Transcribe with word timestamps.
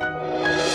Hello 0.00 0.67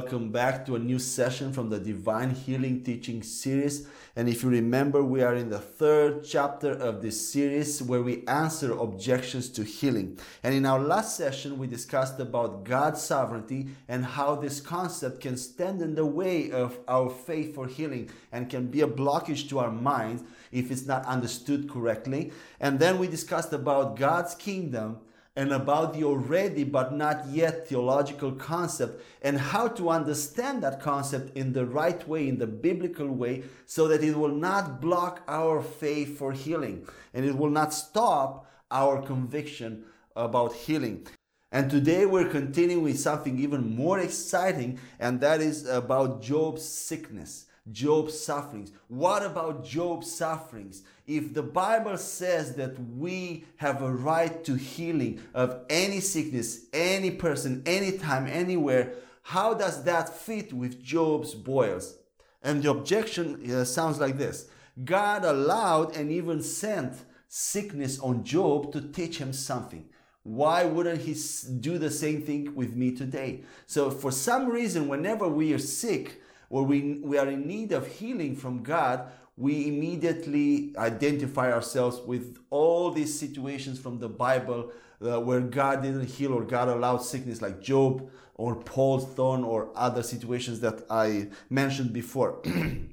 welcome 0.00 0.32
back 0.32 0.64
to 0.64 0.76
a 0.76 0.78
new 0.78 0.98
session 0.98 1.52
from 1.52 1.68
the 1.68 1.78
Divine 1.78 2.30
Healing 2.30 2.82
Teaching 2.82 3.22
Series. 3.22 3.86
And 4.16 4.30
if 4.30 4.42
you 4.42 4.48
remember, 4.48 5.04
we 5.04 5.20
are 5.20 5.34
in 5.34 5.50
the 5.50 5.58
third 5.58 6.24
chapter 6.24 6.72
of 6.72 7.02
this 7.02 7.30
series 7.30 7.82
where 7.82 8.00
we 8.00 8.26
answer 8.26 8.72
objections 8.72 9.50
to 9.50 9.62
healing. 9.62 10.18
And 10.42 10.54
in 10.54 10.64
our 10.64 10.80
last 10.80 11.18
session, 11.18 11.58
we 11.58 11.66
discussed 11.66 12.18
about 12.18 12.64
God's 12.64 13.02
sovereignty 13.02 13.68
and 13.88 14.02
how 14.02 14.36
this 14.36 14.58
concept 14.58 15.20
can 15.20 15.36
stand 15.36 15.82
in 15.82 15.94
the 15.94 16.06
way 16.06 16.50
of 16.50 16.78
our 16.88 17.10
faith 17.10 17.54
for 17.54 17.66
healing 17.66 18.08
and 18.32 18.48
can 18.48 18.68
be 18.68 18.80
a 18.80 18.88
blockage 18.88 19.50
to 19.50 19.58
our 19.58 19.70
minds 19.70 20.22
if 20.50 20.70
it's 20.70 20.86
not 20.86 21.04
understood 21.04 21.68
correctly. 21.68 22.32
And 22.58 22.78
then 22.78 22.98
we 22.98 23.06
discussed 23.06 23.52
about 23.52 23.96
God's 23.96 24.34
kingdom 24.34 25.00
and 25.40 25.52
about 25.52 25.94
the 25.94 26.04
already 26.04 26.64
but 26.64 26.92
not 26.92 27.26
yet 27.28 27.66
theological 27.66 28.30
concept 28.32 29.02
and 29.22 29.38
how 29.38 29.66
to 29.66 29.88
understand 29.88 30.62
that 30.62 30.82
concept 30.82 31.34
in 31.34 31.54
the 31.54 31.64
right 31.64 32.06
way, 32.06 32.28
in 32.28 32.36
the 32.36 32.46
biblical 32.46 33.08
way, 33.08 33.42
so 33.64 33.88
that 33.88 34.04
it 34.04 34.14
will 34.14 34.34
not 34.34 34.82
block 34.82 35.22
our 35.26 35.62
faith 35.62 36.18
for 36.18 36.32
healing 36.32 36.86
and 37.14 37.24
it 37.24 37.34
will 37.34 37.48
not 37.48 37.72
stop 37.72 38.52
our 38.70 39.00
conviction 39.00 39.82
about 40.14 40.52
healing. 40.52 41.06
And 41.50 41.70
today 41.70 42.04
we're 42.04 42.28
continuing 42.28 42.84
with 42.84 43.00
something 43.00 43.38
even 43.38 43.74
more 43.74 43.98
exciting, 43.98 44.78
and 44.98 45.22
that 45.22 45.40
is 45.40 45.66
about 45.66 46.20
Job's 46.20 46.66
sickness. 46.66 47.46
Job's 47.72 48.18
sufferings. 48.18 48.72
What 48.88 49.24
about 49.24 49.64
Job's 49.64 50.12
sufferings? 50.12 50.82
If 51.06 51.34
the 51.34 51.42
Bible 51.42 51.96
says 51.98 52.54
that 52.56 52.78
we 52.96 53.44
have 53.56 53.82
a 53.82 53.92
right 53.92 54.42
to 54.44 54.54
healing 54.54 55.20
of 55.34 55.64
any 55.68 56.00
sickness, 56.00 56.66
any 56.72 57.10
person, 57.10 57.62
anytime, 57.66 58.26
anywhere, 58.26 58.94
how 59.22 59.54
does 59.54 59.84
that 59.84 60.08
fit 60.08 60.52
with 60.52 60.82
Job's 60.82 61.34
boils? 61.34 61.96
And 62.42 62.62
the 62.62 62.70
objection 62.70 63.50
uh, 63.50 63.64
sounds 63.64 64.00
like 64.00 64.16
this 64.18 64.48
God 64.84 65.24
allowed 65.24 65.96
and 65.96 66.10
even 66.10 66.42
sent 66.42 66.94
sickness 67.28 67.98
on 68.00 68.24
Job 68.24 68.72
to 68.72 68.80
teach 68.80 69.18
him 69.18 69.32
something. 69.32 69.86
Why 70.22 70.64
wouldn't 70.64 71.02
he 71.02 71.14
do 71.60 71.78
the 71.78 71.90
same 71.90 72.22
thing 72.22 72.54
with 72.54 72.74
me 72.74 72.94
today? 72.94 73.42
So, 73.66 73.90
for 73.90 74.10
some 74.10 74.48
reason, 74.48 74.88
whenever 74.88 75.28
we 75.28 75.52
are 75.54 75.58
sick, 75.58 76.20
or 76.50 76.64
we, 76.64 77.00
we 77.02 77.16
are 77.16 77.28
in 77.28 77.46
need 77.46 77.72
of 77.72 77.86
healing 77.86 78.36
from 78.36 78.62
God, 78.62 79.10
we 79.36 79.68
immediately 79.68 80.74
identify 80.76 81.50
ourselves 81.50 82.00
with 82.06 82.36
all 82.50 82.90
these 82.90 83.18
situations 83.18 83.78
from 83.78 83.98
the 83.98 84.08
Bible 84.08 84.70
uh, 85.00 85.18
where 85.18 85.40
God 85.40 85.82
didn't 85.82 86.04
heal 86.04 86.34
or 86.34 86.42
God 86.42 86.68
allowed 86.68 86.98
sickness, 86.98 87.40
like 87.40 87.62
Job 87.62 88.10
or 88.34 88.56
Paul's 88.56 89.06
thorn 89.14 89.44
or 89.44 89.70
other 89.74 90.02
situations 90.02 90.60
that 90.60 90.84
I 90.90 91.28
mentioned 91.48 91.92
before. 91.92 92.40
and 92.44 92.92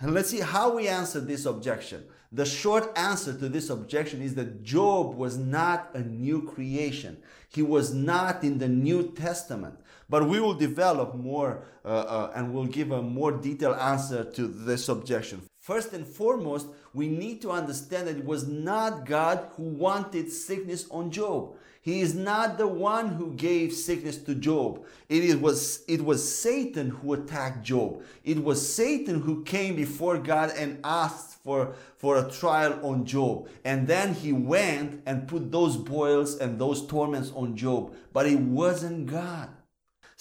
let's 0.00 0.30
see 0.30 0.40
how 0.40 0.76
we 0.76 0.86
answer 0.86 1.20
this 1.20 1.46
objection. 1.46 2.04
The 2.32 2.44
short 2.44 2.96
answer 2.96 3.32
to 3.32 3.48
this 3.48 3.70
objection 3.70 4.22
is 4.22 4.36
that 4.36 4.62
Job 4.62 5.16
was 5.16 5.36
not 5.36 5.90
a 5.94 6.00
new 6.00 6.42
creation. 6.42 7.16
He 7.48 7.62
was 7.62 7.92
not 7.92 8.44
in 8.44 8.58
the 8.58 8.68
New 8.68 9.10
Testament. 9.10 9.80
But 10.10 10.28
we 10.28 10.40
will 10.40 10.54
develop 10.54 11.14
more 11.14 11.62
uh, 11.84 11.88
uh, 11.88 12.32
and 12.34 12.52
we'll 12.52 12.66
give 12.66 12.90
a 12.90 13.00
more 13.00 13.32
detailed 13.32 13.78
answer 13.78 14.24
to 14.24 14.48
this 14.48 14.88
objection. 14.88 15.42
First 15.60 15.92
and 15.92 16.06
foremost, 16.06 16.66
we 16.92 17.06
need 17.08 17.40
to 17.42 17.50
understand 17.50 18.08
that 18.08 18.16
it 18.16 18.24
was 18.24 18.48
not 18.48 19.06
God 19.06 19.48
who 19.56 19.62
wanted 19.62 20.32
sickness 20.32 20.86
on 20.90 21.10
Job. 21.12 21.54
He 21.82 22.00
is 22.00 22.14
not 22.14 22.58
the 22.58 22.66
one 22.66 23.10
who 23.10 23.32
gave 23.34 23.72
sickness 23.72 24.18
to 24.24 24.34
Job. 24.34 24.84
It 25.08 25.40
was, 25.40 25.82
it 25.88 26.04
was 26.04 26.20
Satan 26.38 26.90
who 26.90 27.14
attacked 27.14 27.64
Job. 27.64 28.02
It 28.24 28.42
was 28.42 28.74
Satan 28.74 29.22
who 29.22 29.44
came 29.44 29.76
before 29.76 30.18
God 30.18 30.52
and 30.56 30.80
asked 30.84 31.42
for, 31.42 31.74
for 31.96 32.18
a 32.18 32.30
trial 32.30 32.78
on 32.82 33.06
Job. 33.06 33.48
And 33.64 33.86
then 33.86 34.14
he 34.14 34.32
went 34.32 35.02
and 35.06 35.28
put 35.28 35.50
those 35.50 35.76
boils 35.76 36.36
and 36.36 36.58
those 36.58 36.86
torments 36.86 37.32
on 37.34 37.56
Job. 37.56 37.94
But 38.12 38.26
it 38.26 38.40
wasn't 38.40 39.06
God. 39.06 39.48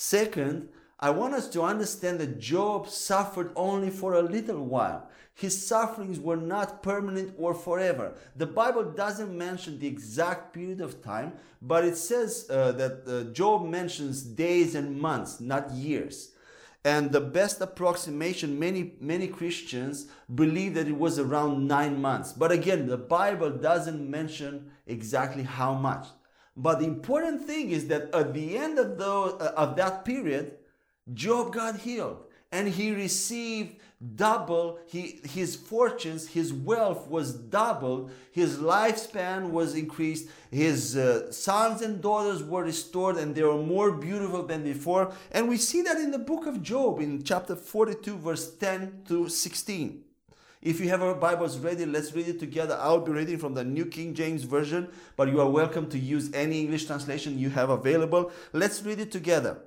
Second, 0.02 0.70
I 0.98 1.10
want 1.10 1.34
us 1.34 1.50
to 1.50 1.62
understand 1.62 2.22
that 2.22 2.40
Job 2.40 2.88
suffered 2.88 3.52
only 3.54 3.90
for 3.90 4.14
a 4.14 4.22
little 4.22 4.64
while. 4.64 5.10
His 5.34 5.68
sufferings 5.68 6.22
were 6.22 6.38
not 6.38 6.82
permanent 6.82 7.34
or 7.38 7.54
forever. 7.54 8.14
The 8.34 8.46
Bible 8.46 8.94
doesn't 8.94 9.38
mention 9.38 9.78
the 9.78 9.88
exact 9.88 10.54
period 10.54 10.80
of 10.80 11.04
time, 11.04 11.34
but 11.62 11.84
it 11.84 11.98
says 11.98 12.48
uh, 12.50 12.72
that 12.72 13.04
uh, 13.06 13.34
Job 13.34 13.68
mentions 13.68 14.24
days 14.24 14.74
and 14.74 14.98
months, 14.98 15.42
not 15.42 15.70
years. 15.72 16.32
And 16.86 17.12
the 17.12 17.20
best 17.20 17.60
approximation, 17.60 18.58
many, 18.58 18.94
many 19.02 19.28
Christians 19.28 20.08
believe 20.34 20.76
that 20.76 20.88
it 20.88 20.98
was 20.98 21.20
around 21.20 21.68
nine 21.68 22.02
months. 22.02 22.32
But 22.32 22.54
again, 22.54 22.88
the 22.88 22.98
Bible 22.98 23.50
doesn't 23.50 24.10
mention 24.10 24.72
exactly 24.88 25.44
how 25.44 25.74
much. 25.74 26.08
But 26.60 26.80
the 26.80 26.86
important 26.86 27.46
thing 27.48 27.72
is 27.72 27.88
that 27.88 28.14
at 28.14 28.34
the 28.34 28.58
end 28.58 28.78
of, 28.80 28.98
the, 28.98 29.10
uh, 29.10 29.54
of 29.56 29.78
that 29.78 30.04
period, 30.04 30.58
Job 31.14 31.54
got 31.54 31.78
healed. 31.78 32.26
And 32.52 32.68
he 32.68 32.92
received 32.92 33.78
double 34.16 34.80
he, 34.88 35.20
his 35.26 35.58
fortunes 35.58 36.30
his 36.30 36.54
wealth 36.54 37.06
was 37.10 37.34
doubled 37.34 38.10
his 38.32 38.56
lifespan 38.58 39.50
was 39.50 39.76
increased 39.76 40.30
his 40.50 40.96
uh, 40.96 41.30
sons 41.34 41.82
and 41.82 42.02
daughters 42.02 42.42
were 42.42 42.64
restored 42.64 43.18
and 43.18 43.36
they 43.36 43.44
were 43.44 43.62
more 43.62 43.92
beautiful 43.92 44.42
than 44.44 44.64
before. 44.64 45.12
And 45.32 45.50
we 45.50 45.58
see 45.58 45.82
that 45.82 45.98
in 45.98 46.12
the 46.12 46.18
book 46.18 46.46
of 46.46 46.64
job 46.64 47.02
in 47.02 47.24
chapter 47.24 47.58
42 47.58 48.18
verse 48.18 48.56
10 48.56 49.04
to 49.10 49.28
16 49.28 50.04
if 50.62 50.80
you 50.80 50.90
have 50.90 51.02
our 51.02 51.16
Bibles 51.16 51.58
ready, 51.58 51.86
let's 51.86 52.14
read 52.14 52.28
it 52.28 52.40
together. 52.40 52.78
I'll 52.82 53.00
be 53.00 53.12
reading 53.12 53.38
from 53.38 53.54
the 53.54 53.64
New 53.64 53.86
King 53.86 54.14
James 54.14 54.44
Version, 54.44 54.90
but 55.16 55.30
you 55.30 55.40
are 55.40 55.50
welcome 55.50 55.90
to 55.90 55.98
use 55.98 56.34
any 56.34 56.60
English 56.60 56.86
translation 56.86 57.40
you 57.40 57.50
have 57.50 57.70
available. 57.70 58.32
Let's 58.52 58.84
read 58.84 59.00
it 59.00 59.12
together. 59.12 59.60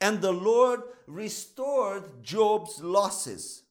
And 0.00 0.20
the 0.20 0.32
Lord 0.32 0.82
restored 1.06 2.22
Job's 2.22 2.80
losses. 2.82 3.62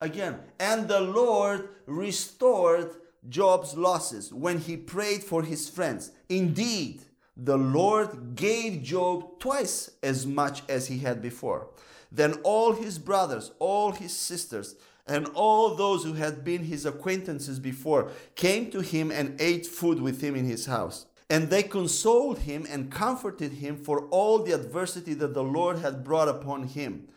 Again, 0.00 0.40
and 0.58 0.88
the 0.88 1.00
Lord 1.00 1.68
restored 1.86 2.90
Job's 3.28 3.76
losses 3.76 4.32
when 4.32 4.58
he 4.58 4.76
prayed 4.76 5.22
for 5.22 5.42
his 5.42 5.68
friends. 5.68 6.10
Indeed, 6.28 7.02
the 7.36 7.56
Lord 7.56 8.34
gave 8.34 8.82
Job 8.82 9.38
twice 9.38 9.90
as 10.02 10.26
much 10.26 10.62
as 10.68 10.88
he 10.88 10.98
had 10.98 11.22
before. 11.22 11.68
Then 12.10 12.34
all 12.42 12.72
his 12.72 12.98
brothers, 12.98 13.52
all 13.58 13.92
his 13.92 14.12
sisters, 14.16 14.74
and 15.10 15.26
all 15.34 15.74
those 15.74 16.04
who 16.04 16.12
had 16.12 16.44
been 16.44 16.62
his 16.62 16.86
acquaintances 16.86 17.58
before 17.58 18.12
came 18.36 18.70
to 18.70 18.80
him 18.80 19.10
and 19.10 19.38
ate 19.40 19.66
food 19.66 20.00
with 20.00 20.20
him 20.20 20.36
in 20.36 20.44
his 20.44 20.66
house. 20.66 21.06
And 21.28 21.50
they 21.50 21.64
consoled 21.64 22.38
him 22.38 22.64
and 22.70 22.92
comforted 22.92 23.54
him 23.54 23.76
for 23.76 24.06
all 24.06 24.38
the 24.38 24.52
adversity 24.52 25.14
that 25.14 25.34
the 25.34 25.42
Lord 25.42 25.80
had 25.80 26.04
brought 26.04 26.28
upon 26.28 26.68
him. 26.68 27.08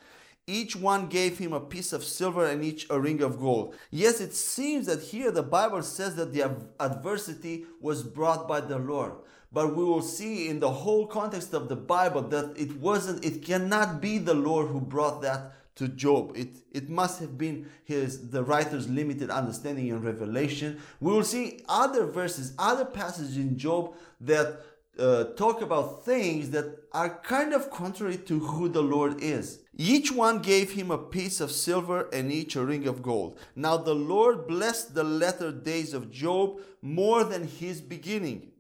Each 0.48 0.76
one 0.76 1.08
gave 1.08 1.38
him 1.38 1.54
a 1.54 1.60
piece 1.60 1.94
of 1.94 2.04
silver 2.04 2.46
and 2.46 2.66
each 2.66 2.88
a 2.90 3.00
ring 3.00 3.22
of 3.22 3.40
gold. 3.40 3.76
Yes, 3.92 4.20
it 4.20 4.34
seems 4.34 4.88
that 4.88 5.02
here 5.02 5.32
the 5.32 5.44
Bible 5.44 5.84
says 5.84 6.16
that 6.16 6.34
the 6.34 6.52
adversity 6.80 7.66
was 7.80 8.02
brought 8.04 8.48
by 8.48 8.60
the 8.60 8.80
Lord. 8.80 9.14
But 9.52 9.76
we 9.76 9.84
will 9.84 10.02
see 10.02 10.50
in 10.50 10.60
the 10.60 10.72
whole 10.72 11.06
context 11.06 11.54
of 11.54 11.70
the 11.70 11.76
Bible 11.76 12.24
that 12.24 12.58
it 12.58 12.76
wasn't, 12.78 13.24
it 13.24 13.46
cannot 13.46 14.02
be 14.02 14.18
the 14.18 14.34
Lord 14.34 14.70
who 14.70 14.82
brought 14.82 15.22
that 15.22 15.54
to 15.76 15.88
Job. 15.88 16.34
It, 16.36 16.58
it 16.72 16.90
must 16.90 17.20
have 17.20 17.38
been 17.38 17.70
his 17.84 18.30
the 18.30 18.44
writer's 18.44 18.90
limited 18.90 19.30
understanding 19.30 19.92
and 19.92 20.04
revelation. 20.04 20.80
We 21.00 21.12
will 21.12 21.24
see 21.24 21.62
other 21.68 22.06
verses, 22.06 22.54
other 22.58 22.86
passages 22.86 23.38
in 23.38 23.58
Job 23.58 23.96
that 24.22 24.62
uh, 25.00 25.24
talk 25.36 25.62
about 25.62 26.06
things 26.06 26.52
that 26.52 26.78
are 26.92 27.18
kind 27.24 27.54
of 27.54 27.72
contrary 27.72 28.18
to 28.18 28.40
who 28.40 28.70
the 28.70 28.84
Lord 28.84 29.22
is. 29.22 29.62
Each 29.76 30.12
one 30.12 30.40
gave 30.40 30.72
him 30.72 30.92
a 30.92 30.98
piece 31.00 31.42
of 31.42 31.52
silver 31.52 32.08
and 32.14 32.32
each 32.32 32.56
a 32.56 32.64
ring 32.64 32.88
of 32.88 33.02
gold. 33.02 33.40
Now 33.56 33.78
the 33.78 33.96
Lord 33.96 34.48
blessed 34.48 34.94
the 34.94 35.04
latter 35.04 35.52
days 35.52 35.96
of 35.96 36.12
Job 36.12 36.60
more 36.82 37.24
than 37.24 37.48
his 37.48 37.82
beginning 37.82 38.53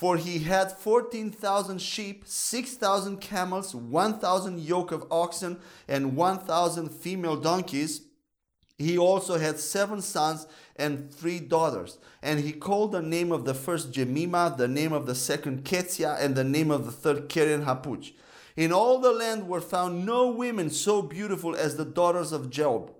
for 0.00 0.16
he 0.16 0.38
had 0.38 0.72
14,000 0.72 1.78
sheep, 1.78 2.22
6,000 2.24 3.18
camels, 3.20 3.74
1,000 3.74 4.58
yoke 4.58 4.92
of 4.92 5.04
oxen, 5.10 5.60
and 5.86 6.16
1,000 6.16 6.88
female 6.88 7.36
donkeys. 7.36 8.00
He 8.78 8.96
also 8.96 9.36
had 9.36 9.60
seven 9.60 10.00
sons 10.00 10.46
and 10.74 11.12
three 11.12 11.38
daughters. 11.38 11.98
And 12.22 12.40
he 12.40 12.52
called 12.52 12.92
the 12.92 13.02
name 13.02 13.30
of 13.30 13.44
the 13.44 13.52
first 13.52 13.92
Jemima, 13.92 14.54
the 14.56 14.68
name 14.68 14.94
of 14.94 15.04
the 15.04 15.14
second 15.14 15.66
Keziah, 15.66 16.16
and 16.18 16.34
the 16.34 16.44
name 16.44 16.70
of 16.70 16.86
the 16.86 16.92
third 16.92 17.28
Keren 17.28 17.66
Happuch. 17.66 18.14
In 18.56 18.72
all 18.72 19.00
the 19.00 19.12
land 19.12 19.48
were 19.48 19.60
found 19.60 20.06
no 20.06 20.28
women 20.28 20.70
so 20.70 21.02
beautiful 21.02 21.54
as 21.54 21.76
the 21.76 21.84
daughters 21.84 22.32
of 22.32 22.48
Job, 22.48 22.90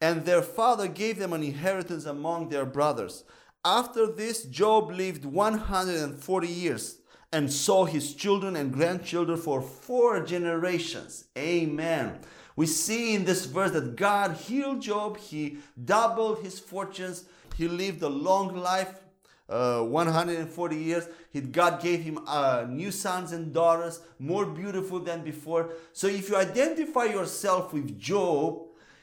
and 0.00 0.24
their 0.24 0.40
father 0.40 0.88
gave 0.88 1.18
them 1.18 1.34
an 1.34 1.42
inheritance 1.42 2.06
among 2.06 2.48
their 2.48 2.64
brothers. 2.64 3.24
After 3.66 4.06
this, 4.06 4.44
Job 4.44 4.92
lived 4.92 5.24
140 5.24 6.46
years 6.46 6.98
and 7.32 7.52
saw 7.52 7.84
his 7.84 8.14
children 8.14 8.54
and 8.54 8.72
grandchildren 8.72 9.36
for 9.36 9.60
four 9.60 10.24
generations. 10.24 11.24
Amen. 11.36 12.20
We 12.54 12.66
see 12.66 13.16
in 13.16 13.24
this 13.24 13.44
verse 13.46 13.72
that 13.72 13.96
God 13.96 14.36
healed 14.36 14.82
Job, 14.82 15.18
he 15.18 15.58
doubled 15.84 16.44
his 16.44 16.60
fortunes, 16.60 17.24
he 17.56 17.66
lived 17.66 18.02
a 18.02 18.08
long 18.08 18.54
life. 18.54 19.00
Uh, 19.48 19.80
140 19.82 20.76
years 20.76 21.08
god 21.52 21.80
gave 21.80 22.02
him 22.02 22.18
uh, 22.26 22.66
new 22.68 22.90
sons 22.90 23.30
and 23.30 23.54
daughters 23.54 24.00
more 24.18 24.44
beautiful 24.44 24.98
than 24.98 25.22
before 25.22 25.70
so 25.92 26.08
if 26.08 26.28
you 26.28 26.34
identify 26.34 27.04
yourself 27.04 27.72
with 27.72 27.96
job 27.96 28.60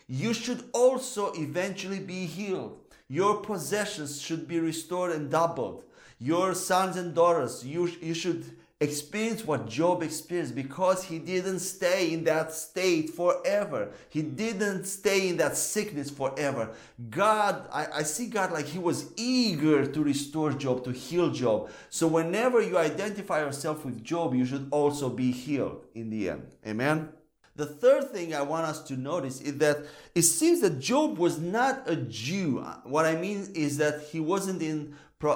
you 0.08 0.34
should 0.34 0.62
also 0.74 1.32
eventually 1.38 2.00
be 2.00 2.26
healed 2.26 2.83
your 3.08 3.38
possessions 3.38 4.22
should 4.22 4.48
be 4.48 4.60
restored 4.60 5.12
and 5.12 5.30
doubled 5.30 5.84
your 6.24 6.54
sons 6.54 6.96
and 6.96 7.14
daughters, 7.14 7.66
you, 7.66 7.86
you 8.02 8.14
should 8.14 8.46
experience 8.80 9.46
what 9.46 9.68
Job 9.68 10.02
experienced 10.02 10.56
because 10.56 11.04
he 11.04 11.20
didn't 11.20 11.60
stay 11.60 12.14
in 12.14 12.24
that 12.24 12.54
state 12.54 13.10
forever. 13.10 13.92
He 14.10 14.22
didn't 14.22 14.86
stay 14.86 15.28
in 15.28 15.38
that 15.38 15.58
sickness 15.58 16.10
forever. 16.10 16.72
God, 17.10 17.68
I, 17.74 17.88
I 17.96 18.04
see 18.04 18.28
God 18.28 18.54
like 18.54 18.68
he 18.68 18.80
was 18.80 19.12
eager 19.18 19.86
to 19.86 20.04
restore 20.04 20.54
Job, 20.54 20.86
to 20.86 20.92
heal 20.92 21.30
Job. 21.30 21.70
So 21.90 22.08
whenever 22.08 22.62
you 22.62 22.78
identify 22.78 23.42
yourself 23.42 23.84
with 23.84 24.02
Job, 24.02 24.34
you 24.34 24.46
should 24.46 24.70
also 24.72 25.10
be 25.10 25.32
healed 25.32 25.86
in 25.94 26.10
the 26.10 26.30
end. 26.30 26.48
Amen. 26.66 27.10
The 27.56 27.68
third 27.68 28.10
thing 28.10 28.34
I 28.34 28.42
want 28.42 28.66
us 28.66 28.82
to 28.84 28.98
notice 28.98 29.40
is 29.40 29.60
that 29.60 29.86
it 30.16 30.24
seems 30.24 30.62
that 30.62 30.80
Job 30.80 31.20
was 31.20 31.40
not 31.40 31.84
a 31.88 31.96
Jew. 31.96 32.60
What 32.84 33.06
I 33.06 33.16
mean 33.16 33.48
is 33.54 33.78
that 33.78 34.02
he 34.12 34.20
wasn't 34.20 34.62
in 34.62 34.96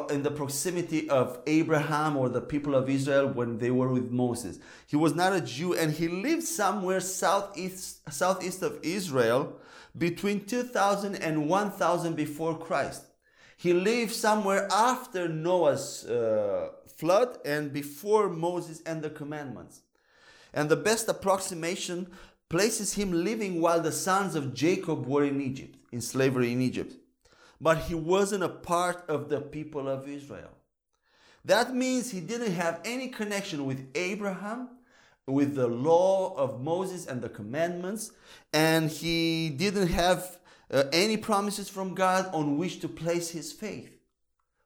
in 0.10 0.22
the 0.22 0.32
proximity 0.32 1.10
of 1.10 1.40
Abraham 1.48 2.18
or 2.18 2.28
the 2.28 2.42
people 2.42 2.76
of 2.76 2.90
Israel 2.90 3.28
when 3.30 3.58
they 3.58 3.72
were 3.72 3.88
with 3.88 4.12
Moses. 4.12 4.60
He 4.86 4.98
was 4.98 5.16
not 5.16 5.32
a 5.32 5.40
Jew 5.40 5.76
and 5.76 5.94
he 5.94 6.10
lived 6.10 6.44
somewhere 6.44 7.00
southeast, 7.00 8.02
southeast 8.12 8.64
of 8.64 8.80
Israel 8.84 9.58
between 9.98 10.46
2000 10.46 11.16
and 11.16 11.48
1000 11.48 12.16
before 12.16 12.58
Christ. 12.58 13.06
He 13.56 13.74
lived 13.74 14.12
somewhere 14.12 14.68
after 14.72 15.30
Noah's 15.30 16.06
uh, 16.06 16.70
flood 16.98 17.38
and 17.46 17.72
before 17.72 18.30
Moses 18.30 18.82
and 18.86 19.02
the 19.02 19.10
commandments. 19.10 19.82
And 20.54 20.70
the 20.70 20.76
best 20.76 21.08
approximation 21.08 22.08
places 22.50 22.94
him 22.94 23.12
living 23.12 23.62
while 23.62 23.82
the 23.82 23.92
sons 23.92 24.36
of 24.36 24.54
Jacob 24.54 25.06
were 25.06 25.24
in 25.26 25.42
Egypt, 25.42 25.78
in 25.92 26.02
slavery 26.02 26.52
in 26.52 26.62
Egypt 26.62 26.94
but 27.60 27.80
he 27.80 27.96
wasn't 27.96 28.44
a 28.44 28.50
part 28.50 29.04
of 29.10 29.30
the 29.30 29.42
people 29.42 29.88
of 29.88 30.08
Israel. 30.08 30.52
That 31.46 31.74
means 31.74 32.12
he 32.12 32.20
didn't 32.20 32.52
have 32.54 32.82
any 32.86 33.08
connection 33.08 33.66
with 33.66 33.90
Abraham, 33.96 34.70
with 35.26 35.56
the 35.56 35.68
law 35.68 36.36
of 36.36 36.62
Moses 36.62 37.08
and 37.08 37.22
the 37.22 37.30
commandments, 37.30 38.12
and 38.54 38.90
he 38.90 39.50
didn't 39.50 39.88
have 39.88 40.40
uh, 40.70 40.84
any 40.92 41.18
promises 41.18 41.70
from 41.70 41.96
God 41.96 42.30
on 42.34 42.58
which 42.58 42.80
to 42.82 42.88
place 42.88 43.30
his 43.30 43.52
faith. 43.52 43.97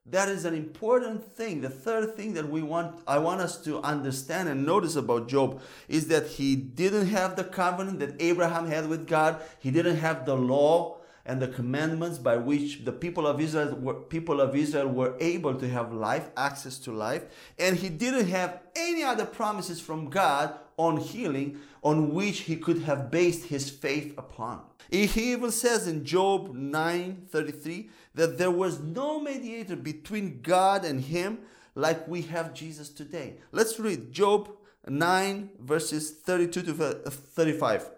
That 0.07 0.30
is 0.30 0.45
an 0.45 0.56
important 0.56 1.36
thing. 1.36 1.62
The 1.62 1.69
third 1.69 2.15
thing 2.15 2.33
that 2.33 2.50
we 2.50 2.63
want 2.63 3.01
I 3.07 3.19
want 3.19 3.39
us 3.39 3.57
to 3.65 3.81
understand 3.81 4.50
and 4.50 4.65
notice 4.65 4.95
about 4.95 5.27
Job 5.27 5.62
is 5.88 6.07
that 6.07 6.25
he 6.27 6.56
didn't 6.56 7.07
have 7.07 7.36
the 7.36 7.44
covenant 7.44 8.00
that 8.00 8.19
Abraham 8.19 8.68
had 8.68 8.89
with 8.89 9.07
God. 9.07 9.42
He 9.59 9.69
didn't 9.69 9.98
have 9.98 10.25
the 10.25 10.36
law 10.36 11.00
and 11.25 11.41
the 11.41 11.47
commandments 11.47 12.18
by 12.18 12.38
which 12.38 12.83
the 12.85 12.91
people 12.91 13.27
of 13.27 13.39
Israel 13.39 13.75
were, 13.75 13.94
people 13.94 14.41
of 14.41 14.56
Israel 14.56 14.88
were 14.88 15.15
able 15.19 15.56
to 15.56 15.69
have 15.69 15.94
life, 15.94 16.29
access 16.35 16.77
to 16.79 16.91
life, 16.91 17.25
and 17.59 17.77
he 17.77 17.89
didn't 17.89 18.27
have 18.27 18.62
any 18.75 19.03
other 19.03 19.25
promises 19.25 19.79
from 19.79 20.09
God 20.09 20.53
on 20.77 20.97
healing 20.97 21.59
on 21.83 22.13
which 22.13 22.39
he 22.41 22.56
could 22.56 22.83
have 22.83 23.12
based 23.12 23.45
his 23.45 23.69
faith 23.69 24.13
upon. 24.18 24.62
He 24.89 25.31
even 25.31 25.51
says 25.51 25.88
in 25.88 26.03
Job 26.03 26.53
9:33 26.53 27.89
that 28.15 28.38
there 28.38 28.51
was 28.51 28.79
no 28.79 29.19
mediator 29.19 29.75
between 29.75 30.41
God 30.41 30.83
and 30.83 31.01
him 31.01 31.39
like 31.75 32.07
we 32.07 32.23
have 32.23 32.53
Jesus 32.53 32.89
today. 32.89 33.38
Let's 33.51 33.79
read 33.79 34.12
Job 34.12 34.50
9 34.88 35.51
verses 35.59 36.12
32 36.12 36.62
to 36.63 36.73
35. 36.73 37.89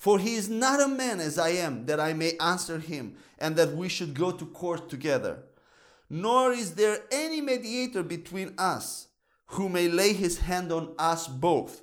For 0.00 0.18
he 0.18 0.34
is 0.34 0.48
not 0.48 0.80
a 0.80 0.88
man 0.88 1.20
as 1.20 1.38
I 1.38 1.50
am, 1.50 1.84
that 1.84 2.00
I 2.00 2.14
may 2.14 2.32
answer 2.40 2.78
him, 2.78 3.16
and 3.38 3.54
that 3.56 3.74
we 3.74 3.90
should 3.90 4.14
go 4.14 4.30
to 4.30 4.46
court 4.46 4.88
together. 4.88 5.42
Nor 6.08 6.52
is 6.52 6.74
there 6.74 7.00
any 7.12 7.42
mediator 7.42 8.02
between 8.02 8.54
us, 8.56 9.08
who 9.48 9.68
may 9.68 9.88
lay 9.88 10.14
his 10.14 10.38
hand 10.38 10.72
on 10.72 10.94
us 10.98 11.28
both. 11.28 11.82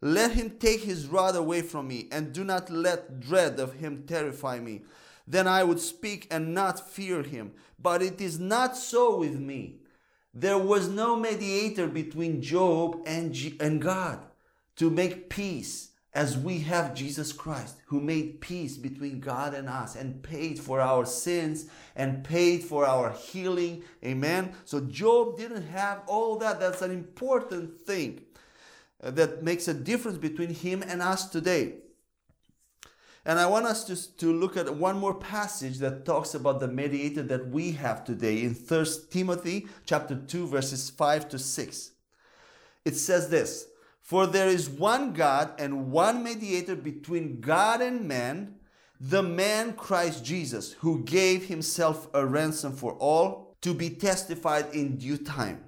Let 0.00 0.30
him 0.30 0.58
take 0.60 0.84
his 0.84 1.08
rod 1.08 1.34
away 1.34 1.62
from 1.62 1.88
me, 1.88 2.06
and 2.12 2.32
do 2.32 2.44
not 2.44 2.70
let 2.70 3.18
dread 3.18 3.58
of 3.58 3.74
him 3.74 4.04
terrify 4.06 4.60
me. 4.60 4.82
Then 5.26 5.48
I 5.48 5.64
would 5.64 5.80
speak 5.80 6.28
and 6.30 6.54
not 6.54 6.88
fear 6.88 7.24
him. 7.24 7.50
But 7.80 8.00
it 8.00 8.20
is 8.20 8.38
not 8.38 8.76
so 8.76 9.18
with 9.18 9.40
me. 9.40 9.80
There 10.32 10.58
was 10.58 10.88
no 10.88 11.16
mediator 11.16 11.88
between 11.88 12.42
Job 12.42 13.02
and, 13.06 13.36
and 13.58 13.82
God 13.82 14.20
to 14.76 14.88
make 14.88 15.28
peace 15.28 15.89
as 16.12 16.36
we 16.36 16.58
have 16.60 16.94
Jesus 16.94 17.32
Christ 17.32 17.76
who 17.86 18.00
made 18.00 18.40
peace 18.40 18.76
between 18.76 19.20
God 19.20 19.54
and 19.54 19.68
us 19.68 19.94
and 19.94 20.22
paid 20.22 20.58
for 20.58 20.80
our 20.80 21.06
sins 21.06 21.66
and 21.94 22.24
paid 22.24 22.64
for 22.64 22.84
our 22.84 23.12
healing. 23.12 23.84
Amen. 24.04 24.52
So 24.64 24.80
Job 24.80 25.38
didn't 25.38 25.68
have 25.68 26.02
all 26.06 26.36
that. 26.38 26.58
That's 26.58 26.82
an 26.82 26.90
important 26.90 27.80
thing 27.80 28.22
uh, 29.02 29.12
that 29.12 29.44
makes 29.44 29.68
a 29.68 29.74
difference 29.74 30.18
between 30.18 30.52
him 30.52 30.82
and 30.82 31.00
us 31.00 31.28
today. 31.28 31.74
And 33.24 33.38
I 33.38 33.46
want 33.46 33.66
us 33.66 33.84
to, 33.84 34.16
to 34.16 34.32
look 34.32 34.56
at 34.56 34.74
one 34.74 34.98
more 34.98 35.14
passage 35.14 35.78
that 35.78 36.04
talks 36.04 36.34
about 36.34 36.58
the 36.58 36.68
mediator 36.68 37.22
that 37.24 37.48
we 37.48 37.72
have 37.72 38.04
today 38.04 38.42
in 38.42 38.54
1 38.54 38.86
Timothy 39.10 39.66
chapter 39.84 40.16
2 40.16 40.48
verses 40.48 40.90
5 40.90 41.28
to 41.28 41.38
6. 41.38 41.90
It 42.84 42.96
says 42.96 43.28
this, 43.28 43.66
for 44.02 44.26
there 44.26 44.48
is 44.48 44.68
one 44.68 45.12
God 45.12 45.52
and 45.58 45.90
one 45.90 46.22
mediator 46.22 46.74
between 46.74 47.40
God 47.40 47.80
and 47.80 48.08
man, 48.08 48.56
the 49.00 49.22
man 49.22 49.74
Christ 49.74 50.24
Jesus, 50.24 50.72
who 50.72 51.04
gave 51.04 51.46
himself 51.46 52.08
a 52.12 52.26
ransom 52.26 52.72
for 52.72 52.92
all 52.94 53.56
to 53.62 53.74
be 53.74 53.90
testified 53.90 54.74
in 54.74 54.96
due 54.96 55.16
time. 55.16 55.64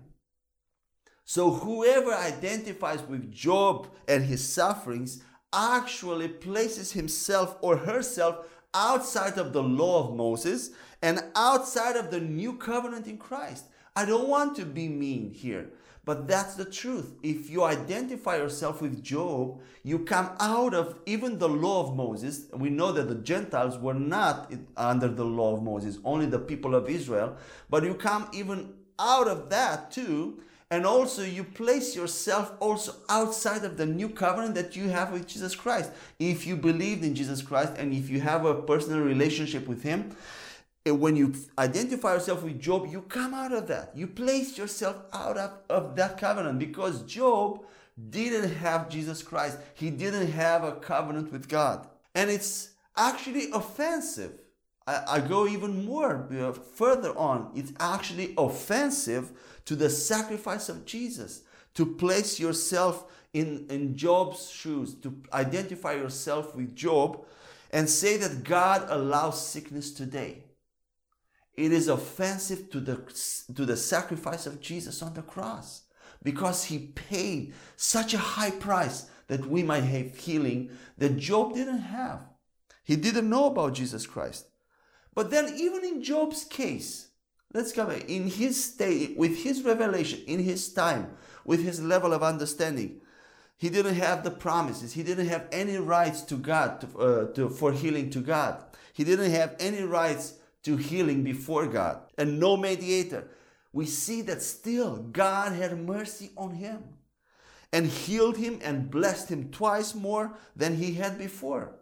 So 1.25 1.51
whoever 1.51 2.13
identifies 2.13 3.03
with 3.03 3.33
Job 3.33 3.89
and 4.09 4.25
his 4.25 4.47
sufferings 4.47 5.23
actually 5.53 6.29
places 6.29 6.93
himself 6.93 7.57
or 7.61 7.77
herself 7.77 8.47
outside 8.75 9.39
of 9.39 9.53
the 9.53 9.63
law 9.63 10.09
of 10.09 10.17
Moses 10.17 10.71
and 11.03 11.23
outside 11.35 11.97
of 11.97 12.11
the 12.11 12.21
new 12.21 12.55
covenant 12.55 13.07
in 13.07 13.19
Christ. 13.19 13.67
I 13.95 14.05
don't 14.05 14.29
want 14.29 14.57
to 14.57 14.65
be 14.65 14.89
mean 14.89 15.33
here. 15.33 15.71
But 16.05 16.27
that's 16.27 16.57
the 16.57 16.65
truth. 16.65 17.15
If 17.23 17.49
you 17.49 17.63
identify 17.63 18.37
yourself 18.37 18.83
with 18.83 19.05
Job, 19.05 19.61
you 19.85 20.01
come 20.01 20.31
out 20.41 20.75
of 20.75 20.97
even 21.07 21.39
the 21.39 21.49
law 21.49 21.87
of 21.87 21.95
Moses. 21.95 22.47
We 22.53 22.71
know 22.71 22.91
that 22.91 23.09
the 23.09 23.15
Gentiles 23.15 23.79
were 23.79 23.95
not 23.95 24.53
under 24.77 25.07
the 25.07 25.25
law 25.25 25.55
of 25.57 25.63
Moses, 25.63 25.99
only 26.05 26.27
the 26.27 26.41
people 26.41 26.75
of 26.75 26.91
Israel. 26.91 27.37
But 27.71 27.85
you 27.85 27.95
come 27.95 28.29
even 28.33 28.75
out 28.99 29.29
of 29.29 29.49
that 29.51 29.93
too. 29.93 30.43
And 30.73 30.87
also, 30.87 31.23
you 31.23 31.45
place 31.45 31.95
yourself 31.95 32.53
also 32.59 32.95
outside 33.09 33.63
of 33.63 33.77
the 33.77 33.85
new 33.85 34.09
covenant 34.09 34.55
that 34.55 34.75
you 34.75 34.89
have 34.89 35.13
with 35.13 35.29
Jesus 35.29 35.55
Christ. 35.55 35.93
If 36.19 36.47
you 36.47 36.57
believed 36.57 37.05
in 37.05 37.15
Jesus 37.15 37.43
Christ 37.43 37.75
and 37.77 37.93
if 37.93 38.09
you 38.09 38.21
have 38.23 38.47
a 38.47 38.55
personal 38.55 39.01
relationship 39.01 39.69
with 39.69 39.83
Him, 39.83 40.17
when 40.85 41.15
you 41.15 41.35
identify 41.59 42.15
yourself 42.15 42.43
with 42.43 42.61
Job, 42.61 42.89
you 42.91 43.03
come 43.03 43.35
out 43.35 43.53
of 43.53 43.69
that. 43.69 43.93
You 43.95 44.07
place 44.07 44.59
yourself 44.59 44.97
out 45.13 45.37
of, 45.37 45.53
of 45.71 45.97
that 45.97 46.19
covenant 46.19 46.59
because 46.59 47.03
Job 47.05 47.65
didn't 48.11 48.51
have 48.57 48.89
Jesus 48.89 49.23
Christ. 49.23 49.59
He 49.75 49.91
didn't 49.91 50.33
have 50.33 50.65
a 50.65 50.73
covenant 50.73 51.31
with 51.31 51.49
God. 51.49 51.87
And 52.15 52.31
it's 52.31 52.71
actually 52.97 53.51
offensive. 53.53 54.41
I, 54.87 55.03
I 55.09 55.21
go 55.21 55.47
even 55.47 55.85
more 55.85 56.29
further 56.75 57.17
on. 57.17 57.53
It's 57.55 57.73
actually 57.79 58.35
offensive 58.37 59.31
to 59.67 59.77
the 59.77 59.91
sacrifice 59.91 60.69
of 60.69 60.85
Jesus 60.85 61.43
to 61.75 61.87
place 61.87 62.41
yourself 62.41 63.05
in, 63.33 63.67
in 63.71 63.97
Job's 63.97 64.51
shoes, 64.51 64.95
to 64.97 65.17
identify 65.33 65.93
yourself 65.93 66.55
with 66.55 66.75
Job 66.75 67.25
and 67.71 67.89
say 67.89 68.17
that 68.19 68.45
God 68.45 68.87
allows 68.89 69.47
sickness 69.47 69.93
today. 69.93 70.42
It 71.55 71.73
is 71.73 71.89
offensive 71.89 72.71
to 72.71 72.81
the, 72.81 72.97
to 73.55 73.67
the 73.67 73.77
sacrifice 73.77 74.47
of 74.47 74.61
Jesus 74.61 75.03
on 75.03 75.15
the 75.15 75.23
cross. 75.23 75.83
because 76.23 76.65
he 76.65 76.79
paid 76.79 77.55
such 77.77 78.15
a 78.15 78.19
high 78.19 78.51
price 78.51 79.07
that 79.29 79.47
we 79.47 79.63
might 79.63 79.85
have 79.85 80.17
healing 80.17 80.71
that 80.99 81.17
Job 81.17 81.55
didn't 81.55 81.79
have. 81.79 82.21
He 82.85 82.97
didn't 82.97 83.31
know 83.31 83.47
about 83.47 83.75
Jesus 83.75 84.07
Christ. 84.07 84.47
But 85.15 85.31
then, 85.31 85.55
even 85.57 85.85
in 85.85 86.03
Job's 86.03 86.45
case, 86.45 87.09
let's 87.53 87.73
come 87.73 87.91
in 87.91 88.29
his 88.29 88.63
state, 88.63 89.17
with 89.17 89.43
his 89.43 89.63
revelation, 89.63 90.21
in 90.27 90.41
his 90.41 90.73
time, 90.73 91.15
with 91.45 91.63
his 91.63 91.83
level 91.83 92.13
of 92.13 92.23
understanding, 92.23 93.01
he 93.57 93.69
didn't 93.69 93.95
have 93.95 94.25
the 94.25 94.31
promises. 94.31 94.95
He 94.95 95.03
didn't 95.03 95.29
have 95.29 95.47
any 95.53 95.77
rights 95.77 96.23
to 96.23 96.37
God 96.37 96.81
to, 96.81 96.99
uh, 96.99 97.33
to, 97.35 97.49
for 97.49 97.73
healing 97.73 98.11
to 98.11 98.21
God. 98.21 98.63
He 98.93 99.05
didn't 99.05 99.31
have 99.31 99.55
any 99.61 99.83
rights 99.83 100.35
to 100.65 100.77
healing 100.77 101.23
before 101.23 101.67
God 101.67 102.01
and 102.17 102.39
no 102.39 102.57
mediator. 102.57 103.29
We 103.73 103.87
see 103.87 104.23
that 104.23 104.43
still 104.43 104.97
God 104.97 105.53
had 105.53 105.79
mercy 105.79 106.31
on 106.37 106.55
him 106.55 106.83
and 107.73 107.87
healed 107.87 108.37
him 108.37 108.61
and 108.63 108.91
blessed 108.91 109.31
him 109.31 109.51
twice 109.51 109.95
more 109.95 110.37
than 110.55 110.77
he 110.77 110.95
had 110.95 111.19
before. 111.19 111.75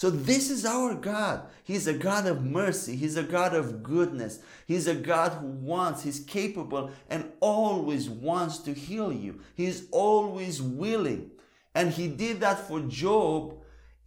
So, 0.00 0.08
this 0.08 0.48
is 0.48 0.64
our 0.64 0.94
God. 0.94 1.42
He's 1.62 1.86
a 1.86 1.92
God 1.92 2.26
of 2.26 2.42
mercy. 2.42 2.96
He's 2.96 3.18
a 3.18 3.22
God 3.22 3.54
of 3.54 3.82
goodness. 3.82 4.38
He's 4.66 4.86
a 4.86 4.94
God 4.94 5.32
who 5.32 5.48
wants, 5.48 6.02
He's 6.02 6.20
capable, 6.20 6.90
and 7.10 7.30
always 7.40 8.08
wants 8.08 8.60
to 8.60 8.72
heal 8.72 9.12
you. 9.12 9.40
He's 9.54 9.90
always 9.90 10.62
willing. 10.62 11.32
And 11.74 11.90
He 11.90 12.08
did 12.08 12.40
that 12.40 12.66
for 12.66 12.80
Job, 12.80 13.59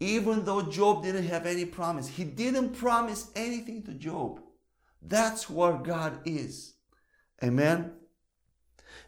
even 0.04 0.46
though 0.46 0.62
Job 0.62 1.04
didn't 1.04 1.28
have 1.28 1.46
any 1.46 1.66
promise. 1.66 2.08
He 2.08 2.24
didn't 2.24 2.74
promise 2.74 3.32
anything 3.36 3.84
to 3.84 3.94
Job. 3.94 4.42
That's 5.02 5.50
what 5.50 5.84
God 5.84 6.20
is. 6.26 6.74
Amen. 7.44 7.94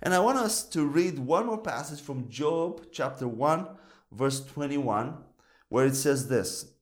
And 0.02 0.14
I 0.14 0.20
want 0.20 0.38
us 0.38 0.64
to 0.70 0.86
read 0.86 1.20
one 1.20 1.46
more 1.48 1.62
passage 1.62 2.02
from 2.02 2.30
Job 2.30 2.86
chapter 2.92 3.28
1, 3.28 3.68
verse 4.12 4.46
21, 4.46 5.18
where 5.70 5.86
it 5.86 5.96
says 5.96 6.28
this 6.28 6.76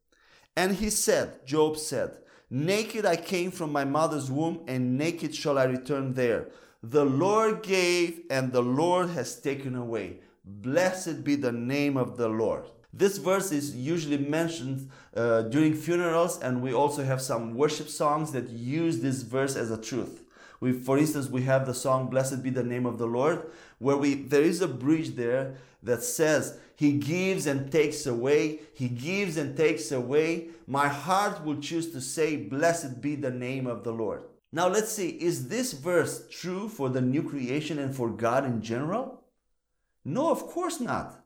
and 0.56 0.76
he 0.76 0.90
said, 0.90 1.46
Job 1.46 1.78
said, 1.78 2.18
Naked 2.50 3.06
I 3.06 3.16
came 3.16 3.50
from 3.50 3.72
my 3.72 3.84
mother's 3.84 4.30
womb, 4.30 4.62
and 4.68 4.98
naked 4.98 5.34
shall 5.36 5.58
I 5.58 5.64
return 5.64 6.14
there. 6.14 6.50
The 6.84 7.06
Lord 7.06 7.64
gave, 7.64 8.22
and 8.30 8.52
the 8.52 8.62
Lord 8.62 9.10
has 9.10 9.40
taken 9.40 9.76
away. 9.76 10.20
Blessed 10.46 11.24
be 11.24 11.36
the 11.36 11.52
name 11.52 11.98
of 11.98 12.18
the 12.18 12.30
Lord. 12.30 12.66
This 12.94 13.18
verse 13.18 13.52
is 13.52 13.76
usually 13.76 14.20
mentioned 14.20 14.90
uh, 15.16 15.42
during 15.44 15.74
funerals, 15.74 16.40
and 16.40 16.62
we 16.62 16.74
also 16.74 17.04
have 17.04 17.22
some 17.22 17.56
worship 17.56 17.90
songs 17.90 18.32
that 18.34 18.50
use 18.50 19.00
this 19.00 19.24
verse 19.24 19.56
as 19.56 19.72
a 19.72 19.82
truth. 19.82 20.24
We, 20.60 20.74
for 20.74 20.98
instance, 20.98 21.28
we 21.28 21.42
have 21.42 21.66
the 21.66 21.74
song 21.74 22.10
"Blessed 22.10 22.44
Be 22.44 22.52
the 22.52 22.64
Name 22.64 22.86
of 22.86 23.00
the 23.00 23.08
Lord," 23.08 23.42
where 23.80 23.98
we 23.98 24.14
there 24.14 24.44
is 24.44 24.62
a 24.62 24.68
bridge 24.68 25.16
there 25.16 25.56
that 25.82 26.04
says, 26.04 26.58
He 26.76 26.94
gives 26.94 27.46
and 27.46 27.72
takes 27.72 28.06
away, 28.06 28.60
He 28.74 28.88
gives 28.88 29.38
and 29.38 29.58
takes 29.58 29.92
away. 29.92 30.50
My 30.66 30.88
heart 30.88 31.44
will 31.44 31.58
choose 31.58 31.92
to 31.92 32.02
say, 32.02 32.36
Blessed 32.38 33.02
be 33.02 33.16
the 33.16 33.32
name 33.32 33.68
of 33.68 33.84
the 33.84 33.92
Lord. 33.92 34.24
Now 34.52 34.68
let's 34.68 34.92
see, 34.92 35.10
is 35.10 35.50
this 35.50 35.74
verse 35.74 36.28
true 36.30 36.70
for 36.70 36.90
the 36.90 37.02
new 37.02 37.24
creation 37.24 37.80
and 37.80 37.96
for 37.96 38.10
God 38.10 38.46
in 38.46 38.62
general? 38.62 39.24
No, 40.06 40.30
of 40.30 40.44
course 40.44 40.80
not. 40.80 41.23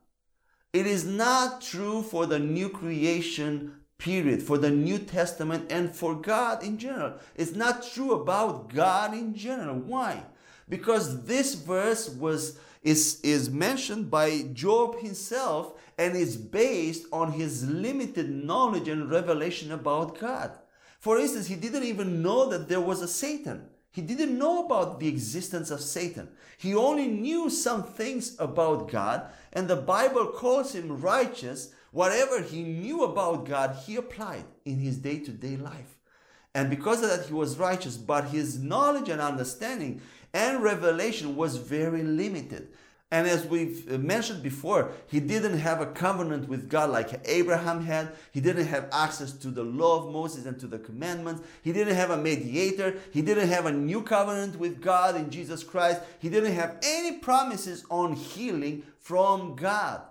It 0.72 0.86
is 0.86 1.04
not 1.06 1.62
true 1.62 2.02
for 2.02 2.26
the 2.26 2.38
new 2.38 2.68
creation 2.68 3.72
period, 3.96 4.42
for 4.42 4.58
the 4.58 4.70
New 4.70 4.98
Testament, 4.98 5.72
and 5.72 5.94
for 5.94 6.14
God 6.14 6.62
in 6.62 6.78
general. 6.78 7.14
It's 7.34 7.54
not 7.54 7.86
true 7.92 8.12
about 8.12 8.72
God 8.72 9.14
in 9.14 9.34
general. 9.34 9.76
Why? 9.76 10.22
Because 10.68 11.24
this 11.24 11.54
verse 11.54 12.08
was 12.08 12.58
is, 12.82 13.20
is 13.22 13.50
mentioned 13.50 14.10
by 14.10 14.42
Job 14.52 15.00
himself 15.00 15.72
and 15.98 16.16
is 16.16 16.36
based 16.36 17.06
on 17.12 17.32
his 17.32 17.68
limited 17.68 18.30
knowledge 18.30 18.88
and 18.88 19.10
revelation 19.10 19.72
about 19.72 20.18
God. 20.18 20.52
For 21.00 21.18
instance, 21.18 21.46
he 21.46 21.56
didn't 21.56 21.84
even 21.84 22.22
know 22.22 22.48
that 22.50 22.68
there 22.68 22.80
was 22.80 23.02
a 23.02 23.08
Satan. 23.08 23.68
He 23.90 24.02
didn't 24.02 24.38
know 24.38 24.64
about 24.64 25.00
the 25.00 25.08
existence 25.08 25.70
of 25.70 25.80
Satan. 25.80 26.28
He 26.56 26.74
only 26.74 27.08
knew 27.08 27.50
some 27.50 27.82
things 27.82 28.36
about 28.38 28.90
God, 28.90 29.28
and 29.52 29.68
the 29.68 29.76
Bible 29.76 30.26
calls 30.26 30.74
him 30.74 31.00
righteous. 31.00 31.72
Whatever 31.90 32.42
he 32.42 32.62
knew 32.62 33.02
about 33.02 33.46
God, 33.46 33.76
he 33.86 33.96
applied 33.96 34.44
in 34.64 34.78
his 34.78 34.98
day 34.98 35.18
to 35.20 35.30
day 35.30 35.56
life. 35.56 35.96
And 36.54 36.70
because 36.70 37.02
of 37.02 37.10
that, 37.10 37.26
he 37.26 37.32
was 37.32 37.58
righteous, 37.58 37.96
but 37.96 38.28
his 38.28 38.58
knowledge 38.58 39.08
and 39.08 39.20
understanding 39.20 40.00
and 40.34 40.62
revelation 40.62 41.36
was 41.36 41.56
very 41.56 42.02
limited. 42.02 42.68
And 43.10 43.26
as 43.26 43.46
we've 43.46 43.86
mentioned 43.86 44.42
before, 44.42 44.92
he 45.06 45.18
didn't 45.18 45.58
have 45.58 45.80
a 45.80 45.86
covenant 45.86 46.46
with 46.46 46.68
God 46.68 46.90
like 46.90 47.26
Abraham 47.26 47.82
had. 47.82 48.12
He 48.32 48.40
didn't 48.40 48.66
have 48.66 48.90
access 48.92 49.32
to 49.32 49.48
the 49.48 49.62
law 49.62 50.04
of 50.04 50.12
Moses 50.12 50.44
and 50.44 50.60
to 50.60 50.66
the 50.66 50.78
commandments. 50.78 51.40
He 51.62 51.72
didn't 51.72 51.94
have 51.94 52.10
a 52.10 52.18
mediator. 52.18 52.98
He 53.10 53.22
didn't 53.22 53.48
have 53.48 53.64
a 53.64 53.72
new 53.72 54.02
covenant 54.02 54.58
with 54.58 54.82
God 54.82 55.16
in 55.16 55.30
Jesus 55.30 55.64
Christ. 55.64 56.02
He 56.18 56.28
didn't 56.28 56.52
have 56.52 56.76
any 56.82 57.16
promises 57.16 57.82
on 57.88 58.12
healing 58.12 58.82
from 59.00 59.56
God. 59.56 60.02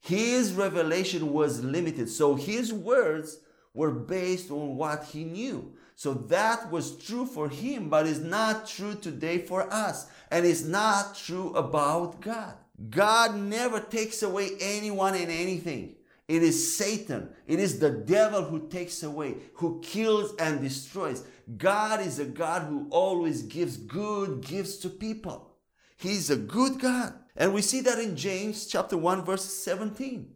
His 0.00 0.54
revelation 0.54 1.34
was 1.34 1.62
limited. 1.62 2.08
So 2.08 2.36
his 2.36 2.72
words 2.72 3.40
were 3.74 3.90
based 3.90 4.50
on 4.50 4.76
what 4.76 5.04
he 5.04 5.24
knew. 5.24 5.74
So 6.00 6.14
that 6.14 6.70
was 6.70 6.96
true 6.96 7.26
for 7.26 7.50
him, 7.50 7.90
but 7.90 8.06
is 8.06 8.20
not 8.20 8.66
true 8.66 8.94
today 8.94 9.36
for 9.36 9.70
us. 9.70 10.06
And 10.30 10.46
it's 10.46 10.64
not 10.64 11.14
true 11.14 11.52
about 11.52 12.22
God. 12.22 12.54
God 12.88 13.36
never 13.36 13.80
takes 13.80 14.22
away 14.22 14.52
anyone 14.62 15.14
and 15.14 15.30
anything. 15.30 15.96
It 16.26 16.42
is 16.42 16.74
Satan. 16.74 17.28
It 17.46 17.60
is 17.60 17.80
the 17.80 17.90
devil 17.90 18.44
who 18.44 18.66
takes 18.68 19.02
away, 19.02 19.34
who 19.56 19.82
kills 19.82 20.32
and 20.38 20.62
destroys. 20.62 21.22
God 21.58 22.00
is 22.00 22.18
a 22.18 22.24
God 22.24 22.62
who 22.62 22.86
always 22.88 23.42
gives 23.42 23.76
good 23.76 24.40
gifts 24.40 24.78
to 24.78 24.88
people. 24.88 25.50
He's 25.98 26.30
a 26.30 26.36
good 26.36 26.80
God. 26.80 27.12
And 27.36 27.52
we 27.52 27.60
see 27.60 27.82
that 27.82 27.98
in 27.98 28.16
James 28.16 28.64
chapter 28.64 28.96
1 28.96 29.26
verse 29.26 29.44
17. 29.44 30.30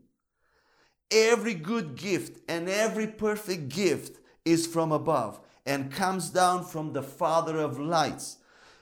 Every 1.11 1.55
good 1.55 1.97
gift 1.97 2.43
and 2.51 2.69
every 2.69 3.07
perfect 3.07 3.71
gift 3.71 4.19
is 4.45 4.67
from 4.67 4.93
above 4.93 5.41
and 5.67 5.93
comes 5.93 6.31
down 6.31 6.65
from 6.65 6.93
the 6.93 7.03
Father 7.03 7.59
of 7.59 7.79
lights, 7.79 8.39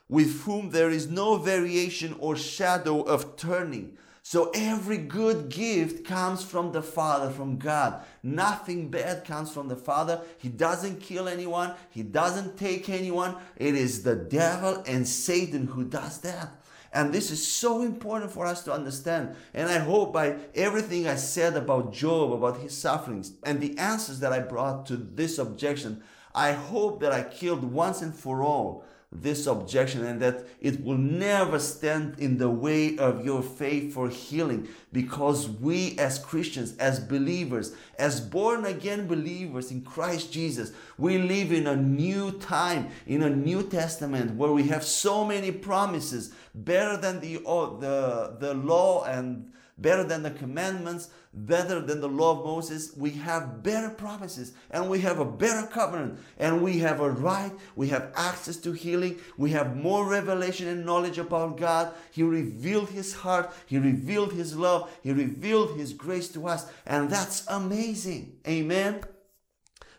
with 0.08 0.42
whom 0.42 0.70
there 0.70 0.90
is 0.90 1.08
no 1.08 1.36
variation 1.36 2.14
or 2.18 2.36
shadow 2.36 3.02
of 3.02 3.36
turning. 3.36 3.96
So 4.24 4.52
every 4.54 4.98
good 4.98 5.48
gift 5.48 6.06
comes 6.06 6.44
from 6.44 6.70
the 6.70 6.82
Father, 6.82 7.30
from 7.30 7.58
God. 7.58 8.02
Nothing 8.22 8.88
bad 8.88 9.24
comes 9.24 9.52
from 9.52 9.66
the 9.66 9.76
Father. 9.76 10.20
He 10.38 10.48
doesn't 10.48 11.00
kill 11.00 11.26
anyone, 11.28 11.74
He 11.90 12.02
doesn't 12.02 12.56
take 12.56 12.88
anyone. 12.88 13.36
It 13.56 13.74
is 13.74 14.02
the 14.02 14.14
devil 14.14 14.82
and 14.86 15.06
Satan 15.06 15.66
who 15.66 15.84
does 15.84 16.18
that. 16.20 16.50
And 16.94 17.12
this 17.12 17.30
is 17.30 17.46
so 17.46 17.82
important 17.82 18.30
for 18.30 18.46
us 18.46 18.62
to 18.64 18.72
understand. 18.72 19.34
And 19.54 19.68
I 19.70 19.78
hope 19.78 20.12
by 20.12 20.36
everything 20.54 21.08
I 21.08 21.16
said 21.16 21.56
about 21.56 21.92
Job, 21.92 22.32
about 22.32 22.58
his 22.58 22.76
sufferings, 22.76 23.32
and 23.44 23.60
the 23.60 23.76
answers 23.78 24.20
that 24.20 24.32
I 24.32 24.40
brought 24.40 24.84
to 24.86 24.96
this 24.96 25.38
objection, 25.38 26.02
I 26.34 26.52
hope 26.52 27.00
that 27.00 27.12
I 27.12 27.22
killed 27.22 27.64
once 27.64 28.02
and 28.02 28.14
for 28.14 28.42
all 28.42 28.84
this 29.14 29.46
objection 29.46 30.04
and 30.04 30.20
that 30.22 30.46
it 30.58 30.82
will 30.82 30.96
never 30.96 31.58
stand 31.58 32.18
in 32.18 32.38
the 32.38 32.48
way 32.48 32.96
of 32.96 33.24
your 33.24 33.42
faith 33.42 33.92
for 33.92 34.08
healing. 34.08 34.66
Because 34.90 35.48
we 35.48 35.98
as 35.98 36.18
Christians, 36.18 36.74
as 36.78 36.98
believers, 36.98 37.74
as 37.98 38.20
born 38.20 38.64
again 38.64 39.06
believers 39.06 39.70
in 39.70 39.82
Christ 39.82 40.32
Jesus, 40.32 40.72
we 40.96 41.18
live 41.18 41.52
in 41.52 41.66
a 41.66 41.76
new 41.76 42.32
time, 42.32 42.88
in 43.06 43.22
a 43.22 43.30
new 43.30 43.62
testament 43.62 44.34
where 44.34 44.52
we 44.52 44.64
have 44.68 44.82
so 44.82 45.26
many 45.26 45.52
promises 45.52 46.32
better 46.54 46.96
than 46.96 47.20
the, 47.20 47.36
the, 47.36 48.36
the 48.40 48.54
law 48.54 49.04
and 49.04 49.52
better 49.76 50.04
than 50.04 50.22
the 50.22 50.30
commandments, 50.30 51.10
better 51.34 51.80
than 51.80 52.00
the 52.00 52.08
law 52.08 52.38
of 52.38 52.44
Moses. 52.44 52.92
We 52.96 53.10
have 53.12 53.62
better 53.62 53.90
promises 53.90 54.52
and 54.70 54.88
we 54.88 55.00
have 55.00 55.18
a 55.18 55.24
better 55.24 55.66
covenant 55.66 56.18
and 56.38 56.62
we 56.62 56.78
have 56.78 57.00
a 57.00 57.10
right, 57.10 57.52
we 57.76 57.88
have 57.88 58.12
access 58.14 58.56
to 58.58 58.72
healing, 58.72 59.18
we 59.36 59.50
have 59.50 59.76
more 59.76 60.08
revelation 60.08 60.68
and 60.68 60.84
knowledge 60.84 61.18
about 61.18 61.56
God. 61.56 61.92
He 62.10 62.22
revealed 62.22 62.90
His 62.90 63.14
heart, 63.14 63.52
He 63.66 63.78
revealed 63.78 64.32
His 64.32 64.56
love, 64.56 64.90
He 65.02 65.12
revealed 65.12 65.76
His 65.76 65.92
grace 65.92 66.28
to 66.30 66.46
us, 66.46 66.66
and 66.86 67.08
that's 67.08 67.46
amazing. 67.48 68.36
Amen. 68.46 69.02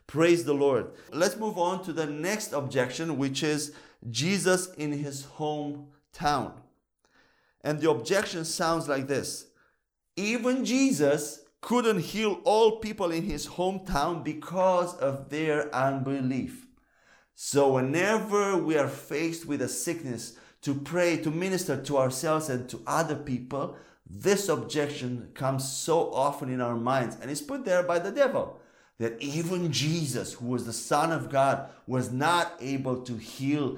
Praise 0.08 0.46
the 0.46 0.54
Lord. 0.54 0.92
Let's 1.12 1.38
move 1.38 1.58
on 1.58 1.84
to 1.86 1.94
the 1.94 2.06
next 2.06 2.54
objection, 2.54 3.18
which 3.18 3.42
is 3.42 3.74
Jesus 4.10 4.72
in 4.74 4.92
his 4.92 5.26
hometown. 5.38 6.54
And 7.62 7.80
the 7.80 7.90
objection 7.90 8.46
sounds 8.46 8.88
like 8.88 9.08
this 9.08 9.48
even 10.16 10.66
Jesus 10.66 11.42
couldn't 11.62 12.00
heal 12.00 12.42
all 12.44 12.80
people 12.80 13.12
in 13.12 13.24
his 13.24 13.48
hometown 13.48 14.24
because 14.24 14.96
of 14.98 15.30
their 15.30 15.74
unbelief. 15.74 16.68
So, 17.36 17.74
whenever 17.74 18.58
we 18.58 18.78
are 18.78 18.88
faced 18.88 19.46
with 19.46 19.62
a 19.62 19.68
sickness, 19.68 20.38
to 20.64 20.74
pray, 20.74 21.18
to 21.18 21.30
minister 21.30 21.82
to 21.84 21.98
ourselves 21.98 22.50
and 22.50 22.70
to 22.70 22.82
other 22.88 23.16
people, 23.16 23.76
this 24.10 24.50
objection 24.50 25.30
comes 25.34 25.70
so 25.70 26.14
often 26.14 26.50
in 26.50 26.62
our 26.62 26.76
minds 26.76 27.18
and 27.22 27.30
is 27.30 27.42
put 27.42 27.66
there 27.66 27.84
by 27.84 28.00
the 28.00 28.12
devil 28.12 28.60
that 29.00 29.22
even 29.22 29.72
Jesus, 29.72 30.34
who 30.34 30.48
was 30.48 30.66
the 30.66 30.74
Son 30.74 31.12
of 31.12 31.30
God, 31.30 31.70
was 31.88 32.12
not 32.12 32.54
able 32.62 33.02
to 33.02 33.18
heal 33.18 33.78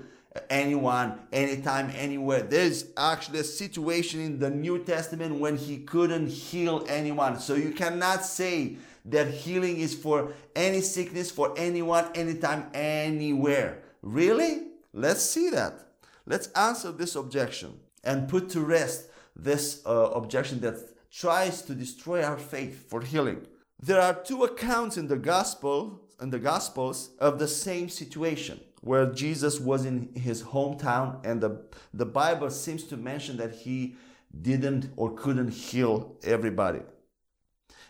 anyone, 0.50 1.20
anytime, 1.32 1.92
anywhere. 1.96 2.42
There's 2.42 2.86
actually 2.98 3.40
a 3.40 3.44
situation 3.44 4.20
in 4.20 4.40
the 4.40 4.50
New 4.50 4.84
Testament 4.84 5.40
when 5.40 5.58
he 5.58 5.80
couldn't 5.80 6.28
heal 6.28 6.86
anyone. 6.88 7.40
So 7.40 7.56
you 7.56 7.72
cannot 7.72 8.26
say 8.26 8.78
that 9.06 9.28
healing 9.28 9.78
is 9.78 9.94
for 9.94 10.34
any 10.56 10.82
sickness, 10.82 11.32
for 11.32 11.54
anyone, 11.58 12.06
anytime, 12.16 12.70
anywhere. 12.74 13.84
Really? 14.02 14.64
Let's 14.94 15.24
see 15.24 15.50
that. 15.50 15.88
Let's 16.26 16.48
answer 16.54 16.92
this 16.92 17.16
objection 17.16 17.80
and 18.04 18.28
put 18.28 18.50
to 18.52 18.62
rest 18.62 19.10
this 19.36 19.82
uh, 19.86 20.12
objection 20.14 20.60
that 20.62 20.76
tries 21.12 21.62
to 21.64 21.76
destroy 21.76 22.24
our 22.24 22.38
faith 22.38 22.90
for 22.90 23.02
healing. 23.02 23.46
There 23.80 24.02
are 24.02 24.14
two 24.14 24.44
accounts 24.44 24.98
in 24.98 25.08
the 25.08 25.18
gospel 25.18 26.02
in 26.22 26.30
the 26.30 26.40
gospels 26.40 27.12
of 27.20 27.40
the 27.40 27.48
same 27.48 27.90
situation 27.90 28.60
where 28.86 29.08
Jesus 29.08 29.60
was 29.60 29.84
in 29.84 30.14
his 30.14 30.44
hometown 30.44 31.20
and 31.26 31.42
the, 31.42 31.60
the 31.92 32.06
Bible 32.06 32.52
seems 32.52 32.84
to 32.84 32.96
mention 32.96 33.36
that 33.38 33.52
he 33.52 33.96
didn't 34.44 34.92
or 34.96 35.16
couldn't 35.16 35.50
heal 35.50 36.16
everybody. 36.24 36.82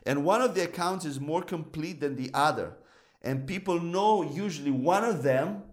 And 0.06 0.24
one 0.24 0.42
of 0.42 0.56
the 0.56 0.64
accounts 0.64 1.04
is 1.04 1.20
more 1.20 1.42
complete 1.42 2.00
than 2.00 2.16
the 2.16 2.32
other. 2.34 2.78
And 3.22 3.46
people 3.46 3.82
know 3.82 4.24
usually 4.24 4.72
one 4.72 5.04
of 5.04 5.22
them 5.22 5.64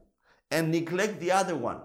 and 0.50 0.73
neglect 0.73 1.21
the 1.21 1.31
other 1.31 1.55
one. 1.55 1.83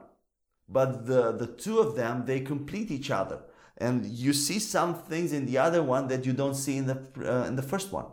But 0.67 1.05
the, 1.05 1.31
the 1.31 1.45
two 1.45 1.77
of 1.77 1.95
them, 1.95 2.25
they 2.25 2.39
complete 2.39 2.89
each 2.89 3.11
other 3.11 3.41
and 3.79 4.05
you 4.05 4.33
see 4.33 4.59
some 4.59 4.95
things 4.95 5.31
in 5.31 5.45
the 5.45 5.57
other 5.57 5.83
one 5.83 6.07
that 6.07 6.25
you 6.25 6.33
don't 6.33 6.55
see 6.55 6.77
in 6.77 6.87
the 6.87 6.99
uh, 7.19 7.45
in 7.45 7.55
the 7.55 7.61
first 7.61 7.91
one. 7.91 8.05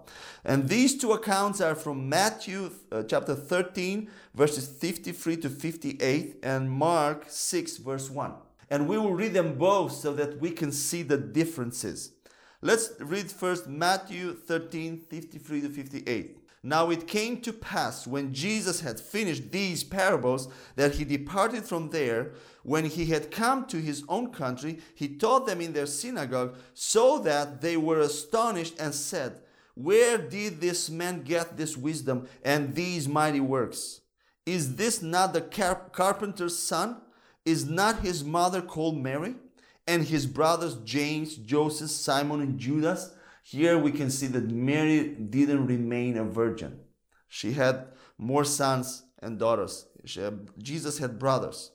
And 0.44 0.68
these 0.68 0.97
two 0.99 1.12
accounts 1.12 1.61
are 1.61 1.75
from 1.75 2.09
matthew 2.09 2.71
uh, 2.92 3.02
chapter 3.04 3.35
13 3.35 4.11
verses 4.35 4.68
53 4.68 5.37
to 5.38 5.49
58 5.49 6.37
and 6.42 6.71
mark 6.71 7.25
6 7.28 7.78
verse 7.78 8.11
1 8.11 8.35
and 8.71 8.88
we 8.88 8.99
will 8.99 9.14
read 9.14 9.33
them 9.33 9.56
both 9.56 9.92
so 9.92 10.12
that 10.14 10.40
we 10.40 10.50
can 10.50 10.73
see 10.73 11.02
the 11.02 11.16
differences. 11.16 12.12
Let's 12.61 12.92
read 12.99 13.30
first 13.30 13.66
matthew 13.66 14.35
13 14.35 15.00
53 15.09 15.61
to 15.62 15.68
58 15.68 16.43
now 16.66 16.88
it 16.88 17.06
came 17.06 17.42
to 17.42 17.52
pass 17.52 18.06
when 18.06 18.33
Jesus 18.33 18.80
had 18.80 18.99
finished 18.99 19.52
these 19.52 19.85
parables 19.85 20.49
that 20.76 20.94
he 20.94 21.04
departed 21.04 21.64
from 21.64 21.90
there. 21.90 22.33
When 22.62 22.87
he 22.87 23.04
had 23.04 23.30
come 23.30 23.66
to 23.66 23.76
his 23.76 24.02
own 24.09 24.33
country, 24.33 24.78
he 24.94 25.09
taught 25.16 25.47
them 25.47 25.61
in 25.61 25.75
their 25.75 25.85
synagogue, 25.85 26.56
so 26.73 27.18
that 27.18 27.61
they 27.61 27.76
were 27.76 28.00
astonished 28.00 28.76
and 28.80 28.94
said, 28.94 29.42
Where 29.75 30.16
did 30.16 30.62
this 30.62 30.88
man 30.88 31.23
get 31.23 31.59
this 31.59 31.76
wisdom 31.76 32.28
and 32.42 32.75
these 32.75 33.06
mighty 33.06 33.40
works? 33.40 34.00
Is 34.47 34.76
this 34.76 35.02
not 35.02 35.35
the 35.35 35.42
car- 35.42 35.90
carpenter's 35.92 36.56
son? 36.56 36.97
Is 37.44 37.68
not 37.68 38.00
his 38.00 38.25
mother 38.25 38.62
called 38.62 38.97
Mary? 38.97 39.35
And 39.87 40.02
his 40.02 40.25
brothers 40.25 40.76
James, 40.76 41.37
Joseph, 41.37 41.90
Simon, 41.90 42.40
and 42.40 42.59
Judas? 42.59 43.13
Here 43.46 43.78
we 43.78 43.92
can 43.92 44.10
see 44.10 44.26
that 44.28 44.50
Mary 44.50 45.06
didn't 45.06 45.66
remain 45.66 46.16
a 46.16 46.24
virgin. 46.24 46.80
She 47.28 47.52
had 47.52 47.88
more 48.16 48.42
sons 48.42 49.04
and 49.18 49.38
daughters. 49.38 49.86
Had, 50.14 50.48
Jesus 50.56 50.96
had 50.96 51.18
brothers. 51.18 51.70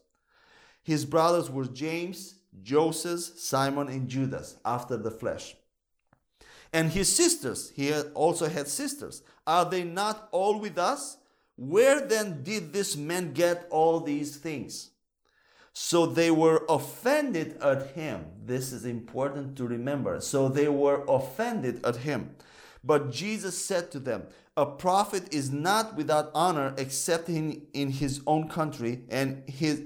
His 0.81 1.05
brothers 1.05 1.47
were 1.47 1.65
James, 1.65 2.39
Joseph, 2.63 3.19
Simon, 3.19 3.87
and 3.87 4.09
Judas 4.09 4.57
after 4.65 4.97
the 4.97 5.11
flesh. 5.11 5.55
And 6.73 6.89
his 6.89 7.15
sisters, 7.15 7.71
he 7.75 7.89
had 7.89 8.07
also 8.15 8.49
had 8.49 8.67
sisters. 8.67 9.21
Are 9.45 9.65
they 9.65 9.83
not 9.83 10.27
all 10.31 10.59
with 10.59 10.79
us? 10.79 11.17
Where 11.55 12.01
then 12.01 12.41
did 12.41 12.73
this 12.73 12.97
man 12.97 13.33
get 13.33 13.67
all 13.69 13.99
these 13.99 14.37
things? 14.37 14.89
So 15.73 16.05
they 16.05 16.31
were 16.31 16.65
offended 16.67 17.57
at 17.61 17.91
him. 17.91 18.25
This 18.45 18.71
is 18.71 18.85
important 18.85 19.55
to 19.57 19.67
remember. 19.67 20.19
So 20.19 20.49
they 20.49 20.67
were 20.67 21.03
offended 21.07 21.85
at 21.85 21.97
him. 21.97 22.35
But 22.83 23.11
Jesus 23.11 23.63
said 23.63 23.91
to 23.91 23.99
them, 23.99 24.23
A 24.57 24.65
prophet 24.65 25.33
is 25.33 25.51
not 25.51 25.95
without 25.95 26.31
honor 26.33 26.73
except 26.77 27.29
in, 27.29 27.67
in 27.73 27.91
his 27.91 28.21
own 28.25 28.49
country 28.49 29.03
and 29.09 29.43
his 29.49 29.83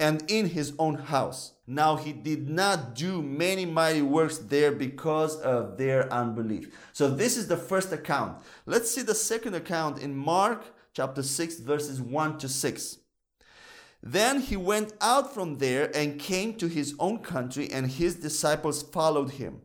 and 0.00 0.28
in 0.28 0.46
his 0.46 0.74
own 0.78 0.96
house. 0.96 1.52
Now 1.66 1.96
he 1.96 2.12
did 2.12 2.48
not 2.48 2.94
do 2.94 3.22
many 3.22 3.64
mighty 3.64 4.02
works 4.02 4.38
there 4.38 4.72
because 4.72 5.36
of 5.40 5.78
their 5.78 6.12
unbelief. 6.12 6.76
So 6.92 7.08
this 7.08 7.36
is 7.36 7.46
the 7.46 7.56
first 7.56 7.92
account. 7.92 8.42
Let's 8.66 8.90
see 8.90 9.02
the 9.02 9.14
second 9.14 9.54
account 9.54 10.00
in 10.00 10.14
Mark 10.16 10.64
chapter 10.92 11.22
6 11.22 11.60
verses 11.60 12.00
1 12.00 12.38
to 12.38 12.48
6. 12.48 12.98
Then 14.06 14.42
he 14.42 14.54
went 14.54 14.92
out 15.00 15.32
from 15.32 15.56
there 15.56 15.90
and 15.96 16.20
came 16.20 16.56
to 16.56 16.68
his 16.68 16.94
own 16.98 17.20
country, 17.20 17.70
and 17.72 17.90
his 17.90 18.16
disciples 18.16 18.82
followed 18.82 19.30
him. 19.30 19.62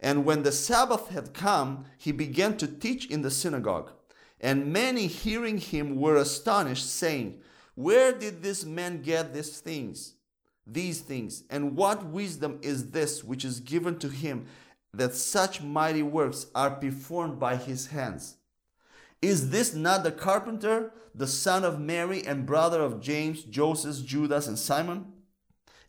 And 0.00 0.24
when 0.24 0.42
the 0.42 0.52
Sabbath 0.52 1.08
had 1.08 1.34
come, 1.34 1.84
he 1.98 2.10
began 2.10 2.56
to 2.56 2.66
teach 2.66 3.10
in 3.10 3.20
the 3.20 3.30
synagogue. 3.30 3.90
And 4.40 4.72
many 4.72 5.06
hearing 5.06 5.58
him 5.58 5.96
were 5.96 6.16
astonished, 6.16 6.90
saying, 6.90 7.40
Where 7.74 8.12
did 8.12 8.42
this 8.42 8.64
man 8.64 9.02
get 9.02 9.34
these 9.34 9.60
things? 9.60 10.14
These 10.66 11.02
things, 11.02 11.44
and 11.50 11.76
what 11.76 12.06
wisdom 12.06 12.60
is 12.62 12.90
this 12.92 13.22
which 13.22 13.44
is 13.44 13.60
given 13.60 13.98
to 13.98 14.08
him 14.08 14.46
that 14.94 15.14
such 15.14 15.60
mighty 15.60 16.02
works 16.02 16.46
are 16.54 16.70
performed 16.70 17.38
by 17.38 17.56
his 17.56 17.88
hands? 17.88 18.36
Is 19.24 19.48
this 19.48 19.72
not 19.72 20.02
the 20.02 20.12
carpenter, 20.12 20.92
the 21.14 21.26
son 21.26 21.64
of 21.64 21.80
Mary 21.80 22.22
and 22.26 22.44
brother 22.44 22.82
of 22.82 23.00
James, 23.00 23.42
Joseph, 23.42 24.04
Judas, 24.04 24.46
and 24.46 24.58
Simon? 24.58 25.14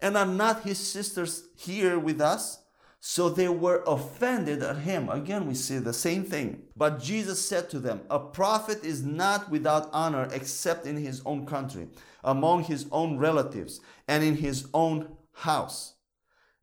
And 0.02 0.16
are 0.16 0.26
not 0.26 0.64
his 0.64 0.78
sisters 0.80 1.50
here 1.58 2.00
with 2.00 2.22
us? 2.22 2.62
So 3.02 3.28
they 3.28 3.50
were 3.50 3.84
offended 3.86 4.64
at 4.64 4.78
him. 4.78 5.10
Again, 5.10 5.48
we 5.48 5.54
see 5.54 5.80
the 5.80 5.92
same 5.92 6.24
thing. 6.24 6.62
But 6.78 7.02
Jesus 7.02 7.46
said 7.46 7.70
to 7.72 7.80
them, 7.80 8.04
A 8.10 8.20
prophet 8.20 8.86
is 8.86 9.04
not 9.04 9.52
without 9.52 9.90
honor 9.92 10.30
except 10.32 10.88
in 10.88 10.96
his 10.96 11.22
own 11.26 11.46
country, 11.46 11.90
among 12.24 12.64
his 12.64 12.88
own 12.90 13.18
relatives, 13.18 13.82
and 14.08 14.24
in 14.24 14.38
his 14.38 14.68
own 14.74 15.10
house. 15.34 15.95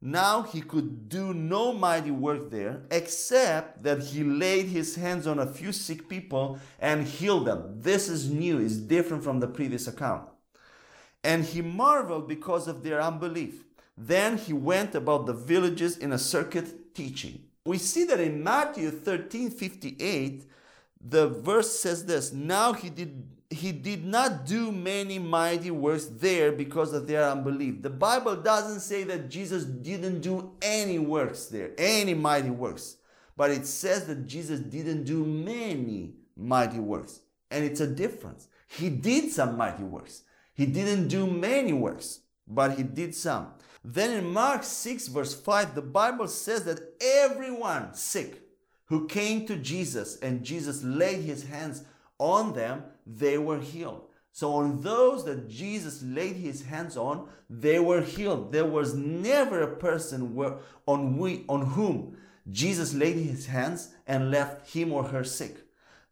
Now 0.04 0.42
he 0.42 0.60
could 0.60 1.08
do 1.08 1.32
no 1.32 1.72
mighty 1.72 2.10
work 2.10 2.50
there, 2.50 2.82
except 2.90 3.84
that 3.84 4.02
he 4.02 4.24
laid 4.24 4.66
his 4.66 4.96
hands 4.96 5.28
on 5.28 5.38
a 5.38 5.46
few 5.46 5.70
sick 5.70 6.08
people 6.08 6.58
and 6.80 7.06
healed 7.06 7.46
them. 7.46 7.80
This 7.80 8.08
is 8.08 8.28
new, 8.28 8.58
is 8.58 8.78
different 8.78 9.22
from 9.22 9.38
the 9.38 9.46
previous 9.46 9.86
account. 9.86 10.28
And 11.22 11.44
he 11.44 11.62
marveled 11.62 12.26
because 12.26 12.66
of 12.66 12.82
their 12.82 13.00
unbelief. 13.00 13.62
Then 13.96 14.38
he 14.38 14.52
went 14.52 14.96
about 14.96 15.26
the 15.26 15.34
villages 15.34 15.96
in 15.96 16.10
a 16.10 16.18
circuit 16.18 16.96
teaching. 16.96 17.44
We 17.64 17.78
see 17.78 18.02
that 18.06 18.18
in 18.18 18.42
Matthew 18.42 18.90
13 18.90 19.50
58, 19.50 20.44
the 21.00 21.28
verse 21.28 21.78
says 21.78 22.06
this 22.06 22.32
Now 22.32 22.72
he 22.72 22.90
did 22.90 23.24
he 23.52 23.72
did 23.72 24.04
not 24.04 24.46
do 24.46 24.72
many 24.72 25.18
mighty 25.18 25.70
works 25.70 26.06
there 26.06 26.52
because 26.52 26.92
of 26.92 27.06
their 27.06 27.28
unbelief. 27.28 27.82
The 27.82 27.90
Bible 27.90 28.36
doesn't 28.36 28.80
say 28.80 29.04
that 29.04 29.28
Jesus 29.28 29.64
didn't 29.64 30.20
do 30.20 30.52
any 30.62 30.98
works 30.98 31.46
there, 31.46 31.70
any 31.78 32.14
mighty 32.14 32.50
works, 32.50 32.96
but 33.36 33.50
it 33.50 33.66
says 33.66 34.06
that 34.06 34.26
Jesus 34.26 34.60
didn't 34.60 35.04
do 35.04 35.24
many 35.24 36.14
mighty 36.36 36.78
works. 36.78 37.20
And 37.50 37.64
it's 37.64 37.80
a 37.80 37.86
difference. 37.86 38.48
He 38.68 38.88
did 38.88 39.30
some 39.30 39.56
mighty 39.56 39.82
works. 39.82 40.22
He 40.54 40.66
didn't 40.66 41.08
do 41.08 41.26
many 41.26 41.72
works, 41.72 42.20
but 42.46 42.76
he 42.76 42.82
did 42.82 43.14
some. 43.14 43.52
Then 43.84 44.10
in 44.10 44.32
Mark 44.32 44.62
6, 44.62 45.08
verse 45.08 45.34
5, 45.34 45.74
the 45.74 45.82
Bible 45.82 46.28
says 46.28 46.64
that 46.64 46.80
everyone 47.00 47.94
sick 47.94 48.42
who 48.86 49.06
came 49.06 49.46
to 49.46 49.56
Jesus 49.56 50.18
and 50.20 50.44
Jesus 50.44 50.82
laid 50.82 51.22
his 51.22 51.44
hands 51.44 51.84
on 52.18 52.52
them, 52.52 52.84
they 53.06 53.38
were 53.38 53.60
healed. 53.60 54.02
So, 54.34 54.54
on 54.54 54.80
those 54.80 55.26
that 55.26 55.48
Jesus 55.48 56.02
laid 56.02 56.36
his 56.36 56.62
hands 56.62 56.96
on, 56.96 57.28
they 57.50 57.78
were 57.78 58.00
healed. 58.00 58.50
There 58.50 58.64
was 58.64 58.94
never 58.94 59.60
a 59.60 59.76
person 59.76 60.34
where, 60.34 60.56
on, 60.86 61.18
we, 61.18 61.44
on 61.50 61.66
whom 61.66 62.16
Jesus 62.50 62.94
laid 62.94 63.16
his 63.16 63.46
hands 63.46 63.90
and 64.06 64.30
left 64.30 64.70
him 64.70 64.92
or 64.92 65.04
her 65.04 65.22
sick. 65.22 65.56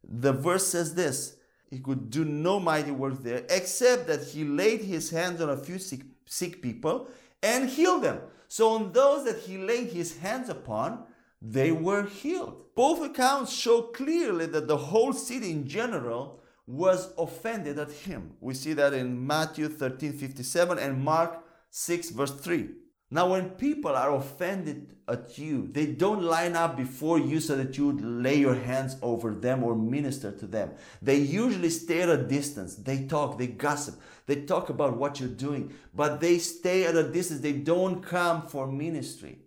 The 0.04 0.32
verse 0.32 0.66
says 0.66 0.94
this 0.94 1.36
He 1.70 1.78
could 1.78 2.10
do 2.10 2.26
no 2.26 2.60
mighty 2.60 2.90
work 2.90 3.22
there, 3.22 3.44
except 3.48 4.06
that 4.08 4.22
he 4.22 4.44
laid 4.44 4.82
his 4.82 5.10
hands 5.10 5.40
on 5.40 5.48
a 5.48 5.56
few 5.56 5.78
sick, 5.78 6.02
sick 6.26 6.60
people 6.60 7.08
and 7.42 7.70
healed 7.70 8.02
them. 8.02 8.20
So, 8.48 8.70
on 8.70 8.92
those 8.92 9.24
that 9.24 9.38
he 9.38 9.56
laid 9.56 9.92
his 9.92 10.18
hands 10.18 10.48
upon, 10.48 11.04
they 11.40 11.72
were 11.72 12.04
healed. 12.04 12.64
Both 12.74 13.02
accounts 13.02 13.52
show 13.52 13.82
clearly 13.82 14.46
that 14.46 14.68
the 14.68 14.76
whole 14.76 15.12
city 15.12 15.50
in 15.50 15.66
general 15.66 16.39
was 16.70 17.12
offended 17.18 17.78
at 17.78 17.90
him. 17.90 18.32
We 18.40 18.54
see 18.54 18.74
that 18.74 18.94
in 18.94 19.26
Matthew 19.26 19.68
13 19.68 20.12
57 20.12 20.78
and 20.78 21.02
Mark 21.02 21.42
6, 21.70 22.10
verse 22.10 22.32
3. 22.32 22.68
Now, 23.12 23.32
when 23.32 23.50
people 23.50 23.90
are 23.90 24.14
offended 24.14 24.94
at 25.08 25.36
you, 25.36 25.68
they 25.72 25.86
don't 25.86 26.22
line 26.22 26.54
up 26.54 26.76
before 26.76 27.18
you 27.18 27.40
so 27.40 27.56
that 27.56 27.76
you 27.76 27.90
lay 27.98 28.36
your 28.36 28.54
hands 28.54 28.96
over 29.02 29.34
them 29.34 29.64
or 29.64 29.74
minister 29.74 30.30
to 30.30 30.46
them. 30.46 30.70
They 31.02 31.16
usually 31.16 31.70
stay 31.70 32.02
at 32.02 32.08
a 32.08 32.22
distance. 32.22 32.76
They 32.76 33.06
talk, 33.06 33.36
they 33.36 33.48
gossip, 33.48 34.00
they 34.26 34.42
talk 34.42 34.68
about 34.70 34.96
what 34.96 35.18
you're 35.18 35.28
doing, 35.28 35.74
but 35.92 36.20
they 36.20 36.38
stay 36.38 36.84
at 36.84 36.94
a 36.94 37.10
distance. 37.10 37.40
They 37.40 37.54
don't 37.54 38.00
come 38.00 38.42
for 38.42 38.70
ministry. 38.70 39.38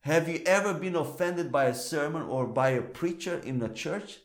Have 0.00 0.28
you 0.28 0.42
ever 0.44 0.74
been 0.74 0.96
offended 0.96 1.52
by 1.52 1.66
a 1.66 1.74
sermon 1.74 2.22
or 2.22 2.48
by 2.48 2.70
a 2.70 2.82
preacher 2.82 3.38
in 3.38 3.62
a 3.62 3.72
church? 3.72 4.18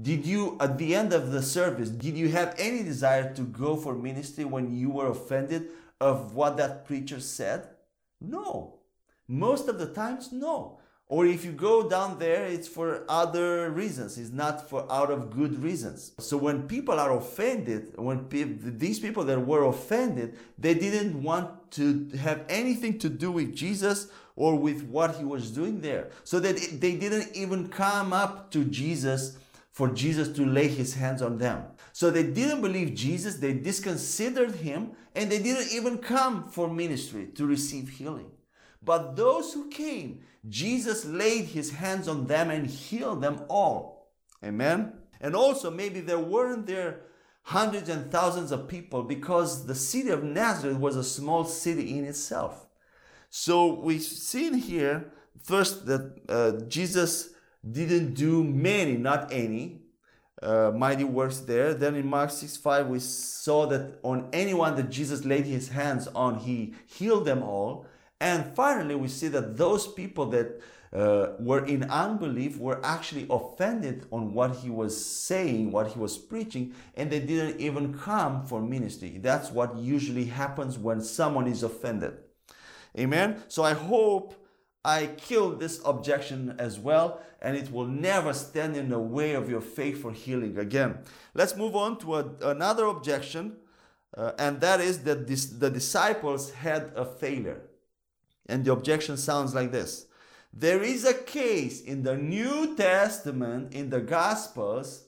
Did 0.00 0.20
hmm. 0.20 0.28
you, 0.28 0.56
at 0.60 0.78
the 0.78 0.94
end 0.94 1.12
of 1.12 1.32
the 1.32 1.42
service, 1.42 1.90
did 1.90 2.16
you 2.16 2.28
have 2.28 2.54
any 2.58 2.82
desire 2.82 3.32
to 3.34 3.42
go 3.42 3.76
for 3.76 3.94
ministry 3.94 4.44
when 4.44 4.74
you 4.74 4.90
were 4.90 5.08
offended 5.08 5.68
of 6.00 6.34
what 6.34 6.56
that 6.56 6.86
preacher 6.86 7.20
said? 7.20 7.68
No. 8.20 8.78
Most 9.28 9.68
of 9.68 9.78
the 9.78 9.86
times, 9.86 10.32
no. 10.32 10.78
Or 11.12 11.26
if 11.26 11.44
you 11.44 11.52
go 11.52 11.90
down 11.90 12.18
there, 12.18 12.46
it's 12.46 12.66
for 12.66 13.04
other 13.06 13.70
reasons. 13.70 14.16
It's 14.16 14.30
not 14.30 14.70
for 14.70 14.90
out 14.90 15.10
of 15.10 15.30
good 15.30 15.62
reasons. 15.62 16.12
So 16.18 16.38
when 16.38 16.66
people 16.66 16.98
are 16.98 17.14
offended, 17.14 17.92
when 17.96 18.24
pe- 18.24 18.44
these 18.44 18.98
people 18.98 19.22
that 19.24 19.46
were 19.46 19.64
offended, 19.64 20.38
they 20.56 20.72
didn't 20.72 21.22
want 21.22 21.70
to 21.72 22.08
have 22.18 22.46
anything 22.48 22.98
to 23.00 23.10
do 23.10 23.30
with 23.30 23.54
Jesus 23.54 24.08
or 24.36 24.58
with 24.58 24.84
what 24.84 25.16
he 25.16 25.24
was 25.24 25.50
doing 25.50 25.82
there. 25.82 26.08
So 26.24 26.40
that 26.40 26.56
they 26.80 26.96
didn't 26.96 27.36
even 27.36 27.68
come 27.68 28.14
up 28.14 28.50
to 28.52 28.64
Jesus 28.64 29.36
for 29.72 29.88
Jesus 29.88 30.28
to 30.28 30.44
lay 30.44 30.68
his 30.68 30.94
hands 30.94 31.22
on 31.22 31.38
them. 31.38 31.64
So 31.92 32.10
they 32.10 32.22
didn't 32.24 32.60
believe 32.60 32.94
Jesus, 32.94 33.36
they 33.36 33.54
disconsidered 33.54 34.56
him, 34.56 34.92
and 35.14 35.30
they 35.30 35.42
didn't 35.42 35.72
even 35.72 35.98
come 35.98 36.44
for 36.44 36.68
ministry 36.68 37.28
to 37.34 37.46
receive 37.46 37.88
healing. 37.88 38.30
But 38.84 39.16
those 39.16 39.54
who 39.54 39.68
came, 39.70 40.20
Jesus 40.48 41.04
laid 41.04 41.46
his 41.46 41.72
hands 41.72 42.06
on 42.06 42.26
them 42.26 42.50
and 42.50 42.66
healed 42.66 43.22
them 43.22 43.44
all. 43.48 44.12
Amen. 44.44 44.92
And 45.20 45.34
also, 45.34 45.70
maybe 45.70 46.00
there 46.00 46.18
weren't 46.18 46.66
there 46.66 47.02
hundreds 47.44 47.88
and 47.88 48.10
thousands 48.10 48.52
of 48.52 48.68
people 48.68 49.02
because 49.02 49.66
the 49.66 49.74
city 49.74 50.10
of 50.10 50.22
Nazareth 50.22 50.78
was 50.78 50.96
a 50.96 51.04
small 51.04 51.44
city 51.44 51.98
in 51.98 52.04
itself. 52.04 52.66
So 53.30 53.80
we've 53.80 54.02
seen 54.02 54.54
here 54.54 55.12
first 55.42 55.86
that 55.86 56.20
uh, 56.28 56.64
Jesus 56.66 57.31
didn't 57.68 58.14
do 58.14 58.42
many, 58.42 58.96
not 58.96 59.32
any, 59.32 59.82
uh, 60.42 60.72
mighty 60.74 61.04
works 61.04 61.38
there. 61.40 61.74
Then 61.74 61.94
in 61.94 62.06
Mark 62.06 62.30
6 62.30 62.56
5, 62.56 62.88
we 62.88 62.98
saw 62.98 63.66
that 63.66 63.98
on 64.02 64.28
anyone 64.32 64.76
that 64.76 64.90
Jesus 64.90 65.24
laid 65.24 65.46
his 65.46 65.68
hands 65.68 66.08
on, 66.08 66.38
he 66.38 66.74
healed 66.86 67.24
them 67.24 67.42
all. 67.42 67.86
And 68.20 68.54
finally, 68.54 68.94
we 68.94 69.08
see 69.08 69.28
that 69.28 69.56
those 69.56 69.86
people 69.86 70.26
that 70.26 70.60
uh, 70.92 71.32
were 71.38 71.64
in 71.64 71.84
unbelief 71.84 72.58
were 72.58 72.84
actually 72.84 73.26
offended 73.30 74.06
on 74.12 74.34
what 74.34 74.56
he 74.56 74.70
was 74.70 75.04
saying, 75.04 75.72
what 75.72 75.88
he 75.88 75.98
was 75.98 76.18
preaching, 76.18 76.74
and 76.94 77.10
they 77.10 77.20
didn't 77.20 77.60
even 77.60 77.94
come 77.94 78.44
for 78.46 78.60
ministry. 78.60 79.18
That's 79.18 79.50
what 79.50 79.76
usually 79.76 80.26
happens 80.26 80.78
when 80.78 81.00
someone 81.00 81.46
is 81.46 81.62
offended. 81.62 82.14
Amen. 82.98 83.42
So 83.48 83.62
I 83.62 83.72
hope 83.72 84.34
I 84.84 85.06
killed 85.06 85.60
this 85.60 85.80
objection 85.84 86.56
as 86.58 86.78
well, 86.78 87.20
and 87.40 87.56
it 87.56 87.70
will 87.70 87.86
never 87.86 88.32
stand 88.32 88.76
in 88.76 88.88
the 88.88 88.98
way 88.98 89.34
of 89.34 89.48
your 89.48 89.60
faith 89.60 90.02
for 90.02 90.12
healing 90.12 90.58
again. 90.58 90.98
Let's 91.34 91.56
move 91.56 91.76
on 91.76 91.98
to 91.98 92.16
a, 92.16 92.24
another 92.42 92.86
objection, 92.86 93.56
uh, 94.16 94.32
and 94.38 94.60
that 94.60 94.80
is 94.80 95.04
that 95.04 95.26
this, 95.26 95.46
the 95.46 95.70
disciples 95.70 96.52
had 96.52 96.92
a 96.96 97.04
failure. 97.04 97.62
And 98.46 98.64
the 98.64 98.72
objection 98.72 99.16
sounds 99.16 99.54
like 99.54 99.70
this 99.70 100.06
There 100.52 100.82
is 100.82 101.04
a 101.04 101.14
case 101.14 101.80
in 101.80 102.02
the 102.02 102.16
New 102.16 102.76
Testament, 102.76 103.72
in 103.72 103.90
the 103.90 104.00
Gospels, 104.00 105.04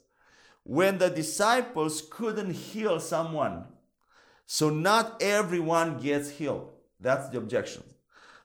when 0.62 0.98
the 0.98 1.10
disciples 1.10 2.02
couldn't 2.08 2.52
heal 2.52 3.00
someone. 3.00 3.64
So 4.46 4.70
not 4.70 5.20
everyone 5.22 5.98
gets 5.98 6.30
healed. 6.30 6.70
That's 7.00 7.28
the 7.28 7.38
objection. 7.38 7.82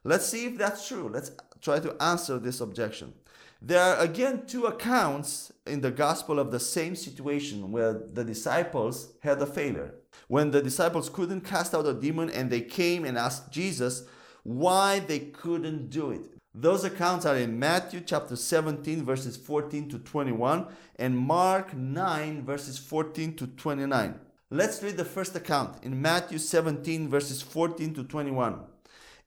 Let's 0.09 0.25
see 0.25 0.47
if 0.47 0.57
that's 0.57 0.87
true. 0.87 1.07
Let's 1.13 1.29
try 1.61 1.79
to 1.81 1.95
answer 2.01 2.39
this 2.39 2.61
objection. 2.61 3.13
There 3.61 3.79
are 3.79 3.99
again 3.99 4.47
two 4.47 4.65
accounts 4.65 5.53
in 5.67 5.81
the 5.81 5.91
gospel 5.91 6.39
of 6.39 6.49
the 6.49 6.59
same 6.59 6.95
situation 6.95 7.71
where 7.71 7.93
the 7.93 8.23
disciples 8.23 9.13
had 9.19 9.39
a 9.39 9.45
failure. 9.45 9.93
When 10.27 10.49
the 10.49 10.63
disciples 10.63 11.09
couldn't 11.09 11.41
cast 11.41 11.75
out 11.75 11.85
a 11.85 11.93
demon 11.93 12.31
and 12.31 12.49
they 12.49 12.61
came 12.61 13.05
and 13.05 13.19
asked 13.19 13.51
Jesus, 13.51 14.07
why 14.41 14.97
they 14.97 15.19
couldn't 15.19 15.91
do 15.91 16.09
it. 16.09 16.25
Those 16.55 16.83
accounts 16.83 17.27
are 17.27 17.37
in 17.37 17.59
Matthew 17.59 18.01
chapter 18.01 18.35
17, 18.35 19.05
verses 19.05 19.37
14 19.37 19.89
to 19.89 19.99
21, 19.99 20.65
and 20.95 21.15
Mark 21.15 21.75
9, 21.75 22.43
verses 22.43 22.79
14 22.79 23.35
to 23.35 23.45
29. 23.45 24.19
Let's 24.49 24.81
read 24.81 24.97
the 24.97 25.05
first 25.05 25.35
account 25.35 25.83
in 25.83 26.01
Matthew 26.01 26.39
17, 26.39 27.09
verses 27.09 27.43
14 27.43 27.93
to 27.93 28.03
21. 28.05 28.61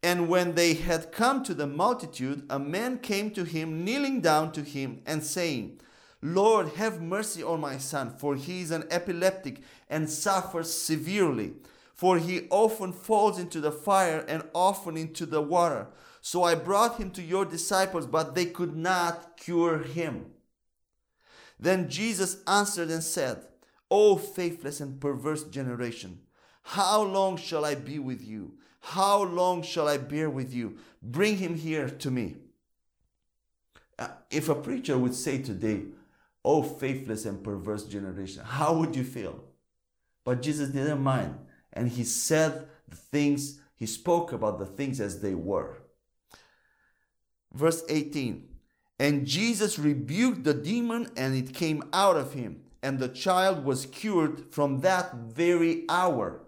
And 0.02 0.28
when 0.28 0.54
they 0.54 0.74
had 0.74 1.12
come 1.12 1.44
to 1.44 1.54
the 1.54 1.66
multitude, 1.66 2.44
a 2.50 2.58
man 2.58 2.98
came 2.98 3.30
to 3.32 3.44
him, 3.44 3.84
kneeling 3.84 4.20
down 4.20 4.52
to 4.52 4.62
him, 4.62 5.00
and 5.06 5.22
saying, 5.22 5.80
Lord, 6.20 6.70
have 6.70 7.00
mercy 7.00 7.42
on 7.42 7.60
my 7.60 7.78
son, 7.78 8.14
for 8.18 8.34
he 8.34 8.62
is 8.62 8.70
an 8.70 8.84
epileptic 8.90 9.60
and 9.88 10.10
suffers 10.10 10.72
severely 10.72 11.54
for 12.02 12.18
he 12.18 12.48
often 12.50 12.92
falls 12.92 13.38
into 13.38 13.60
the 13.60 13.70
fire 13.70 14.24
and 14.26 14.42
often 14.52 14.96
into 14.96 15.24
the 15.24 15.40
water. 15.40 15.86
So 16.20 16.42
I 16.42 16.56
brought 16.56 16.98
him 16.98 17.12
to 17.12 17.22
your 17.22 17.44
disciples, 17.44 18.08
but 18.08 18.34
they 18.34 18.46
could 18.46 18.74
not 18.74 19.36
cure 19.36 19.78
him. 19.78 20.26
Then 21.60 21.88
Jesus 21.88 22.38
answered 22.48 22.90
and 22.90 23.04
said, 23.04 23.42
O 23.88 24.16
faithless 24.16 24.80
and 24.80 25.00
perverse 25.00 25.44
generation, 25.44 26.22
how 26.64 27.02
long 27.02 27.36
shall 27.36 27.64
I 27.64 27.76
be 27.76 28.00
with 28.00 28.20
you? 28.20 28.54
How 28.82 29.22
long 29.22 29.62
shall 29.62 29.88
I 29.88 29.96
bear 29.96 30.28
with 30.28 30.52
you? 30.52 30.76
Bring 31.02 31.38
him 31.38 31.54
here 31.54 31.88
to 31.88 32.10
me. 32.10 32.36
Uh, 33.98 34.08
if 34.30 34.48
a 34.48 34.54
preacher 34.54 34.98
would 34.98 35.14
say 35.14 35.40
today, 35.40 35.82
Oh, 36.44 36.62
faithless 36.62 37.24
and 37.24 37.42
perverse 37.42 37.84
generation, 37.84 38.42
how 38.44 38.74
would 38.74 38.96
you 38.96 39.04
feel? 39.04 39.44
But 40.24 40.42
Jesus 40.42 40.70
didn't 40.70 41.00
mind 41.00 41.38
and 41.72 41.88
he 41.88 42.04
said 42.04 42.68
the 42.88 42.96
things, 42.96 43.60
he 43.74 43.86
spoke 43.86 44.32
about 44.32 44.58
the 44.58 44.66
things 44.66 45.00
as 45.00 45.20
they 45.20 45.34
were. 45.34 45.78
Verse 47.52 47.82
18 47.88 48.48
And 48.98 49.26
Jesus 49.26 49.78
rebuked 49.78 50.44
the 50.44 50.54
demon, 50.54 51.10
and 51.16 51.34
it 51.34 51.54
came 51.54 51.82
out 51.92 52.16
of 52.16 52.34
him, 52.34 52.62
and 52.82 52.98
the 52.98 53.08
child 53.08 53.64
was 53.64 53.86
cured 53.86 54.52
from 54.52 54.80
that 54.80 55.14
very 55.14 55.84
hour. 55.88 56.41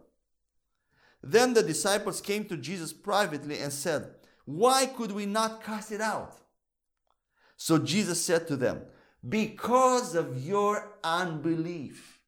Then 1.26 1.54
the 1.54 1.62
disciples 1.62 2.20
came 2.20 2.44
to 2.46 2.56
Jesus 2.56 2.92
privately 2.92 3.58
and 3.58 3.72
said, 3.72 4.10
Why 4.44 4.86
could 4.86 5.12
we 5.12 5.26
not 5.26 5.64
cast 5.64 5.90
it 5.90 6.00
out? 6.00 6.38
So 7.56 7.78
Jesus 7.78 8.24
said 8.24 8.46
to 8.48 8.56
them, 8.56 8.82
Because 9.26 10.14
of 10.14 10.44
your 10.44 10.98
unbelief. 11.02 12.20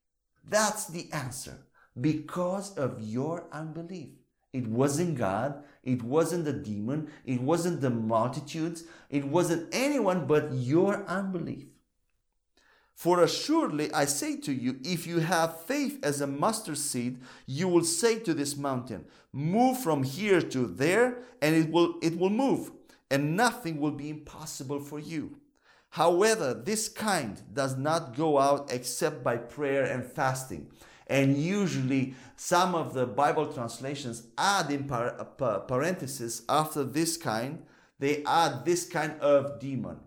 That's 0.48 0.86
the 0.86 1.08
answer 1.12 1.66
because 2.00 2.76
of 2.76 3.00
your 3.00 3.46
unbelief. 3.52 4.10
It 4.52 4.66
wasn't 4.66 5.18
God, 5.18 5.64
it 5.82 6.02
wasn't 6.02 6.44
the 6.44 6.52
demon, 6.52 7.10
it 7.24 7.40
wasn't 7.40 7.80
the 7.80 7.90
multitudes, 7.90 8.84
it 9.10 9.24
wasn't 9.24 9.68
anyone 9.72 10.26
but 10.26 10.52
your 10.52 11.04
unbelief. 11.06 11.66
For 12.96 13.22
assuredly 13.22 13.92
I 13.92 14.06
say 14.06 14.38
to 14.38 14.52
you, 14.54 14.80
if 14.82 15.06
you 15.06 15.18
have 15.18 15.60
faith 15.60 15.98
as 16.02 16.22
a 16.22 16.26
mustard 16.26 16.78
seed, 16.78 17.18
you 17.44 17.68
will 17.68 17.84
say 17.84 18.18
to 18.20 18.32
this 18.32 18.56
mountain, 18.56 19.04
Move 19.34 19.78
from 19.78 20.02
here 20.02 20.40
to 20.40 20.66
there, 20.66 21.18
and 21.42 21.54
it 21.54 21.70
will, 21.70 21.96
it 22.00 22.18
will 22.18 22.30
move, 22.30 22.70
and 23.10 23.36
nothing 23.36 23.80
will 23.80 23.90
be 23.90 24.08
impossible 24.08 24.80
for 24.80 24.98
you. 24.98 25.36
However, 25.90 26.54
this 26.54 26.88
kind 26.88 27.42
does 27.52 27.76
not 27.76 28.16
go 28.16 28.38
out 28.38 28.72
except 28.72 29.22
by 29.22 29.36
prayer 29.36 29.84
and 29.84 30.02
fasting. 30.02 30.68
And 31.06 31.36
usually, 31.36 32.14
some 32.36 32.74
of 32.74 32.94
the 32.94 33.06
Bible 33.06 33.52
translations 33.52 34.26
add 34.38 34.70
in 34.70 34.84
par- 34.84 35.22
par- 35.36 35.60
parentheses 35.60 36.44
after 36.48 36.82
this 36.82 37.18
kind, 37.18 37.62
they 37.98 38.24
add 38.24 38.64
this 38.64 38.86
kind 38.88 39.20
of 39.20 39.60
demon. 39.60 40.00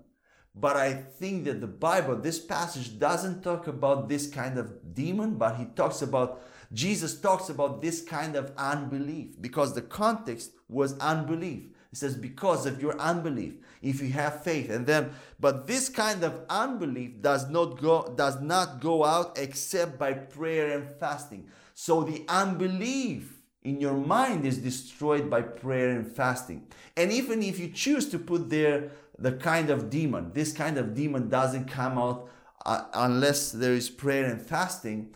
But 0.55 0.75
I 0.75 0.93
think 0.93 1.45
that 1.45 1.61
the 1.61 1.67
Bible, 1.67 2.15
this 2.15 2.39
passage 2.39 2.99
doesn't 2.99 3.43
talk 3.43 3.67
about 3.67 4.09
this 4.09 4.27
kind 4.27 4.57
of 4.57 4.93
demon, 4.93 5.35
but 5.35 5.55
he 5.55 5.65
talks 5.65 6.01
about, 6.01 6.41
Jesus 6.73 7.19
talks 7.19 7.49
about 7.49 7.81
this 7.81 8.01
kind 8.01 8.35
of 8.35 8.51
unbelief 8.57 9.39
because 9.39 9.73
the 9.73 9.81
context 9.81 10.51
was 10.67 10.97
unbelief. 10.99 11.63
It 11.91 11.97
says, 11.97 12.15
because 12.15 12.65
of 12.67 12.81
your 12.81 12.99
unbelief, 12.99 13.55
if 13.81 14.01
you 14.01 14.09
have 14.09 14.43
faith. 14.43 14.69
And 14.69 14.85
then, 14.85 15.11
but 15.39 15.65
this 15.65 15.89
kind 15.89 16.23
of 16.23 16.41
unbelief 16.49 17.21
does 17.21 17.49
not 17.49 17.81
go, 17.81 18.13
does 18.15 18.39
not 18.41 18.79
go 18.79 19.03
out 19.03 19.37
except 19.39 19.97
by 19.97 20.13
prayer 20.13 20.77
and 20.77 20.87
fasting. 20.99 21.47
So 21.73 22.03
the 22.03 22.25
unbelief 22.27 23.41
in 23.63 23.79
your 23.79 23.95
mind 23.95 24.45
is 24.45 24.59
destroyed 24.59 25.29
by 25.29 25.41
prayer 25.41 25.89
and 25.89 26.05
fasting. 26.05 26.67
And 26.95 27.11
even 27.11 27.41
if 27.41 27.57
you 27.57 27.69
choose 27.69 28.09
to 28.09 28.19
put 28.19 28.49
there 28.49 28.91
the 29.21 29.33
kind 29.33 29.69
of 29.69 29.89
demon, 29.89 30.31
this 30.33 30.53
kind 30.53 30.77
of 30.77 30.95
demon 30.95 31.29
doesn't 31.29 31.65
come 31.65 31.97
out 31.97 32.29
uh, 32.65 32.85
unless 32.93 33.51
there 33.51 33.73
is 33.73 33.89
prayer 33.89 34.25
and 34.25 34.41
fasting. 34.41 35.13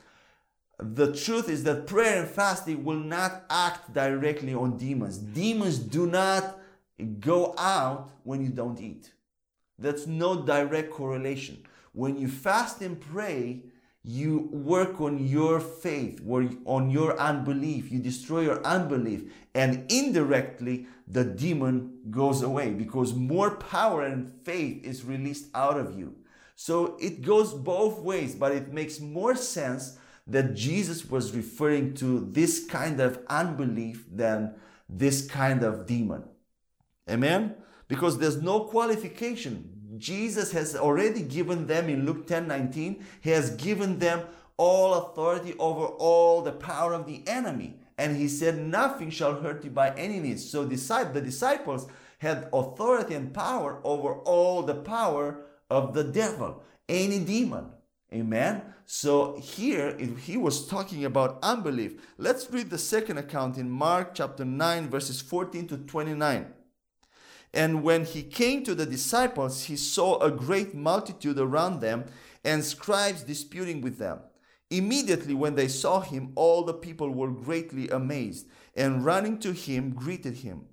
The 0.79 1.13
truth 1.13 1.49
is 1.49 1.63
that 1.63 1.87
prayer 1.87 2.21
and 2.21 2.29
fasting 2.29 2.83
will 2.83 2.99
not 2.99 3.45
act 3.49 3.93
directly 3.93 4.53
on 4.53 4.77
demons. 4.77 5.17
Demons 5.17 5.77
do 5.79 6.07
not 6.07 6.59
go 7.19 7.53
out 7.57 8.11
when 8.23 8.43
you 8.43 8.49
don't 8.49 8.79
eat. 8.79 9.13
That's 9.79 10.07
no 10.07 10.43
direct 10.43 10.91
correlation. 10.91 11.65
When 11.93 12.17
you 12.17 12.27
fast 12.27 12.81
and 12.81 12.99
pray, 12.99 13.63
you 14.03 14.49
work 14.51 14.99
on 14.99 15.25
your 15.25 15.59
faith, 15.59 16.21
on 16.25 16.89
your 16.89 17.17
unbelief. 17.17 17.91
You 17.91 17.99
destroy 17.99 18.41
your 18.41 18.65
unbelief, 18.65 19.31
and 19.55 19.89
indirectly, 19.89 20.87
the 21.07 21.23
demon 21.23 21.99
goes 22.09 22.41
away 22.41 22.71
because 22.71 23.13
more 23.13 23.51
power 23.55 24.03
and 24.03 24.31
faith 24.43 24.83
is 24.83 25.05
released 25.05 25.47
out 25.55 25.79
of 25.79 25.97
you. 25.97 26.15
So 26.55 26.97
it 26.99 27.21
goes 27.21 27.53
both 27.53 27.99
ways, 27.99 28.35
but 28.35 28.51
it 28.51 28.73
makes 28.73 28.99
more 28.99 29.35
sense 29.35 29.97
that 30.27 30.53
Jesus 30.53 31.09
was 31.09 31.35
referring 31.35 31.93
to 31.95 32.27
this 32.31 32.65
kind 32.65 32.99
of 32.99 33.19
unbelief 33.27 34.05
than 34.11 34.55
this 34.87 35.27
kind 35.27 35.63
of 35.63 35.85
demon. 35.85 36.23
Amen? 37.09 37.55
Because 37.87 38.17
there's 38.17 38.41
no 38.41 38.61
qualification. 38.61 39.72
Jesus 39.97 40.51
has 40.51 40.75
already 40.75 41.21
given 41.21 41.67
them 41.67 41.89
in 41.89 42.06
Luke 42.06 42.27
10 42.27 42.47
19, 42.47 43.03
He 43.21 43.29
has 43.29 43.51
given 43.51 43.99
them 43.99 44.21
all 44.58 44.93
authority 44.93 45.53
over 45.60 45.86
all 45.86 46.41
the 46.41 46.51
power 46.51 46.93
of 46.93 47.06
the 47.06 47.23
enemy. 47.27 47.75
And 47.97 48.17
He 48.17 48.27
said, 48.27 48.58
Nothing 48.58 49.10
shall 49.10 49.41
hurt 49.41 49.63
you 49.63 49.69
by 49.69 49.93
any 49.95 50.19
means. 50.19 50.49
So 50.49 50.65
the 50.65 51.21
disciples 51.23 51.88
had 52.19 52.47
authority 52.53 53.15
and 53.15 53.34
power 53.34 53.79
over 53.84 54.13
all 54.13 54.63
the 54.63 54.75
power 54.75 55.45
of 55.69 55.93
the 55.93 56.03
devil, 56.03 56.63
any 56.88 57.19
demon. 57.19 57.65
Amen. 58.13 58.62
So 58.86 59.38
here 59.38 59.97
he 59.97 60.38
was 60.38 60.67
talking 60.67 61.06
about 61.06 61.39
unbelief. 61.41 61.93
Let's 62.17 62.49
read 62.51 62.69
the 62.69 62.77
second 62.77 63.17
account 63.17 63.58
in 63.58 63.69
Mark 63.69 64.13
chapter 64.13 64.45
9, 64.45 64.89
verses 64.89 65.21
14 65.21 65.67
to 65.67 65.77
29. 65.77 66.45
And 67.53 67.83
when 67.83 68.05
he 68.05 68.23
came 68.23 68.63
to 68.63 68.73
the 68.73 68.85
disciples, 68.85 69.65
he 69.65 69.75
saw 69.75 70.19
a 70.19 70.31
great 70.31 70.73
multitude 70.73 71.37
around 71.37 71.81
them 71.81 72.05
and 72.43 72.63
scribes 72.63 73.23
disputing 73.23 73.81
with 73.81 73.99
them. 73.99 74.19
Immediately, 74.71 75.35
when 75.35 75.53
they 75.53 75.67
saw 75.67 75.99
him, 75.99 76.31
all 76.33 76.63
the 76.63 76.73
people 76.73 77.11
were 77.11 77.29
greatly 77.29 77.89
amazed 77.89 78.47
and 78.75 79.05
running 79.05 79.37
to 79.39 79.51
him 79.51 79.91
greeted 79.91 80.37
him. 80.37 80.63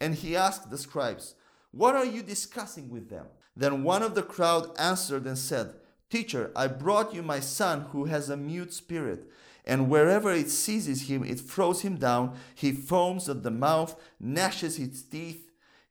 And 0.00 0.14
he 0.14 0.36
asked 0.36 0.70
the 0.70 0.78
scribes, 0.78 1.34
What 1.72 1.96
are 1.96 2.04
you 2.04 2.22
discussing 2.22 2.88
with 2.88 3.10
them? 3.10 3.26
Then 3.56 3.82
one 3.82 4.04
of 4.04 4.14
the 4.14 4.22
crowd 4.22 4.70
answered 4.78 5.26
and 5.26 5.36
said, 5.36 5.74
Teacher, 6.08 6.52
I 6.54 6.68
brought 6.68 7.12
you 7.12 7.22
my 7.22 7.40
son 7.40 7.86
who 7.90 8.04
has 8.04 8.30
a 8.30 8.36
mute 8.36 8.72
spirit, 8.72 9.28
and 9.64 9.90
wherever 9.90 10.32
it 10.32 10.50
seizes 10.50 11.08
him, 11.08 11.24
it 11.24 11.40
throws 11.40 11.82
him 11.82 11.96
down. 11.96 12.36
He 12.54 12.70
foams 12.70 13.28
at 13.28 13.42
the 13.42 13.50
mouth, 13.50 14.00
gnashes 14.20 14.78
its 14.78 15.02
teeth 15.02 15.47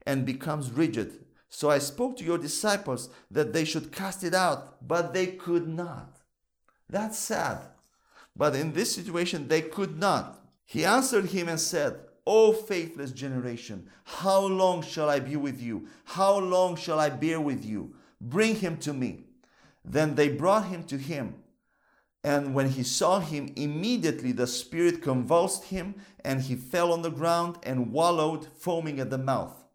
and 0.08 0.26
becomes 0.26 0.72
rigid. 0.72 1.20
So 1.50 1.70
I 1.70 1.78
spoke 1.80 2.17
to 2.17 2.24
your 2.24 2.38
disciples 2.38 3.10
that 3.30 3.54
they 3.54 3.65
should 3.65 3.91
cast 3.91 4.24
it 4.24 4.34
out, 4.34 4.88
but 4.88 5.13
they 5.13 5.28
could 5.28 5.67
not. 5.67 6.17
That's 6.89 7.20
sad. 7.20 7.60
But 8.36 8.56
in 8.56 8.72
this 8.72 8.96
situation, 8.96 9.48
they 9.48 9.62
could 9.62 10.00
not. 10.00 10.39
He 10.65 10.86
answered 10.86 11.26
him 11.26 11.50
and 11.50 11.60
said, 11.60 12.00
O 12.26 12.54
faithless 12.54 13.12
generation, 13.12 13.89
how 14.04 14.46
long 14.46 14.82
shall 14.82 15.10
I 15.10 15.20
be 15.20 15.36
with 15.36 15.62
you? 15.62 15.88
How 16.06 16.38
long 16.38 16.76
shall 16.76 17.00
I 17.00 17.10
bear 17.10 17.39
with 17.39 17.65
you? 17.65 17.93
Bring 18.22 18.56
him 18.56 18.78
to 18.78 18.93
me. 18.93 19.26
Then 19.84 20.15
they 20.15 20.30
brought 20.30 20.67
him 20.67 20.84
to 20.86 20.98
him. 20.98 21.36
And 22.24 22.54
when 22.54 22.70
he 22.70 22.84
saw 22.84 23.20
him, 23.20 23.54
immediately 23.56 24.32
the 24.32 24.48
spirit 24.48 25.02
convulsed 25.02 25.65
him, 25.65 25.96
and 26.24 26.41
he 26.41 26.56
fell 26.56 26.91
on 26.91 27.02
the 27.02 27.12
ground 27.12 27.58
and 27.63 27.91
wallowed, 27.91 28.48
foaming 28.58 29.00
at 29.00 29.10
the 29.10 29.17
mouth. 29.17 29.66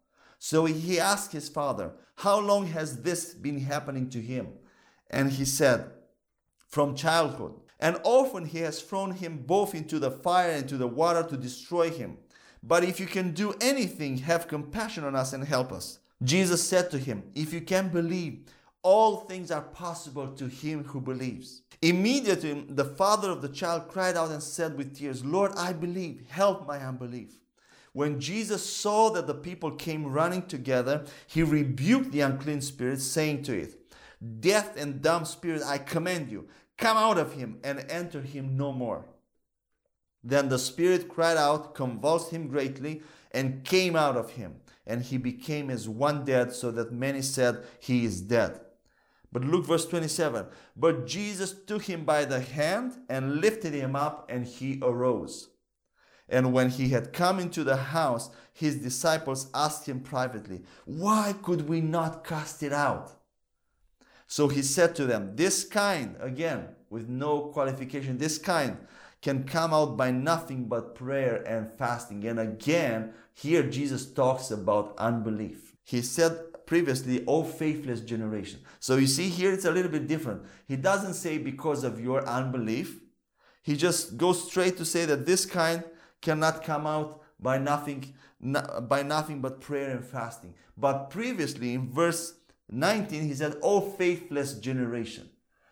So 0.45 0.65
he 0.65 0.99
asked 0.99 1.31
his 1.31 1.47
father, 1.47 1.93
How 2.17 2.37
long 2.37 2.67
has 2.67 3.01
this 3.01 3.33
been 3.33 3.61
happening 3.61 4.09
to 4.09 4.19
him? 4.19 4.49
And 5.09 5.31
he 5.31 5.45
said, 5.45 5.89
From 6.67 6.95
childhood. 6.95 7.53
And 7.79 7.97
often 8.03 8.43
he 8.43 8.57
has 8.57 8.81
thrown 8.81 9.11
him 9.11 9.37
both 9.37 9.73
into 9.73 9.99
the 9.99 10.11
fire 10.11 10.49
and 10.51 10.63
into 10.63 10.75
the 10.75 10.85
water 10.85 11.23
to 11.23 11.37
destroy 11.37 11.91
him. 11.91 12.17
But 12.61 12.83
if 12.83 12.99
you 12.99 13.05
can 13.05 13.31
do 13.31 13.55
anything, 13.61 14.17
have 14.17 14.49
compassion 14.49 15.05
on 15.05 15.15
us 15.15 15.31
and 15.31 15.45
help 15.45 15.71
us. 15.71 15.99
Jesus 16.21 16.61
said 16.61 16.91
to 16.91 16.97
him, 16.97 17.23
If 17.35 17.53
you 17.53 17.61
can 17.61 17.87
believe, 17.87 18.41
all 18.81 19.21
things 19.21 19.49
are 19.49 19.61
possible 19.61 20.27
to 20.27 20.47
him 20.47 20.83
who 20.83 20.99
believes. 20.99 21.61
Immediately, 21.81 22.65
the 22.67 22.83
father 22.83 23.31
of 23.31 23.41
the 23.41 23.47
child 23.47 23.87
cried 23.87 24.17
out 24.17 24.31
and 24.31 24.43
said 24.43 24.77
with 24.77 24.97
tears, 24.97 25.23
Lord, 25.23 25.53
I 25.55 25.71
believe, 25.71 26.25
help 26.27 26.67
my 26.67 26.79
unbelief. 26.79 27.39
When 27.93 28.19
Jesus 28.19 28.67
saw 28.67 29.11
that 29.11 29.27
the 29.27 29.35
people 29.35 29.71
came 29.71 30.11
running 30.11 30.47
together, 30.47 31.05
he 31.27 31.43
rebuked 31.43 32.11
the 32.11 32.21
unclean 32.21 32.61
spirit, 32.61 32.99
saying 33.01 33.43
to 33.43 33.57
it, 33.57 33.79
Deaf 34.39 34.75
and 34.75 35.01
dumb 35.01 35.25
spirit, 35.25 35.61
I 35.63 35.77
command 35.77 36.31
you, 36.31 36.47
come 36.77 36.97
out 36.97 37.17
of 37.17 37.33
him 37.33 37.59
and 37.63 37.85
enter 37.89 38.21
him 38.21 38.57
no 38.57 38.71
more. 38.71 39.05
Then 40.23 40.49
the 40.49 40.57
spirit 40.57 41.09
cried 41.09 41.37
out, 41.37 41.75
convulsed 41.75 42.31
him 42.31 42.47
greatly, 42.47 43.01
and 43.31 43.63
came 43.63 43.95
out 43.95 44.15
of 44.15 44.31
him. 44.31 44.55
And 44.87 45.01
he 45.01 45.17
became 45.17 45.69
as 45.69 45.87
one 45.87 46.25
dead, 46.25 46.53
so 46.53 46.71
that 46.71 46.91
many 46.91 47.21
said, 47.21 47.63
He 47.79 48.05
is 48.05 48.21
dead. 48.21 48.59
But 49.31 49.43
look, 49.43 49.65
verse 49.65 49.85
27. 49.85 50.45
But 50.75 51.05
Jesus 51.05 51.53
took 51.65 51.83
him 51.83 52.05
by 52.05 52.25
the 52.25 52.39
hand 52.39 52.93
and 53.09 53.41
lifted 53.41 53.73
him 53.73 53.95
up, 53.95 54.29
and 54.29 54.45
he 54.45 54.79
arose. 54.81 55.49
And 56.29 56.53
when 56.53 56.69
he 56.69 56.89
had 56.89 57.13
come 57.13 57.39
into 57.39 57.63
the 57.63 57.75
house, 57.75 58.29
his 58.53 58.77
disciples 58.77 59.49
asked 59.53 59.87
him 59.87 59.99
privately, 59.99 60.61
Why 60.85 61.35
could 61.41 61.67
we 61.67 61.81
not 61.81 62.23
cast 62.23 62.63
it 62.63 62.73
out? 62.73 63.11
So 64.27 64.47
he 64.47 64.61
said 64.61 64.95
to 64.95 65.05
them, 65.05 65.35
This 65.35 65.63
kind, 65.63 66.15
again, 66.19 66.69
with 66.89 67.09
no 67.09 67.47
qualification, 67.47 68.17
this 68.17 68.37
kind 68.37 68.77
can 69.21 69.43
come 69.45 69.73
out 69.73 69.95
by 69.95 70.11
nothing 70.11 70.65
but 70.65 70.95
prayer 70.95 71.43
and 71.47 71.71
fasting. 71.77 72.25
And 72.25 72.39
again, 72.39 73.13
here 73.33 73.63
Jesus 73.63 74.05
talks 74.05 74.51
about 74.51 74.93
unbelief. 74.97 75.75
He 75.83 76.01
said 76.01 76.37
previously, 76.65 77.23
O 77.27 77.43
faithless 77.43 78.01
generation. 78.01 78.59
So 78.79 78.97
you 78.97 79.07
see, 79.07 79.29
here 79.29 79.53
it's 79.53 79.65
a 79.65 79.71
little 79.71 79.91
bit 79.91 80.07
different. 80.07 80.43
He 80.67 80.75
doesn't 80.75 81.13
say 81.13 81.37
because 81.37 81.83
of 81.83 81.99
your 81.99 82.27
unbelief, 82.27 82.99
he 83.61 83.75
just 83.75 84.17
goes 84.17 84.49
straight 84.49 84.77
to 84.77 84.85
say 84.85 85.05
that 85.05 85.25
this 85.25 85.45
kind 85.45 85.83
cannot 86.23 86.63
come 86.63 86.87
out 86.87 87.21
by 87.39 87.57
nothing 87.59 88.13
by 88.93 89.03
nothing 89.03 89.39
but 89.39 89.61
prayer 89.61 89.91
and 89.91 90.03
fasting. 90.03 90.53
But 90.75 91.09
previously 91.09 91.75
in 91.75 91.91
verse 91.91 92.33
19 92.69 93.23
he 93.23 93.33
said, 93.35 93.57
"Oh 93.61 93.81
faithless 93.81 94.55
generation." 94.55 95.29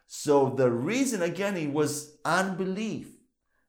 So 0.08 0.50
the 0.50 0.70
reason 0.70 1.22
again 1.22 1.58
it 1.58 1.72
was 1.74 2.18
unbelief, 2.24 3.08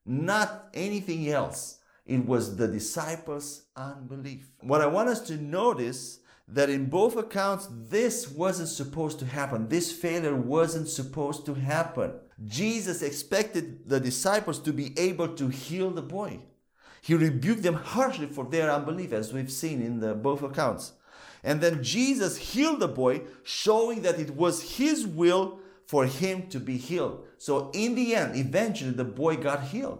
not 0.05 0.69
anything 0.75 1.29
else. 1.29 1.79
It 2.05 2.27
was 2.27 2.57
the 2.57 2.69
disciples' 2.69 3.63
unbelief. 3.77 4.51
What 4.61 4.83
I 4.83 4.87
want 4.87 5.09
us 5.09 5.21
to 5.29 5.37
notice 5.37 6.19
that 6.49 6.69
in 6.69 6.87
both 6.87 7.17
accounts 7.17 7.69
this 7.71 8.29
wasn't 8.31 8.69
supposed 8.69 9.19
to 9.21 9.27
happen. 9.27 9.69
This 9.69 9.93
failure 9.93 10.35
wasn't 10.37 10.89
supposed 10.89 11.47
to 11.47 11.55
happen. 11.55 12.13
Jesus 12.45 13.03
expected 13.03 13.89
the 13.89 14.01
disciples 14.01 14.59
to 14.61 14.73
be 14.73 14.99
able 14.99 15.29
to 15.37 15.49
heal 15.49 15.91
the 15.91 16.03
boy. 16.03 16.41
He 17.03 17.15
rebuked 17.15 17.65
them 17.65 17.75
harshly 17.75 18.27
for 18.27 18.45
their 18.45 18.71
unbelief, 18.71 19.13
as 19.13 19.33
we've 19.33 19.51
seen 19.51 19.83
in 19.83 19.99
the 19.99 20.15
both 20.15 20.43
accounts. 20.43 20.93
And 21.43 21.61
then 21.61 21.83
Jesus 21.83 22.37
healed 22.37 22.79
the 22.79 22.89
boy, 22.89 23.23
showing 23.43 24.03
that 24.03 24.21
it 24.21 24.37
was 24.37 24.77
his 24.79 25.05
will 25.05 25.59
for 25.87 26.07
him 26.07 26.47
to 26.51 26.61
be 26.61 26.77
healed. 26.77 27.25
So 27.39 27.71
in 27.75 27.97
the 27.97 28.15
end, 28.15 28.37
eventually 28.37 28.93
the 28.93 29.05
boy 29.05 29.37
got 29.37 29.65
healed. 29.65 29.99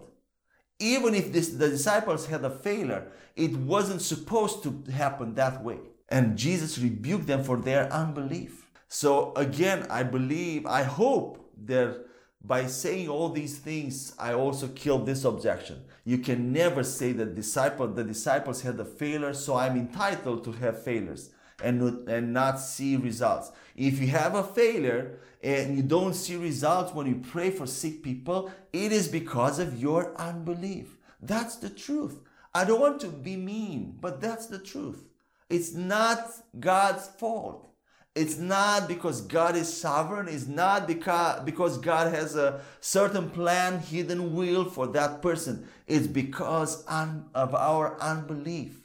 Even 0.79 1.15
if 1.15 1.33
this, 1.33 1.51
the 1.51 1.69
disciples 1.69 2.27
had 2.27 2.45
a 2.45 2.51
failure, 2.51 3.11
it 3.35 3.57
wasn't 3.57 4.01
supposed 4.01 4.63
to 4.63 4.85
happen 4.93 5.35
that 5.35 5.65
way. 5.65 5.79
And 6.09 6.39
Jesus 6.39 6.79
rebuked 6.79 7.27
them 7.27 7.43
for 7.43 7.57
their 7.57 7.93
unbelief. 7.93 8.71
So 8.89 9.33
again, 9.35 9.87
I 9.91 10.05
believe, 10.05 10.67
I 10.67 10.85
hope 10.85 11.51
that 11.65 12.05
by 12.45 12.67
saying 12.67 13.09
all 13.09 13.29
these 13.29 13.59
things, 13.59 14.15
I 14.19 14.35
also 14.35 14.69
killed 14.69 15.07
this 15.07 15.25
objection. 15.25 15.85
You 16.05 16.19
can 16.19 16.53
never 16.53 16.83
say 16.83 17.13
that 17.13 17.37
disciple, 17.37 17.87
the 17.87 18.03
disciples 18.03 18.63
had 18.63 18.81
a 18.81 18.85
failure, 18.85 19.33
so 19.33 19.55
I'm 19.55 19.77
entitled 19.77 20.43
to 20.45 20.53
have 20.53 20.83
failures 20.83 21.31
and, 21.63 22.09
and 22.09 22.33
not 22.33 22.59
see 22.59 22.97
results. 22.97 23.53
If 23.77 24.01
you 24.01 24.09
have 24.09 24.35
a 24.35 24.43
failure 24.43 25.21
and 25.43 25.77
you 25.77 25.83
don't 25.83 26.15
see 26.15 26.37
results 26.37 26.93
when 26.93 27.07
you 27.07 27.23
pray 27.31 27.51
for 27.51 27.67
sick 27.67 28.03
people, 28.03 28.51
it 28.73 28.91
is 28.91 29.07
because 29.07 29.61
of 29.61 29.81
your 29.81 30.15
unbelief. 30.21 30.97
That's 31.21 31.57
the 31.57 31.71
truth. 31.71 32.19
I 32.55 32.65
don't 32.65 32.81
want 32.81 33.01
to 33.03 33.09
be 33.09 33.37
mean, 33.37 33.97
but 34.01 34.21
that's 34.21 34.47
the 34.47 34.59
truth. 34.59 35.05
It's 35.49 35.73
not 35.73 36.29
God's 36.59 37.07
fault. 37.07 37.72
It's 38.15 38.37
not 38.37 38.89
because 38.89 39.23
God 39.23 39.57
is 39.57 39.75
sovereign. 39.75 40.29
It's 40.29 40.47
not 40.47 40.87
because, 40.87 41.43
because 41.45 41.79
God 41.79 42.13
has 42.13 42.37
a 42.37 42.61
certain 42.81 43.31
plan, 43.31 43.79
hidden 43.79 44.35
will 44.35 44.67
for 44.67 44.87
that 44.89 45.23
person. 45.23 45.67
It's 45.87 46.07
because 46.07 46.85
of 46.87 47.55
our 47.55 47.99
unbelief. 48.01 48.81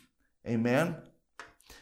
Amen. 0.47 0.95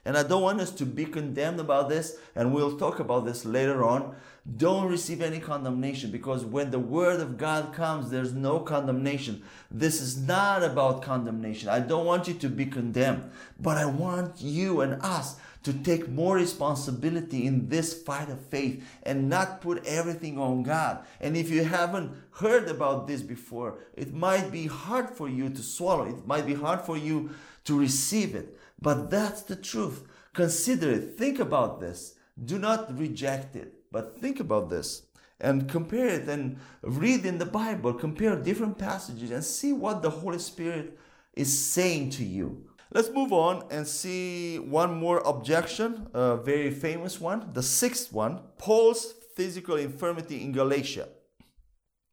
And 0.04 0.18
I 0.18 0.24
don't 0.24 0.42
want 0.42 0.62
us 0.62 0.72
to 0.72 0.86
be 0.86 1.06
condemned 1.06 1.60
about 1.60 1.90
this, 1.90 2.18
and 2.36 2.54
we'll 2.54 2.78
talk 2.78 3.00
about 3.00 3.26
this 3.26 3.46
later 3.46 3.84
on. 3.84 4.16
Don't 4.58 4.90
receive 4.90 5.24
any 5.24 5.40
condemnation 5.40 6.12
because 6.12 6.46
when 6.46 6.70
the 6.70 6.80
word 6.80 7.20
of 7.20 7.38
God 7.38 7.74
comes, 7.74 8.12
there's 8.12 8.34
no 8.34 8.60
condemnation. 8.60 9.42
This 9.72 10.00
is 10.00 10.18
not 10.18 10.64
about 10.64 11.02
condemnation. 11.02 11.70
I 11.70 11.80
don't 11.80 12.06
want 12.06 12.28
you 12.28 12.36
to 12.36 12.50
be 12.50 12.68
condemned, 12.68 13.32
but 13.60 13.78
I 13.78 13.86
want 13.86 14.42
you 14.42 14.82
and 14.82 15.02
us 15.02 15.38
to 15.66 15.74
take 15.74 16.08
more 16.08 16.36
responsibility 16.36 17.48
in 17.48 17.68
this 17.70 17.92
fight 18.04 18.30
of 18.30 18.40
faith 18.40 18.88
and 19.02 19.28
not 19.28 19.62
put 19.62 19.84
everything 19.86 20.38
on 20.38 20.62
God. 20.62 21.04
And 21.20 21.36
if 21.36 21.50
you 21.50 21.64
haven't 21.64 22.12
heard 22.36 22.70
about 22.70 23.08
this 23.08 23.24
before, 23.24 23.80
it 23.96 24.14
might 24.14 24.52
be 24.52 24.68
hard 24.68 25.10
for 25.10 25.28
you 25.28 25.50
to 25.50 25.62
swallow. 25.64 26.06
It 26.06 26.28
might 26.28 26.46
be 26.46 26.54
hard 26.54 26.82
for 26.82 26.98
you 26.98 27.32
to 27.64 27.80
receive 27.80 28.36
it. 28.36 28.56
But 28.80 29.10
that's 29.10 29.42
the 29.42 29.56
truth. 29.56 30.08
Consider 30.34 30.92
it. 30.92 31.18
Think 31.18 31.40
about 31.40 31.80
this. 31.80 32.14
Do 32.46 32.60
not 32.60 32.96
reject 32.96 33.56
it, 33.56 33.74
but 33.92 34.22
think 34.22 34.40
about 34.40 34.70
this 34.70 35.02
and 35.40 35.68
compare 35.68 36.08
it 36.08 36.30
and 36.30 36.58
read 36.84 37.26
in 37.26 37.40
the 37.40 37.46
Bible, 37.46 37.94
compare 37.94 38.36
different 38.36 38.78
passages 38.78 39.32
and 39.32 39.44
see 39.44 39.74
what 39.74 40.02
the 40.02 40.10
Holy 40.10 40.40
Spirit 40.40 40.98
is 41.34 41.58
saying 41.58 42.12
to 42.12 42.24
you. 42.24 42.64
Let's 42.94 43.10
move 43.10 43.34
on 43.34 43.66
and 43.72 43.88
see 43.88 44.58
one 44.60 44.94
more 44.96 45.20
objection, 45.26 46.08
a 46.14 46.38
very 46.38 46.72
famous 46.72 47.20
one, 47.20 47.50
the 47.54 47.64
sixth 47.64 48.14
one 48.14 48.42
Paul's 48.58 49.14
physical 49.36 49.76
infirmity 49.76 50.44
in 50.44 50.52
Galatia. 50.52 51.10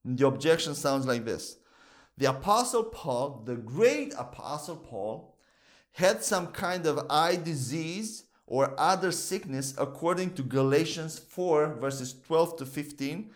The 0.04 0.26
objection 0.26 0.74
sounds 0.74 1.06
like 1.06 1.24
this 1.24 1.58
The 2.16 2.30
Apostle 2.30 2.84
Paul, 2.84 3.42
the 3.44 3.56
great 3.56 4.14
Apostle 4.18 4.76
Paul, 4.76 5.36
had 5.92 6.24
some 6.24 6.48
kind 6.48 6.86
of 6.86 7.06
eye 7.10 7.36
disease 7.36 8.24
or 8.46 8.74
other 8.78 9.12
sickness 9.12 9.74
according 9.78 10.34
to 10.34 10.42
Galatians 10.42 11.18
4, 11.18 11.74
verses 11.74 12.14
12 12.26 12.56
to 12.56 12.66
15, 12.66 13.30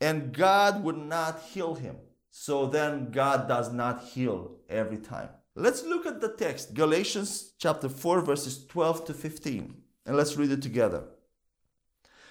and 0.00 0.32
God 0.32 0.84
would 0.84 0.98
not 0.98 1.40
heal 1.40 1.74
him. 1.74 1.96
So 2.30 2.66
then 2.66 3.10
God 3.10 3.48
does 3.48 3.72
not 3.72 4.02
heal 4.04 4.56
every 4.68 4.98
time. 4.98 5.28
Let's 5.54 5.84
look 5.84 6.06
at 6.06 6.22
the 6.22 6.30
text, 6.30 6.72
Galatians 6.72 7.52
chapter 7.58 7.90
4, 7.90 8.22
verses 8.22 8.64
12 8.66 9.04
to 9.04 9.12
15, 9.12 9.76
and 10.06 10.16
let's 10.16 10.34
read 10.38 10.50
it 10.50 10.62
together. 10.62 11.04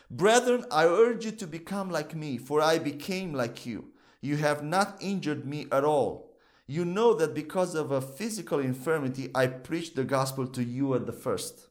Brethren, 0.09 0.65
I 0.71 0.85
urge 0.85 1.25
you 1.25 1.31
to 1.33 1.45
become 1.45 1.91
like 1.91 2.15
me, 2.15 2.39
for 2.39 2.61
I 2.61 2.79
became 2.79 3.31
like 3.35 3.63
you. 3.63 3.91
You 4.21 4.37
have 4.37 4.63
not 4.63 4.97
injured 5.01 5.45
me 5.45 5.67
at 5.71 5.83
all. 5.83 6.33
You 6.65 6.83
know 6.83 7.13
that 7.13 7.35
because 7.35 7.75
of 7.75 7.91
a 7.91 8.01
physical 8.01 8.57
infirmity, 8.57 9.29
I 9.35 9.45
preached 9.45 9.95
the 9.95 10.03
gospel 10.03 10.47
to 10.47 10.63
you 10.63 10.95
at 10.95 11.05
the 11.05 11.13
first. 11.13 11.67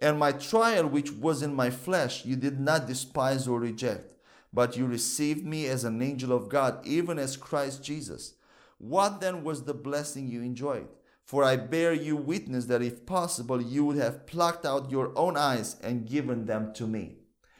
And 0.00 0.18
my 0.18 0.32
trial, 0.32 0.88
which 0.88 1.12
was 1.12 1.42
in 1.42 1.54
my 1.54 1.70
flesh, 1.70 2.24
you 2.24 2.34
did 2.34 2.58
not 2.58 2.88
despise 2.88 3.46
or 3.46 3.60
reject, 3.60 4.16
but 4.52 4.76
you 4.76 4.86
received 4.86 5.46
me 5.46 5.66
as 5.66 5.84
an 5.84 6.02
angel 6.02 6.32
of 6.32 6.48
God, 6.48 6.84
even 6.84 7.20
as 7.20 7.36
Christ 7.36 7.84
Jesus. 7.84 8.34
What 8.78 9.20
then 9.20 9.42
was 9.42 9.64
the 9.64 9.74
blessing 9.74 10.28
you 10.28 10.42
enjoyed? 10.42 10.88
For 11.24 11.42
I 11.42 11.56
bear 11.56 11.92
you 11.92 12.16
witness 12.16 12.66
that 12.66 12.82
if 12.82 13.04
possible, 13.04 13.60
you 13.60 13.84
would 13.84 13.96
have 13.96 14.26
plucked 14.26 14.64
out 14.64 14.90
your 14.90 15.12
own 15.18 15.36
eyes 15.36 15.76
and 15.82 16.08
given 16.08 16.46
them 16.46 16.72
to 16.74 16.86
me. 16.86 17.16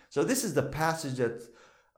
So, 0.09 0.23
this 0.23 0.45
is 0.45 0.55
the 0.55 0.63
passage 0.63 1.17
that 1.17 1.43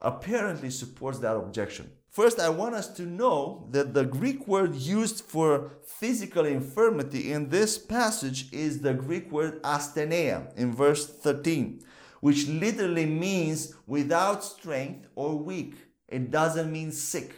apparently 0.01 0.71
supports 0.71 1.19
that 1.19 1.35
objection. 1.35 1.91
First, 2.09 2.39
I 2.39 2.49
want 2.49 2.73
us 2.73 2.87
to 2.95 3.03
know 3.03 3.67
that 3.69 3.93
the 3.93 4.03
Greek 4.03 4.47
word 4.47 4.75
used 4.75 5.21
for 5.21 5.73
physical 5.85 6.45
infirmity 6.45 7.31
in 7.31 7.49
this 7.49 7.77
passage 7.77 8.51
is 8.51 8.81
the 8.81 8.95
Greek 8.95 9.31
word 9.31 9.61
asthenia 9.61 10.51
in 10.57 10.73
verse 10.73 11.05
13, 11.05 11.83
which 12.21 12.47
literally 12.47 13.05
means 13.05 13.75
without 13.85 14.43
strength 14.43 15.07
or 15.15 15.37
weak. 15.37 15.75
It 16.07 16.31
doesn't 16.31 16.71
mean 16.71 16.91
sick. 16.91 17.35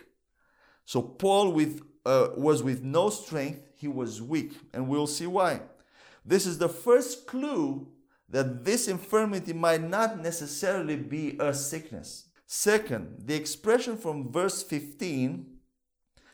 So 0.91 1.01
Paul 1.01 1.53
with, 1.53 1.83
uh, 2.05 2.31
was 2.35 2.61
with 2.61 2.83
no 2.83 3.09
strength, 3.09 3.61
he 3.77 3.87
was 3.87 4.21
weak, 4.21 4.51
and 4.73 4.89
we'll 4.89 5.07
see 5.07 5.25
why. 5.25 5.61
This 6.25 6.45
is 6.45 6.57
the 6.57 6.67
first 6.67 7.27
clue 7.27 7.87
that 8.27 8.65
this 8.65 8.89
infirmity 8.89 9.53
might 9.53 9.81
not 9.81 10.19
necessarily 10.19 10.97
be 10.97 11.37
a 11.39 11.53
sickness. 11.53 12.25
Second, 12.45 13.21
the 13.25 13.35
expression 13.35 13.95
from 13.95 14.33
verse 14.33 14.63
15, 14.63 15.45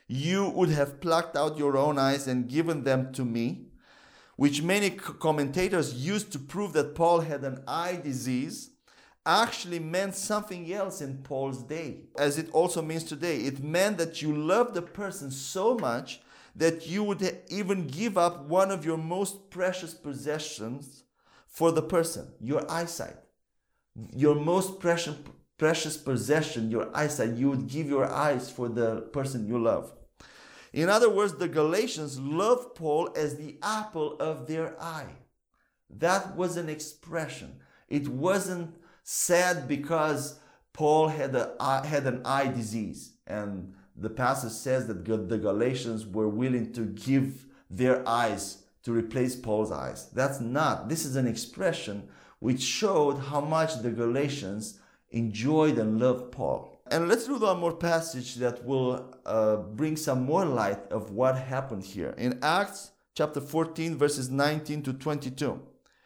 you 0.07 0.49
would 0.49 0.69
have 0.69 1.01
plucked 1.01 1.37
out 1.37 1.59
your 1.59 1.77
own 1.77 1.99
eyes 1.99 2.27
and 2.27 2.49
given 2.49 2.83
them 2.83 3.13
to 3.13 3.23
me, 3.23 3.67
which 4.37 4.63
many 4.63 4.89
commentators 4.89 5.93
used 5.93 6.31
to 6.31 6.39
prove 6.39 6.73
that 6.73 6.95
Paul 6.95 7.19
had 7.19 7.43
an 7.43 7.63
eye 7.67 8.01
disease, 8.03 8.71
actually 9.27 9.79
meant 9.79 10.15
something 10.15 10.71
else 10.71 11.01
in 11.01 11.17
Paul's 11.17 11.61
day, 11.61 12.05
as 12.17 12.37
it 12.37 12.49
also 12.51 12.81
means 12.81 13.03
today. 13.03 13.41
It 13.41 13.61
meant 13.61 13.97
that 13.97 14.21
you 14.21 14.33
loved 14.33 14.73
the 14.73 14.81
person 14.81 15.29
so 15.29 15.75
much 15.75 16.21
that 16.55 16.87
you 16.87 17.03
would 17.03 17.21
even 17.49 17.85
give 17.85 18.17
up 18.17 18.45
one 18.45 18.71
of 18.71 18.85
your 18.85 18.97
most 18.97 19.49
precious 19.49 19.93
possessions 19.93 21.03
for 21.45 21.71
the 21.71 21.81
person, 21.81 22.31
your 22.39 22.69
eyesight. 22.71 23.17
Your 24.13 24.35
most 24.35 24.79
precious, 24.79 25.15
precious 25.57 25.97
possession, 25.97 26.71
your 26.71 26.89
eyesight, 26.95 27.33
you 27.33 27.49
would 27.49 27.67
give 27.67 27.87
your 27.87 28.05
eyes 28.05 28.49
for 28.49 28.69
the 28.69 29.01
person 29.13 29.47
you 29.47 29.59
love. 29.59 29.91
In 30.73 30.89
other 30.89 31.09
words, 31.09 31.33
the 31.33 31.47
Galatians 31.47 32.19
loved 32.19 32.75
Paul 32.75 33.09
as 33.15 33.35
the 33.35 33.57
apple 33.61 34.17
of 34.19 34.47
their 34.47 34.81
eye. 34.81 35.13
That 35.89 36.35
was 36.35 36.57
an 36.57 36.69
expression. 36.69 37.59
It 37.87 38.07
wasn't 38.07 38.75
sad 39.09 39.69
because 39.69 40.37
Paul 40.73 41.07
had, 41.07 41.33
a, 41.33 41.81
had 41.85 42.05
an 42.07 42.21
eye 42.25 42.49
disease. 42.49 43.13
And 43.25 43.73
the 43.95 44.09
passage 44.09 44.51
says 44.51 44.85
that 44.87 45.05
the 45.05 45.37
Galatians 45.37 46.05
were 46.05 46.27
willing 46.27 46.73
to 46.73 46.81
give 46.81 47.45
their 47.69 48.05
eyes 48.07 48.63
to 48.83 48.91
replace 48.91 49.33
Paul's 49.33 49.71
eyes. 49.71 50.09
That's 50.09 50.41
not. 50.41 50.89
This 50.89 51.05
is 51.05 51.15
an 51.15 51.25
expression 51.25 52.09
which 52.39 52.61
showed 52.61 53.17
how 53.17 53.39
much 53.39 53.81
the 53.81 53.91
Galatians 53.91 54.77
enjoyed 55.11 55.77
and 55.77 56.01
loved 56.01 56.33
Paul. 56.33 56.77
And 56.91 57.07
let's 57.07 57.29
read 57.29 57.39
one 57.39 57.61
more 57.61 57.77
passage 57.77 58.35
that 58.35 58.65
will 58.65 59.15
uh, 59.25 59.55
bring 59.55 59.95
some 59.95 60.23
more 60.23 60.43
light 60.43 60.91
of 60.91 61.11
what 61.11 61.37
happened 61.37 61.85
here. 61.85 62.13
In 62.17 62.39
Acts 62.43 62.91
chapter 63.15 63.39
14, 63.39 63.95
verses 63.95 64.29
19 64.29 64.83
to 64.83 64.93
22, 64.93 65.61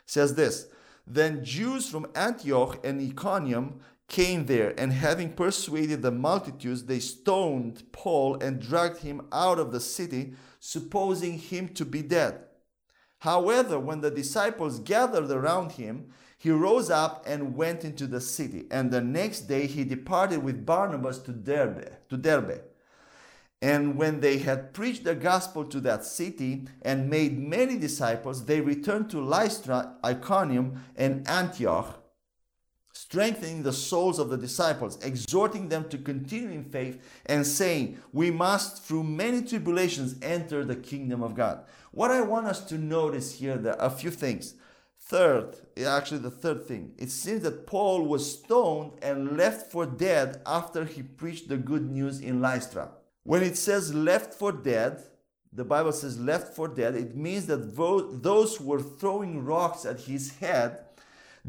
says 0.06 0.36
this 0.36 0.68
then 1.06 1.44
Jews 1.44 1.90
from 1.90 2.08
Antioch 2.16 2.80
and 2.86 3.02
Iconium 3.02 3.80
came 4.08 4.46
there, 4.46 4.74
and 4.78 4.92
having 4.92 5.32
persuaded 5.32 6.02
the 6.02 6.12
multitudes, 6.12 6.84
they 6.84 7.00
stoned 7.00 7.84
Paul 7.92 8.36
and 8.42 8.60
dragged 8.60 9.00
him 9.00 9.22
out 9.32 9.58
of 9.58 9.72
the 9.72 9.80
city, 9.80 10.34
supposing 10.60 11.40
him 11.40 11.70
to 11.70 11.86
be 11.86 12.02
dead. 12.02 12.42
However, 13.20 13.80
when 13.80 14.02
the 14.02 14.12
disciples 14.12 14.80
gathered 14.80 15.32
around 15.32 15.74
him, 15.74 16.12
he 16.38 16.50
rose 16.50 16.90
up 16.90 17.24
and 17.28 17.56
went 17.56 17.86
into 17.86 18.08
the 18.08 18.20
city, 18.20 18.66
and 18.72 18.92
the 18.92 19.00
next 19.00 19.42
day 19.42 19.68
he 19.68 19.84
departed 19.84 20.44
with 20.44 20.66
Barnabas 20.66 21.20
to 21.20 21.32
Derbe. 21.32 21.92
To 22.10 22.18
Derbe. 22.18 22.62
And 23.62 23.96
when 23.96 24.22
they 24.22 24.40
had 24.40 24.74
preached 24.74 25.04
the 25.04 25.14
gospel 25.14 25.64
to 25.66 25.80
that 25.82 26.04
city 26.04 26.68
and 26.82 27.10
made 27.12 27.38
many 27.38 27.78
disciples, 27.78 28.46
they 28.46 28.60
returned 28.60 29.12
to 29.12 29.22
Lystra, 29.22 29.98
Iconium, 30.04 30.84
and 30.96 31.28
Antioch, 31.28 32.04
strengthening 32.92 33.62
the 33.62 33.72
souls 33.72 34.18
of 34.18 34.30
the 34.30 34.38
disciples, 34.38 34.98
exhorting 35.04 35.70
them 35.70 35.88
to 35.90 36.00
continue 36.00 36.50
in 36.50 36.64
faith, 36.64 37.00
and 37.28 37.46
saying, 37.46 38.00
We 38.12 38.32
must, 38.32 38.84
through 38.84 39.04
many 39.04 39.44
tribulations, 39.44 40.16
enter 40.24 40.66
the 40.66 40.76
kingdom 40.76 41.22
of 41.22 41.36
God. 41.36 41.64
What 41.92 42.10
I 42.10 42.22
want 42.22 42.48
us 42.48 42.66
to 42.66 42.80
notice 42.80 43.36
here, 43.36 43.58
there 43.58 43.80
are 43.80 43.88
a 43.88 43.96
few 43.96 44.10
things. 44.10 44.56
Third, 45.00 45.58
actually, 45.86 46.20
the 46.20 46.32
third 46.32 46.66
thing, 46.66 46.94
it 46.98 47.12
seems 47.12 47.44
that 47.44 47.68
Paul 47.68 48.06
was 48.06 48.40
stoned 48.40 48.94
and 49.04 49.38
left 49.38 49.72
for 49.72 49.86
dead 49.86 50.42
after 50.48 50.86
he 50.86 51.04
preached 51.04 51.48
the 51.48 51.58
good 51.58 51.92
news 51.92 52.22
in 52.22 52.42
Lystra. 52.42 52.92
When 53.24 53.44
it 53.44 53.58
says 53.58 53.94
left 53.94 54.34
for 54.34 54.52
dead, 54.52 55.04
the 55.54 55.66
Bible 55.66 55.92
says 55.92 56.20
left 56.20 56.56
for 56.56 56.68
dead, 56.68 56.96
it 56.96 57.16
means 57.16 57.46
that 57.48 57.76
those 57.76 58.56
who 58.56 58.66
were 58.66 58.82
throwing 58.82 59.44
rocks 59.44 59.86
at 59.86 60.02
his 60.02 60.38
head 60.38 60.80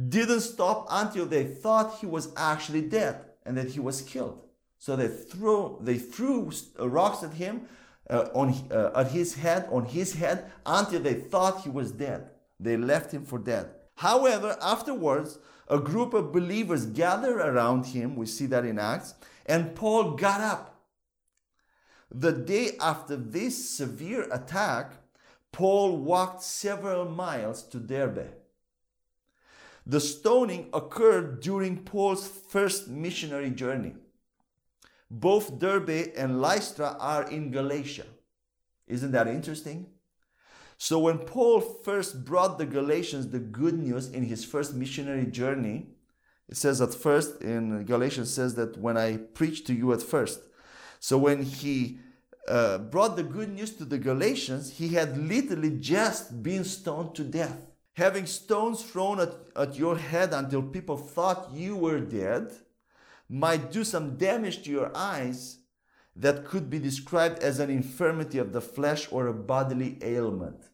didn't 0.08 0.40
stop 0.40 0.86
until 0.90 1.26
they 1.26 1.44
thought 1.44 1.98
he 2.00 2.06
was 2.06 2.32
actually 2.36 2.82
dead 2.82 3.16
and 3.44 3.56
that 3.56 3.70
he 3.70 3.80
was 3.80 4.02
killed. 4.02 4.42
So 4.78 4.96
they 4.96 5.08
threw, 5.08 5.78
they 5.80 5.98
threw 5.98 6.50
rocks 6.78 7.22
at 7.22 7.34
him. 7.34 7.68
uh, 8.10 8.28
on, 8.34 8.54
uh, 8.70 8.90
at 8.94 9.10
his 9.10 9.34
head, 9.34 9.68
on 9.70 9.84
his 9.86 10.14
head, 10.14 10.50
until 10.66 11.00
they 11.00 11.14
thought 11.14 11.62
he 11.62 11.70
was 11.70 11.92
dead. 11.92 12.28
They 12.60 12.76
left 12.76 13.12
him 13.12 13.24
for 13.24 13.38
dead. 13.38 13.70
However, 13.96 14.56
afterwards, 14.60 15.38
a 15.68 15.78
group 15.78 16.12
of 16.14 16.32
believers 16.32 16.86
gathered 16.86 17.38
around 17.38 17.86
him. 17.86 18.16
We 18.16 18.26
see 18.26 18.46
that 18.46 18.64
in 18.64 18.78
Acts. 18.78 19.14
And 19.46 19.74
Paul 19.74 20.12
got 20.12 20.40
up. 20.40 20.71
The 22.14 22.32
day 22.32 22.76
after 22.78 23.16
this 23.16 23.70
severe 23.70 24.28
attack, 24.30 24.92
Paul 25.50 25.96
walked 25.96 26.42
several 26.42 27.06
miles 27.06 27.62
to 27.68 27.78
Derbe. 27.78 28.34
The 29.86 30.00
stoning 30.00 30.68
occurred 30.74 31.40
during 31.40 31.84
Paul's 31.84 32.28
first 32.28 32.88
missionary 32.88 33.50
journey. 33.50 33.94
Both 35.10 35.58
Derbe 35.58 36.12
and 36.16 36.40
Lystra 36.40 36.96
are 37.00 37.28
in 37.28 37.50
Galatia. 37.50 38.06
Isn't 38.86 39.12
that 39.12 39.26
interesting? 39.26 39.86
So, 40.78 40.98
when 40.98 41.18
Paul 41.18 41.60
first 41.60 42.24
brought 42.24 42.58
the 42.58 42.66
Galatians 42.66 43.28
the 43.28 43.38
good 43.38 43.78
news 43.78 44.08
in 44.08 44.24
his 44.24 44.44
first 44.44 44.74
missionary 44.74 45.26
journey, 45.26 45.88
it 46.48 46.56
says 46.56 46.80
at 46.80 46.92
first 46.92 47.40
in 47.40 47.84
Galatians 47.84 48.32
says 48.32 48.54
that 48.56 48.76
when 48.76 48.96
I 48.96 49.16
preached 49.16 49.66
to 49.68 49.74
you 49.74 49.92
at 49.92 50.02
first. 50.02 50.40
So, 51.02 51.18
when 51.18 51.42
he 51.42 51.98
uh, 52.46 52.78
brought 52.78 53.16
the 53.16 53.24
good 53.24 53.52
news 53.52 53.72
to 53.72 53.84
the 53.84 53.98
Galatians, 53.98 54.74
he 54.78 54.90
had 54.90 55.18
literally 55.18 55.76
just 55.80 56.44
been 56.44 56.62
stoned 56.62 57.16
to 57.16 57.24
death. 57.24 57.66
Having 57.94 58.26
stones 58.26 58.84
thrown 58.84 59.18
at, 59.18 59.34
at 59.56 59.74
your 59.74 59.98
head 59.98 60.32
until 60.32 60.62
people 60.62 60.96
thought 60.96 61.50
you 61.52 61.74
were 61.74 61.98
dead 61.98 62.52
might 63.28 63.72
do 63.72 63.82
some 63.82 64.16
damage 64.16 64.62
to 64.62 64.70
your 64.70 64.96
eyes 64.96 65.58
that 66.14 66.44
could 66.44 66.70
be 66.70 66.78
described 66.78 67.40
as 67.40 67.58
an 67.58 67.68
infirmity 67.68 68.38
of 68.38 68.52
the 68.52 68.60
flesh 68.60 69.08
or 69.10 69.26
a 69.26 69.34
bodily 69.34 69.98
ailment. 70.02 70.68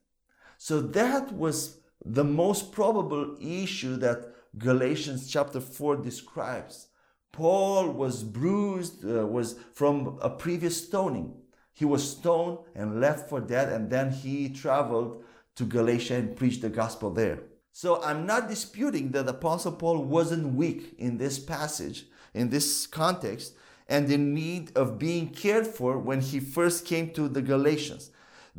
So 0.58 0.82
that 0.82 1.32
was 1.32 1.78
the 2.04 2.24
most 2.24 2.70
probable 2.70 3.38
issue 3.40 3.96
that 3.96 4.26
Galatians 4.58 5.30
chapter 5.30 5.60
4 5.62 5.96
describes. 5.96 6.88
Paul 7.32 7.90
was 7.90 8.24
bruised, 8.24 9.04
uh, 9.04 9.26
was 9.26 9.56
from 9.74 10.18
a 10.20 10.30
previous 10.30 10.84
stoning. 10.84 11.34
He 11.72 11.84
was 11.84 12.10
stoned 12.10 12.58
and 12.74 13.00
left 13.00 13.28
for 13.28 13.40
dead, 13.40 13.72
and 13.72 13.88
then 13.88 14.10
he 14.10 14.48
traveled 14.48 15.22
to 15.56 15.64
Galatia 15.64 16.16
and 16.16 16.36
preached 16.36 16.62
the 16.62 16.68
gospel 16.68 17.10
there. 17.10 17.40
So 17.72 18.02
I'm 18.02 18.26
not 18.26 18.48
disputing 18.48 19.12
that 19.12 19.26
the 19.26 19.32
Apostle 19.32 19.72
Paul 19.72 20.04
wasn't 20.04 20.54
weak 20.54 20.94
in 20.98 21.18
this 21.18 21.38
passage, 21.38 22.06
in 22.34 22.48
this 22.50 22.86
context, 22.86 23.54
and 23.88 24.10
in 24.10 24.34
need 24.34 24.76
of 24.76 24.98
being 24.98 25.28
cared 25.28 25.66
for 25.66 25.98
when 25.98 26.20
he 26.20 26.40
first 26.40 26.84
came 26.84 27.10
to 27.10 27.28
the 27.28 27.42
Galatians. 27.42 28.10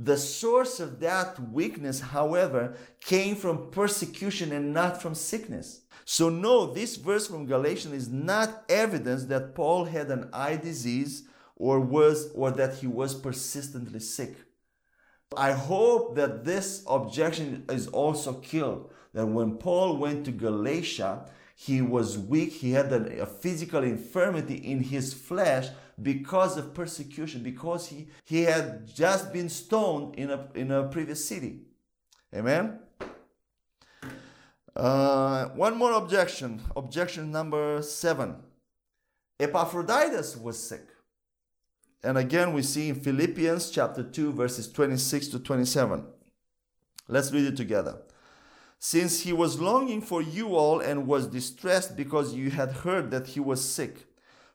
The 0.02 0.16
source 0.16 0.80
of 0.80 1.02
that 1.02 1.38
weakness, 1.52 2.00
however, 2.00 2.78
came 3.02 3.36
from 3.36 3.70
persecution 3.70 4.54
and 4.54 4.74
not 4.74 5.02
from 5.02 5.14
sickness. 5.14 5.82
So, 6.06 6.30
no, 6.30 6.74
this 6.74 6.96
verse 6.96 7.28
from 7.28 7.46
Galatians 7.46 7.94
is 7.94 8.08
not 8.08 8.64
evidence 8.70 9.26
that 9.26 9.54
Paul 9.56 9.84
had 9.84 10.08
an 10.10 10.30
eye 10.32 10.56
disease 10.56 11.24
or 11.58 11.82
was 11.82 12.32
or 12.34 12.50
that 12.52 12.76
he 12.76 12.88
was 12.88 13.14
persistently 13.14 14.00
sick. 14.00 14.38
I 15.36 15.52
hope 15.52 16.16
that 16.16 16.46
this 16.46 16.82
objection 16.88 17.66
is 17.68 17.90
also 17.90 18.36
killed. 18.36 18.94
That 19.14 19.26
when 19.26 19.58
Paul 19.58 19.98
went 19.98 20.24
to 20.26 20.32
Galatia, 20.32 21.26
he 21.58 21.82
was 21.82 22.18
weak, 22.18 22.54
he 22.54 22.72
had 22.72 22.94
a, 22.94 23.26
physical 23.26 23.84
infirmity 23.84 24.56
in 24.56 24.82
his 24.82 25.14
flesh 25.14 25.68
because 26.02 26.58
of 26.58 26.74
persecution, 26.74 27.44
because 27.44 27.88
he, 27.88 28.08
he 28.26 28.44
had 28.44 28.88
just 28.94 29.34
been 29.34 29.50
stoned 29.50 30.16
in 30.16 30.30
a, 30.30 30.48
in 30.56 30.72
a 30.72 30.84
previous 30.84 31.24
city. 31.26 31.62
Amen? 32.34 32.80
Uh, 34.76 35.50
one 35.50 35.78
more 35.78 35.94
objection. 35.94 36.62
Objection 36.76 37.32
number 37.32 37.82
seven. 37.82 38.36
Epaphroditus 39.40 40.38
was 40.38 40.62
sick. 40.62 40.88
And 42.04 42.18
again, 42.18 42.54
we 42.54 42.62
see 42.62 42.90
in 42.90 42.96
Philippians 42.96 43.72
chapter 43.72 44.04
2, 44.04 44.32
verses 44.34 44.72
26 44.72 45.28
to 45.30 45.40
27. 45.40 46.06
Let's 47.08 47.32
read 47.32 47.46
it 47.46 47.58
together. 47.58 47.98
Since 48.78 49.22
he 49.22 49.34
was 49.34 49.60
longing 49.60 50.02
for 50.02 50.22
you 50.22 50.56
all 50.56 50.80
and 50.80 51.08
was 51.08 51.28
distressed 51.28 51.98
because 51.98 52.34
you 52.34 52.52
had 52.52 52.72
heard 52.72 53.12
that 53.12 53.28
he 53.28 53.42
was 53.42 53.64
sick. 53.64 54.06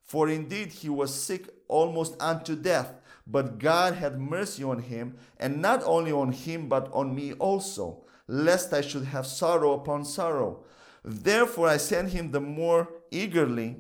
For 0.05 0.29
indeed 0.29 0.69
he 0.69 0.89
was 0.89 1.15
sick 1.15 1.49
almost 1.67 2.15
unto 2.21 2.55
death, 2.55 2.95
but 3.27 3.59
God 3.59 3.95
had 3.95 4.21
mercy 4.21 4.63
on 4.63 4.81
him, 4.81 5.17
and 5.39 5.63
not 5.63 5.83
only 5.85 6.13
on 6.13 6.33
him, 6.33 6.69
but 6.69 6.91
on 6.93 7.15
me 7.15 7.33
also, 7.33 8.05
lest 8.29 8.73
I 8.73 8.83
should 8.83 9.05
have 9.07 9.27
sorrow 9.27 9.73
upon 9.73 10.05
sorrow. 10.05 10.65
Therefore 11.03 11.69
I 11.69 11.79
sent 11.79 12.11
him 12.11 12.31
the 12.31 12.41
more 12.41 12.89
eagerly 13.11 13.77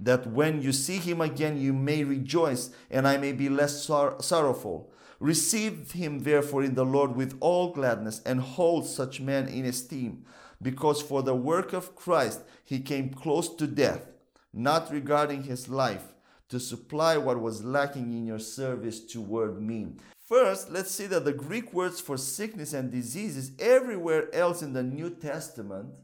that 0.00 0.26
when 0.26 0.62
you 0.62 0.72
see 0.72 0.98
him 0.98 1.20
again 1.20 1.60
you 1.60 1.72
may 1.72 2.04
rejoice 2.04 2.70
and 2.90 3.08
I 3.08 3.16
may 3.16 3.32
be 3.32 3.48
less 3.48 3.82
sor- 3.82 4.16
sorrowful. 4.20 4.92
Receive 5.18 5.92
him 5.92 6.20
therefore 6.20 6.62
in 6.62 6.74
the 6.74 6.84
Lord 6.84 7.16
with 7.16 7.36
all 7.40 7.72
gladness 7.72 8.22
and 8.24 8.40
hold 8.40 8.86
such 8.86 9.20
men 9.20 9.48
in 9.48 9.64
esteem, 9.64 10.24
because 10.62 11.02
for 11.02 11.22
the 11.22 11.34
work 11.34 11.72
of 11.72 11.96
Christ 11.96 12.42
he 12.64 12.80
came 12.80 13.10
close 13.10 13.54
to 13.56 13.66
death, 13.66 14.06
not 14.52 14.92
regarding 14.92 15.42
his 15.42 15.68
life, 15.68 16.14
to 16.48 16.58
supply 16.58 17.16
what 17.16 17.40
was 17.40 17.62
lacking 17.62 18.12
in 18.12 18.26
your 18.26 18.38
service 18.38 19.00
toward 19.00 19.60
me. 19.60 19.96
First, 20.28 20.70
let's 20.70 20.90
see 20.90 21.06
that 21.06 21.24
the 21.24 21.32
Greek 21.32 21.72
words 21.72 22.00
for 22.00 22.16
sickness 22.16 22.72
and 22.72 22.90
diseases 22.90 23.52
everywhere 23.58 24.34
else 24.34 24.62
in 24.62 24.72
the 24.72 24.82
New 24.82 25.10
Testament 25.10 25.94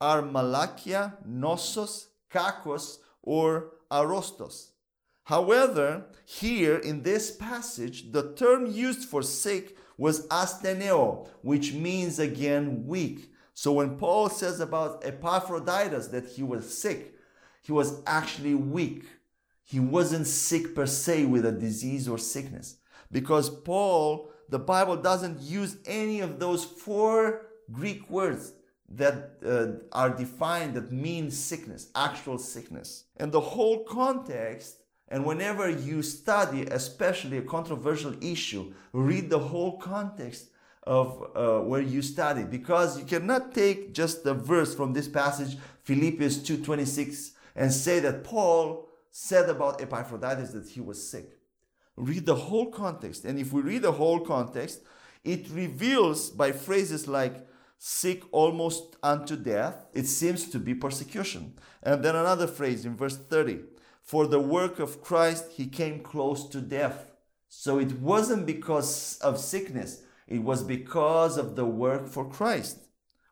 are 0.00 0.22
malakia, 0.22 1.14
nosos, 1.26 2.06
kakos, 2.32 2.98
or 3.22 3.72
arostos. 3.90 4.70
However, 5.24 6.06
here 6.24 6.76
in 6.76 7.02
this 7.02 7.30
passage, 7.30 8.12
the 8.12 8.32
term 8.34 8.66
used 8.66 9.08
for 9.08 9.22
sick 9.22 9.76
was 9.96 10.26
astheneo, 10.28 11.28
which 11.42 11.72
means 11.72 12.18
again 12.18 12.86
weak. 12.86 13.30
So 13.54 13.72
when 13.72 13.96
Paul 13.96 14.30
says 14.30 14.60
about 14.60 15.04
Epaphroditus 15.04 16.08
that 16.08 16.26
he 16.26 16.42
was 16.42 16.76
sick, 16.76 17.14
he 17.70 17.74
was 17.74 18.02
actually 18.04 18.56
weak. 18.56 19.04
He 19.62 19.78
wasn't 19.78 20.26
sick 20.26 20.74
per 20.74 20.86
se 20.86 21.26
with 21.26 21.46
a 21.46 21.52
disease 21.52 22.08
or 22.08 22.18
sickness. 22.18 22.78
Because 23.12 23.48
Paul, 23.48 24.32
the 24.48 24.58
Bible 24.58 24.96
doesn't 24.96 25.40
use 25.40 25.76
any 25.86 26.18
of 26.18 26.40
those 26.40 26.64
four 26.64 27.42
Greek 27.70 28.10
words 28.10 28.54
that 28.88 29.14
uh, 29.46 29.86
are 29.92 30.10
defined 30.10 30.74
that 30.74 30.90
mean 30.90 31.30
sickness, 31.30 31.90
actual 31.94 32.38
sickness. 32.38 33.04
And 33.18 33.30
the 33.30 33.46
whole 33.52 33.84
context, 33.84 34.78
and 35.06 35.24
whenever 35.24 35.70
you 35.70 36.02
study, 36.02 36.62
especially 36.62 37.38
a 37.38 37.42
controversial 37.42 38.14
issue, 38.20 38.72
read 38.92 39.30
the 39.30 39.38
whole 39.38 39.78
context 39.78 40.48
of 40.82 41.06
uh, 41.36 41.60
where 41.60 41.82
you 41.82 42.02
study 42.02 42.42
because 42.42 42.98
you 42.98 43.04
cannot 43.04 43.54
take 43.54 43.94
just 43.94 44.24
the 44.24 44.34
verse 44.34 44.74
from 44.74 44.92
this 44.94 45.06
passage 45.06 45.58
philippians 45.84 46.38
2.26 46.38 47.32
and 47.54 47.72
say 47.72 48.00
that 48.00 48.24
paul 48.24 48.88
said 49.10 49.48
about 49.48 49.80
epaphroditus 49.80 50.50
that 50.50 50.68
he 50.68 50.80
was 50.80 51.10
sick 51.10 51.38
read 51.96 52.26
the 52.26 52.34
whole 52.34 52.70
context 52.70 53.24
and 53.24 53.38
if 53.38 53.52
we 53.52 53.60
read 53.62 53.82
the 53.82 53.92
whole 53.92 54.20
context 54.20 54.80
it 55.24 55.48
reveals 55.50 56.30
by 56.30 56.52
phrases 56.52 57.06
like 57.06 57.46
sick 57.82 58.22
almost 58.30 58.96
unto 59.02 59.36
death, 59.36 59.86
it 59.94 60.06
seems 60.06 60.48
to 60.50 60.58
be 60.58 60.74
persecution. 60.74 61.54
And 61.82 62.04
then 62.04 62.14
another 62.14 62.46
phrase 62.46 62.84
in 62.84 62.94
verse 62.94 63.16
30 63.16 63.60
For 64.02 64.26
the 64.26 64.38
work 64.38 64.78
of 64.78 65.02
Christ, 65.02 65.46
he 65.52 65.66
came 65.66 66.00
close 66.00 66.46
to 66.50 66.60
death. 66.60 67.10
So 67.48 67.78
it 67.78 67.98
wasn't 68.00 68.46
because 68.46 69.18
of 69.22 69.40
sickness, 69.40 70.02
it 70.28 70.42
was 70.42 70.62
because 70.62 71.36
of 71.36 71.56
the 71.56 71.64
work 71.64 72.06
for 72.06 72.28
Christ, 72.28 72.78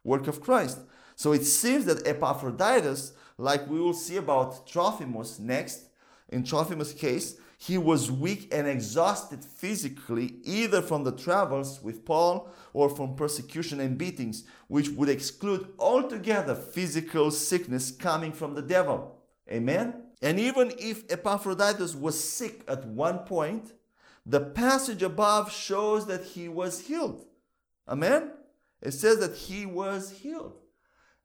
work 0.03 0.27
of 0.27 0.41
Christ. 0.41 0.79
So 1.15 1.33
it 1.33 1.45
seems 1.45 1.85
that 1.85 2.07
Epaphroditus, 2.07 3.13
like 3.39 3.69
we 3.69 3.81
will 3.81 3.95
see 3.95 4.17
about 4.17 4.67
Trophimus 4.67 5.39
next, 5.39 5.85
in 6.29 6.45
Trophimus' 6.45 6.93
case, 6.93 7.37
he 7.61 7.77
was 7.77 8.11
weak 8.11 8.53
and 8.53 8.69
exhausted 8.69 9.45
physically, 9.45 10.37
either 10.45 10.81
from 10.83 11.03
the 11.05 11.13
travels 11.13 11.83
with 11.83 12.05
Paul 12.05 12.49
or 12.73 12.89
from 12.89 13.17
persecution 13.17 13.81
and 13.81 13.99
beatings, 13.99 14.45
which 14.69 14.91
would 14.91 15.09
exclude 15.09 15.69
altogether 15.79 16.55
physical 16.55 17.31
sickness 17.33 17.91
coming 17.91 18.33
from 18.33 18.55
the 18.55 18.63
devil. 18.63 19.17
Amen? 19.51 19.95
And 20.23 20.39
even 20.39 20.73
if 20.79 21.11
Epaphroditus 21.11 21.97
was 21.97 22.23
sick 22.23 22.63
at 22.69 22.85
one 22.87 23.21
point, 23.21 23.73
the 24.25 24.41
passage 24.41 25.03
above 25.03 25.51
shows 25.51 26.07
that 26.07 26.25
he 26.25 26.49
was 26.49 26.87
healed. 26.87 27.25
Amen? 27.89 28.33
It 28.83 28.93
says 28.93 29.19
that 29.19 29.35
he 29.35 29.67
was 29.67 30.11
healed. 30.11 30.55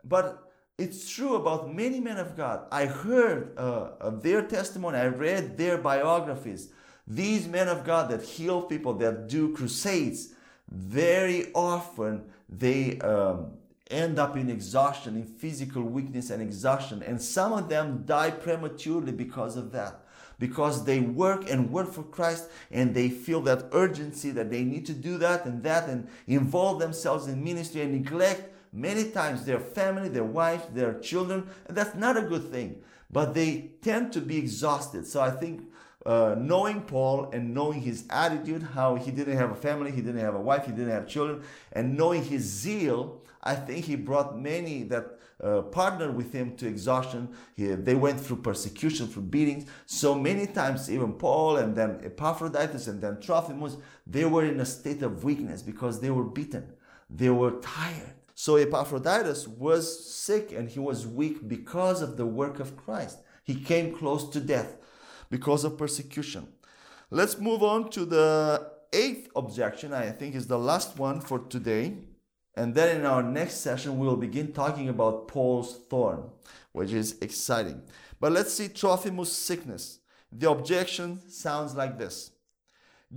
But 0.03 0.42
it's 0.78 1.09
true 1.09 1.36
about 1.36 1.74
many 1.74 1.99
men 1.99 2.17
of 2.17 2.36
God. 2.36 2.65
I 2.71 2.86
heard 2.86 3.57
uh, 3.57 4.09
their 4.09 4.41
testimony, 4.41 4.97
I 4.97 5.07
read 5.07 5.57
their 5.57 5.78
biographies. 5.78 6.69
These 7.05 7.47
men 7.47 7.67
of 7.67 7.84
God 7.84 8.09
that 8.09 8.24
heal 8.24 8.61
people, 8.61 8.93
that 8.95 9.28
do 9.28 9.53
crusades, 9.53 10.34
very 10.69 11.51
often 11.53 12.24
they 12.49 12.97
um, 12.99 13.51
end 13.91 14.17
up 14.17 14.36
in 14.36 14.49
exhaustion, 14.49 15.15
in 15.15 15.24
physical 15.24 15.84
weakness 15.84 16.30
and 16.30 16.41
exhaustion. 16.41 17.03
And 17.03 17.21
some 17.21 17.53
of 17.53 17.69
them 17.69 18.03
die 18.05 18.32
prematurely 18.32 19.11
because 19.11 19.57
of 19.57 19.71
that. 19.74 19.99
Because 20.39 20.86
they 20.86 20.99
work 20.99 21.49
and 21.49 21.71
work 21.71 21.93
for 21.93 22.03
Christ 22.03 22.49
and 22.71 22.95
they 22.95 23.09
feel 23.09 23.41
that 23.41 23.65
urgency 23.71 24.32
that 24.32 24.49
they 24.49 24.63
need 24.63 24.86
to 24.88 24.93
do 24.93 25.17
that 25.19 25.45
and 25.45 25.61
that 25.63 25.88
and 25.88 26.07
involve 26.26 26.80
themselves 26.80 27.28
in 27.28 27.43
ministry 27.43 27.82
and 27.82 27.93
neglect 27.93 28.52
many 28.74 29.11
times 29.11 29.45
their 29.45 29.59
family, 29.59 30.09
their 30.09 30.24
wife, 30.24 30.74
their 30.74 30.99
children. 30.99 31.47
And 31.67 31.78
that's 31.78 31.95
not 31.95 32.17
a 32.17 32.24
good 32.24 32.51
thing. 32.51 32.82
But 33.11 33.34
they 33.34 33.71
tend 33.82 34.11
to 34.13 34.21
be 34.21 34.38
exhausted. 34.38 35.05
So 35.05 35.21
I 35.21 35.30
think 35.30 35.69
uh, 36.05 36.36
knowing 36.38 36.82
Paul 36.82 37.30
and 37.32 37.53
knowing 37.53 37.82
his 37.82 38.05
attitude, 38.09 38.63
how 38.74 38.95
he 38.95 39.11
didn't 39.11 39.38
have 39.38 39.51
a 39.51 39.55
family, 39.55 39.91
he 39.91 40.01
didn't 40.01 40.21
have 40.21 40.36
a 40.36 40.41
wife, 40.41 40.65
he 40.65 40.71
didn't 40.71 40.89
have 40.89 41.07
children, 41.07 41.43
and 41.71 41.95
knowing 41.95 42.24
his 42.24 42.43
zeal, 42.43 43.21
I 43.41 43.55
think 43.55 43.86
he 43.86 43.95
brought 43.95 44.38
many 44.38 44.84
that 44.84 45.19
uh, 45.41 45.61
partnered 45.61 46.15
with 46.15 46.32
him 46.34 46.55
to 46.55 46.67
exhaustion. 46.67 47.30
He, 47.55 47.67
they 47.67 47.95
went 47.95 48.19
through 48.19 48.38
persecution, 48.38 49.07
through 49.07 49.24
beatings. 49.24 49.69
So 49.86 50.15
many 50.15 50.47
times, 50.47 50.89
even 50.89 51.13
Paul 51.13 51.57
and 51.57 51.76
then 51.76 51.99
Epaphroditus 52.03 52.88
and 52.88 53.01
then 53.01 53.17
Trophimus, 53.17 53.78
they 54.07 54.26
were 54.26 54.45
in 54.45 54.59
a 54.59 54.65
state 54.65 55.01
of 55.03 55.24
weakness 55.24 55.61
because 55.61 55.99
they 55.99 56.11
were 56.11 56.24
beaten. 56.24 56.71
They 57.09 57.30
were 57.30 57.51
tired. 57.61 58.15
So 58.36 58.55
Epaphroditus 58.55 59.47
was 59.47 60.11
sick 60.13 60.51
and 60.51 60.69
he 60.69 60.79
was 60.79 61.05
weak 61.07 61.47
because 61.47 62.01
of 62.01 62.17
the 62.17 62.25
work 62.25 62.59
of 62.59 62.75
Christ. 62.75 63.19
He 63.43 63.55
came 63.55 63.95
close 63.95 64.29
to 64.29 64.39
death 64.39 64.77
because 65.29 65.63
of 65.63 65.77
persecution. 65.77 66.47
Let's 67.09 67.38
move 67.38 67.61
on 67.61 67.89
to 67.91 68.05
the 68.05 68.71
eighth 68.91 69.29
objection, 69.36 69.93
I 69.93 70.11
think 70.11 70.36
is 70.36 70.47
the 70.47 70.57
last 70.57 70.97
one 70.97 71.21
for 71.21 71.39
today. 71.39 71.97
And 72.55 72.73
then 72.75 72.97
in 72.97 73.05
our 73.05 73.23
next 73.23 73.55
session, 73.55 73.97
we 73.97 74.07
will 74.07 74.17
begin 74.17 74.53
talking 74.53 74.89
about 74.89 75.27
Paul's 75.27 75.79
thorn, 75.89 76.29
which 76.71 76.91
is 76.91 77.17
exciting. 77.21 77.81
But 78.19 78.31
let's 78.31 78.53
see 78.53 78.67
Trophimus' 78.67 79.31
sickness. 79.31 79.99
The 80.31 80.49
objection 80.49 81.19
sounds 81.29 81.75
like 81.75 81.97
this 81.97 82.31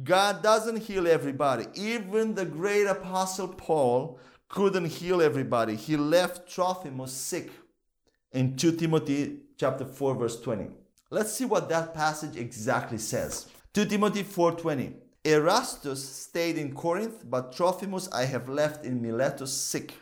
God 0.03 0.43
doesn't 0.43 0.83
heal 0.83 1.07
everybody. 1.07 1.67
Even 1.75 2.35
the 2.35 2.45
great 2.45 2.87
apostle 2.87 3.49
Paul 3.49 4.19
couldn't 4.49 4.87
heal 4.87 5.21
everybody. 5.21 5.77
He 5.77 5.97
left 5.97 6.49
Trophimus 6.49 7.13
sick 7.13 7.51
in 8.33 8.57
2 8.57 8.77
Timothy 8.77 9.39
chapter 9.57 9.85
4 9.85 10.15
verse 10.15 10.41
20. 10.41 10.69
Let's 11.11 11.33
see 11.33 11.45
what 11.45 11.69
that 11.69 11.95
passage 11.95 12.37
exactly 12.37 12.99
says. 12.99 13.47
2 13.75 13.87
Timothy 13.87 14.23
4:20. 14.25 14.95
Erastus 15.25 16.09
stayed 16.09 16.57
in 16.57 16.75
Corinth, 16.75 17.29
but 17.29 17.53
Trophimus 17.53 18.09
I 18.13 18.25
have 18.25 18.49
left 18.49 18.85
in 18.85 19.03
Miletus 19.03 19.53
sick. 19.53 19.95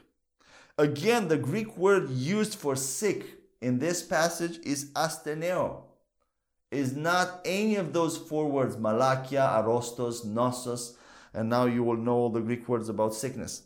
Again, 0.79 1.29
the 1.29 1.37
Greek 1.37 1.77
word 1.77 2.11
used 2.11 2.55
for 2.55 2.77
sick 2.77 3.27
in 3.61 3.79
this 3.79 4.03
passage 4.03 4.59
is 4.65 4.91
astheneo. 4.93 5.83
Is 6.71 6.95
not 6.95 7.41
any 7.45 7.77
of 7.77 7.93
those 7.93 8.17
four 8.19 8.51
words, 8.51 8.77
malakia, 8.77 9.63
arostos, 9.63 10.27
nosos, 10.27 10.97
and 11.33 11.49
now 11.49 11.67
you 11.67 11.83
will 11.85 11.97
know 11.97 12.15
all 12.15 12.31
the 12.31 12.41
Greek 12.41 12.69
words 12.69 12.89
about 12.89 13.15
sickness. 13.15 13.63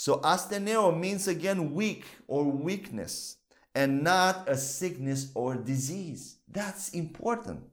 So 0.00 0.16
astheneo 0.20 0.98
means 0.98 1.28
again 1.28 1.74
weak 1.74 2.06
or 2.26 2.44
weakness 2.44 3.36
and 3.74 4.02
not 4.02 4.48
a 4.48 4.56
sickness 4.56 5.30
or 5.34 5.56
disease. 5.56 6.38
That's 6.48 6.88
important. 6.94 7.64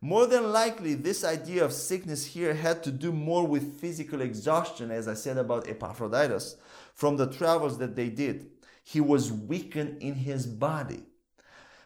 More 0.00 0.26
than 0.26 0.52
likely, 0.52 0.94
this 0.94 1.24
idea 1.24 1.64
of 1.64 1.72
sickness 1.72 2.26
here 2.26 2.54
had 2.54 2.84
to 2.84 2.92
do 2.92 3.10
more 3.10 3.44
with 3.44 3.80
physical 3.80 4.20
exhaustion, 4.20 4.92
as 4.92 5.08
I 5.08 5.14
said 5.14 5.36
about 5.36 5.68
Epaphroditus, 5.68 6.54
from 6.94 7.16
the 7.16 7.26
travels 7.26 7.78
that 7.78 7.96
they 7.96 8.08
did. 8.08 8.46
He 8.84 9.00
was 9.00 9.32
weakened 9.32 10.00
in 10.00 10.14
his 10.14 10.46
body. 10.46 11.06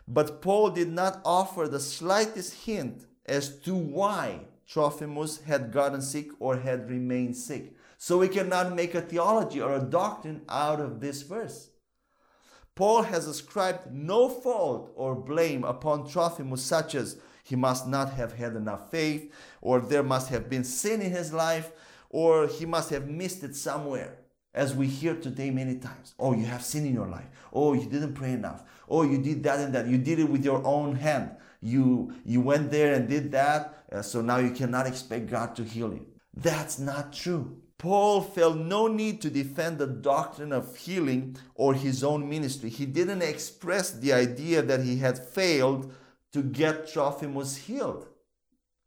But 0.07 0.43
Paul 0.43 0.69
did 0.69 0.93
not 0.93 1.23
offer 1.25 1.67
the 1.67 1.81
slightest 1.81 2.67
hint 2.67 3.07
as 3.25 3.59
to 3.61 3.75
why 3.75 4.41
Trophimus 4.69 5.41
had 5.45 5.73
gotten 5.73 6.03
sick 6.03 6.29
or 6.41 6.59
had 6.59 6.91
remained 6.91 7.39
sick. 7.39 7.73
So 8.03 8.19
we 8.19 8.27
cannot 8.27 8.75
make 8.75 8.97
a 8.97 9.01
theology 9.01 9.61
or 9.61 9.77
a 9.77 9.81
doctrine 9.81 10.43
out 10.49 10.81
of 10.81 10.99
this 10.99 11.23
verse. 11.23 11.71
Paul 12.75 13.03
has 13.03 13.29
ascribed 13.29 13.93
no 13.93 14.29
fault 14.29 14.91
or 14.97 15.15
blame 15.15 15.63
upon 15.63 16.09
Trophimus, 16.09 16.65
such 16.65 16.97
as 16.97 17.19
he 17.45 17.55
must 17.55 17.87
not 17.87 18.15
have 18.15 18.33
had 18.33 18.57
enough 18.57 18.91
faith, 18.91 19.33
or 19.61 19.79
there 19.79 20.03
must 20.03 20.31
have 20.31 20.51
been 20.51 20.65
sin 20.65 21.01
in 21.01 21.13
his 21.13 21.33
life, 21.33 21.71
or 22.11 22.49
he 22.49 22.67
must 22.67 22.91
have 22.91 23.09
missed 23.09 23.45
it 23.45 23.55
somewhere. 23.55 24.19
As 24.53 24.75
we 24.75 24.89
hear 24.89 25.15
today 25.15 25.53
many 25.53 25.77
times. 25.77 26.17
Oh, 26.19 26.35
you 26.35 26.45
have 26.47 26.65
sin 26.65 26.85
in 26.85 26.95
your 26.95 27.07
life. 27.07 27.29
Oh, 27.53 27.73
you 27.73 27.89
didn't 27.89 28.15
pray 28.15 28.33
enough. 28.33 28.65
Oh, 28.89 29.05
you 29.05 29.19
did 29.19 29.45
that 29.45 29.61
and 29.61 29.73
that. 29.77 29.87
You 29.87 29.99
did 29.99 30.19
it 30.19 30.29
with 30.29 30.45
your 30.45 30.67
own 30.67 30.97
hand. 30.97 31.37
You 31.61 32.15
you 32.25 32.41
went 32.41 32.73
there 32.73 32.95
and 32.95 33.09
did 33.09 33.31
that, 33.31 33.85
uh, 33.93 34.03
so 34.03 34.21
now 34.23 34.39
you 34.39 34.51
cannot 34.51 34.89
expect 34.89 35.31
God 35.31 35.55
to 35.55 35.63
heal 35.63 35.93
you. 35.93 36.07
That's 36.35 36.81
not 36.81 37.13
true. 37.13 37.62
Paul 37.83 38.21
felt 38.21 38.59
no 38.59 38.87
need 38.87 39.21
to 39.23 39.29
defend 39.29 39.79
the 39.79 39.89
doctrine 39.89 40.53
of 40.53 40.77
healing 40.77 41.37
or 41.57 41.75
his 41.75 42.05
own 42.05 42.29
ministry. 42.29 42.71
He 42.71 42.87
didn't 42.87 43.23
express 43.23 43.91
the 43.91 44.13
idea 44.13 44.63
that 44.63 44.85
he 44.85 44.99
had 44.99 45.19
failed 45.19 45.93
to 46.33 46.45
get 46.45 46.87
Trophimus 46.87 47.57
healed. 47.57 48.07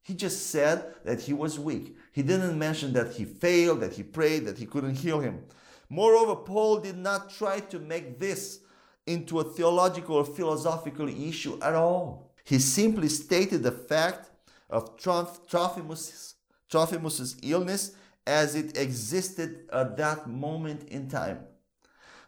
He 0.02 0.14
just 0.14 0.50
said 0.50 0.96
that 1.04 1.20
he 1.20 1.34
was 1.34 1.60
weak. 1.60 1.98
He 2.14 2.24
didn't 2.24 2.58
mention 2.58 2.94
that 2.94 3.16
he 3.16 3.26
failed, 3.26 3.82
that 3.82 3.96
he 3.96 4.04
prayed, 4.04 4.46
that 4.46 4.60
he 4.60 4.66
couldn't 4.66 4.96
heal 4.96 5.20
him. 5.20 5.44
Moreover, 5.90 6.38
Paul 6.38 6.78
did 6.78 6.98
not 6.98 7.30
try 7.30 7.60
to 7.60 7.80
make 7.80 8.18
this 8.18 8.62
into 9.06 9.42
a 9.42 9.44
theological 9.44 10.16
or 10.16 10.26
philosophical 10.26 11.10
issue 11.10 11.60
at 11.62 11.76
all. 11.76 12.32
He 12.46 12.60
simply 12.60 13.10
stated 13.10 13.62
the 13.62 13.74
fact 13.74 14.30
of 14.70 14.96
Trophimus' 14.98 16.36
Trophimus's 16.70 17.36
illness 17.44 17.92
as 18.26 18.56
it 18.56 18.78
existed 18.78 19.68
at 19.72 19.98
that 19.98 20.28
moment 20.28 20.88
in 20.90 21.08
time. 21.08 21.40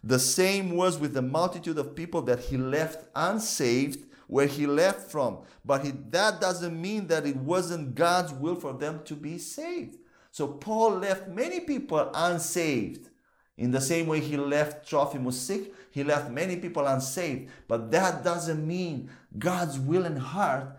The 0.03 0.19
same 0.19 0.75
was 0.75 0.97
with 0.97 1.13
the 1.13 1.21
multitude 1.21 1.77
of 1.77 1.95
people 1.95 2.21
that 2.23 2.39
he 2.39 2.57
left 2.57 3.07
unsaved 3.15 4.05
where 4.27 4.45
he 4.45 4.67
left 4.67 5.11
from. 5.11 5.39
But 5.65 5.85
he, 5.85 5.91
that 6.09 6.39
doesn't 6.39 6.79
mean 6.79 7.07
that 7.07 7.25
it 7.25 7.37
wasn't 7.37 7.95
God's 7.95 8.33
will 8.33 8.55
for 8.55 8.73
them 8.73 9.01
to 9.05 9.15
be 9.15 9.37
saved. 9.37 9.97
So 10.31 10.47
Paul 10.47 10.99
left 10.99 11.27
many 11.29 11.61
people 11.61 12.11
unsaved. 12.13 13.09
In 13.57 13.71
the 13.71 13.81
same 13.81 14.05
way 14.05 14.19
he 14.19 14.37
left 14.37 14.87
Trophimus 14.87 15.39
sick, 15.39 15.73
he 15.89 16.03
left 16.03 16.29
many 16.29 16.57
people 16.57 16.85
unsaved. 16.85 17.49
But 17.67 17.89
that 17.91 18.23
doesn't 18.23 18.65
mean 18.65 19.09
God's 19.37 19.79
will 19.79 20.05
and 20.05 20.19
heart 20.19 20.77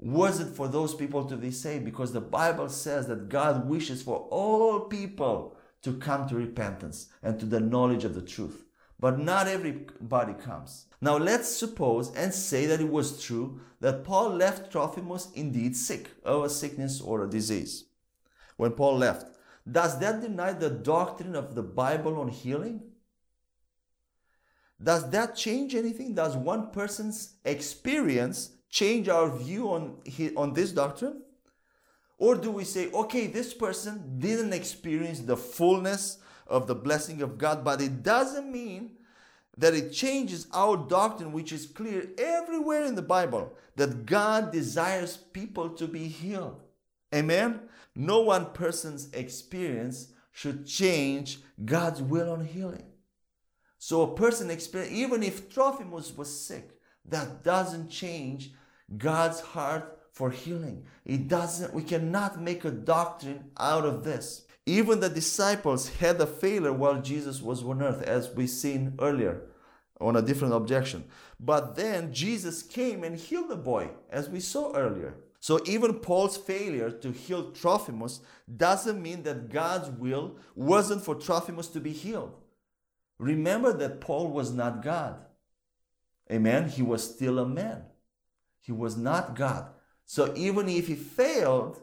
wasn't 0.00 0.56
for 0.56 0.66
those 0.66 0.94
people 0.94 1.24
to 1.24 1.36
be 1.36 1.50
saved 1.50 1.84
because 1.84 2.12
the 2.12 2.20
Bible 2.20 2.68
says 2.68 3.06
that 3.08 3.28
God 3.28 3.68
wishes 3.68 4.02
for 4.02 4.26
all 4.30 4.80
people 4.80 5.56
to 5.82 5.92
come 5.94 6.28
to 6.28 6.34
repentance 6.34 7.08
and 7.22 7.38
to 7.38 7.46
the 7.46 7.60
knowledge 7.60 8.04
of 8.04 8.14
the 8.14 8.22
truth. 8.22 8.64
But 8.98 9.18
not 9.18 9.46
everybody 9.46 10.34
comes. 10.34 10.86
Now 11.00 11.16
let's 11.16 11.48
suppose 11.48 12.14
and 12.14 12.32
say 12.34 12.66
that 12.66 12.80
it 12.80 12.88
was 12.88 13.22
true 13.22 13.60
that 13.80 14.04
Paul 14.04 14.30
left 14.30 14.70
Trophimus 14.70 15.28
indeed 15.34 15.76
sick 15.76 16.10
of 16.24 16.44
a 16.44 16.50
sickness 16.50 17.00
or 17.00 17.24
a 17.24 17.30
disease. 17.30 17.84
When 18.56 18.72
Paul 18.72 18.98
left, 18.98 19.26
does 19.70 19.98
that 20.00 20.20
deny 20.20 20.52
the 20.52 20.70
doctrine 20.70 21.34
of 21.34 21.54
the 21.54 21.62
Bible 21.62 22.18
on 22.18 22.28
healing? 22.28 22.82
Does 24.82 25.10
that 25.10 25.36
change 25.36 25.74
anything? 25.74 26.14
Does 26.14 26.36
one 26.36 26.70
person's 26.70 27.34
experience 27.44 28.52
change 28.70 29.08
our 29.08 29.36
view 29.36 29.68
on, 29.70 29.98
on 30.36 30.52
this 30.52 30.72
doctrine? 30.72 31.22
Or 32.18 32.34
do 32.34 32.50
we 32.50 32.64
say, 32.64 32.90
okay, 32.92 33.26
this 33.26 33.54
person 33.54 34.18
didn't 34.18 34.52
experience 34.52 35.20
the 35.20 35.36
fullness 35.36 36.18
of 36.46 36.66
the 36.66 36.74
blessing 36.74 37.22
of 37.22 37.38
God, 37.38 37.64
but 37.64 37.80
it 37.80 38.02
doesn't 38.02 38.50
mean 38.50 38.96
that 39.56 39.74
it 39.74 39.92
changes 39.92 40.46
our 40.52 40.76
doctrine, 40.76 41.32
which 41.32 41.52
is 41.52 41.66
clear 41.66 42.08
everywhere 42.18 42.84
in 42.84 42.94
the 42.94 43.02
Bible, 43.02 43.52
that 43.76 44.06
God 44.06 44.52
desires 44.52 45.16
people 45.16 45.70
to 45.70 45.86
be 45.86 46.08
healed. 46.08 46.60
Amen? 47.14 47.60
No 47.94 48.20
one 48.20 48.46
person's 48.52 49.10
experience 49.12 50.08
should 50.32 50.66
change 50.66 51.40
God's 51.64 52.02
will 52.02 52.32
on 52.32 52.44
healing. 52.44 52.84
So 53.78 54.02
a 54.02 54.14
person 54.14 54.50
experience, 54.50 54.92
even 54.92 55.22
if 55.22 55.48
Trophimus 55.48 56.16
was 56.16 56.40
sick, 56.40 56.70
that 57.06 57.42
doesn't 57.42 57.90
change 57.90 58.52
God's 58.96 59.40
heart 59.40 59.98
for 60.12 60.30
healing. 60.30 60.84
It 61.04 61.28
doesn't, 61.28 61.72
we 61.72 61.82
cannot 61.82 62.40
make 62.40 62.64
a 62.64 62.70
doctrine 62.70 63.50
out 63.58 63.84
of 63.84 64.04
this. 64.04 64.44
Even 64.66 65.00
the 65.00 65.08
disciples 65.08 65.88
had 65.88 66.20
a 66.20 66.26
failure 66.26 66.72
while 66.72 67.00
Jesus 67.00 67.40
was 67.40 67.62
on 67.64 67.82
earth, 67.82 68.02
as 68.02 68.30
we 68.30 68.46
seen 68.46 68.94
earlier 69.00 69.42
on 70.00 70.16
a 70.16 70.22
different 70.22 70.54
objection. 70.54 71.04
But 71.38 71.76
then 71.76 72.12
Jesus 72.12 72.62
came 72.62 73.02
and 73.04 73.16
healed 73.16 73.48
the 73.48 73.56
boy, 73.56 73.90
as 74.10 74.28
we 74.28 74.40
saw 74.40 74.72
earlier. 74.74 75.14
So 75.40 75.60
even 75.64 75.94
Paul's 76.00 76.36
failure 76.36 76.90
to 76.90 77.12
heal 77.12 77.50
Trophimus 77.52 78.20
doesn't 78.54 79.00
mean 79.00 79.22
that 79.22 79.48
God's 79.48 79.88
will 79.88 80.36
wasn't 80.54 81.02
for 81.02 81.14
Trophimus 81.14 81.68
to 81.68 81.80
be 81.80 81.92
healed. 81.92 82.34
Remember 83.18 83.72
that 83.72 84.00
Paul 84.00 84.28
was 84.28 84.52
not 84.52 84.82
God. 84.82 85.16
Amen. 86.30 86.68
He 86.68 86.82
was 86.82 87.02
still 87.02 87.38
a 87.38 87.46
man. 87.46 87.82
He 88.60 88.72
was 88.72 88.96
not 88.96 89.34
God. 89.34 89.70
So 90.04 90.32
even 90.36 90.68
if 90.68 90.86
he 90.86 90.94
failed, 90.94 91.80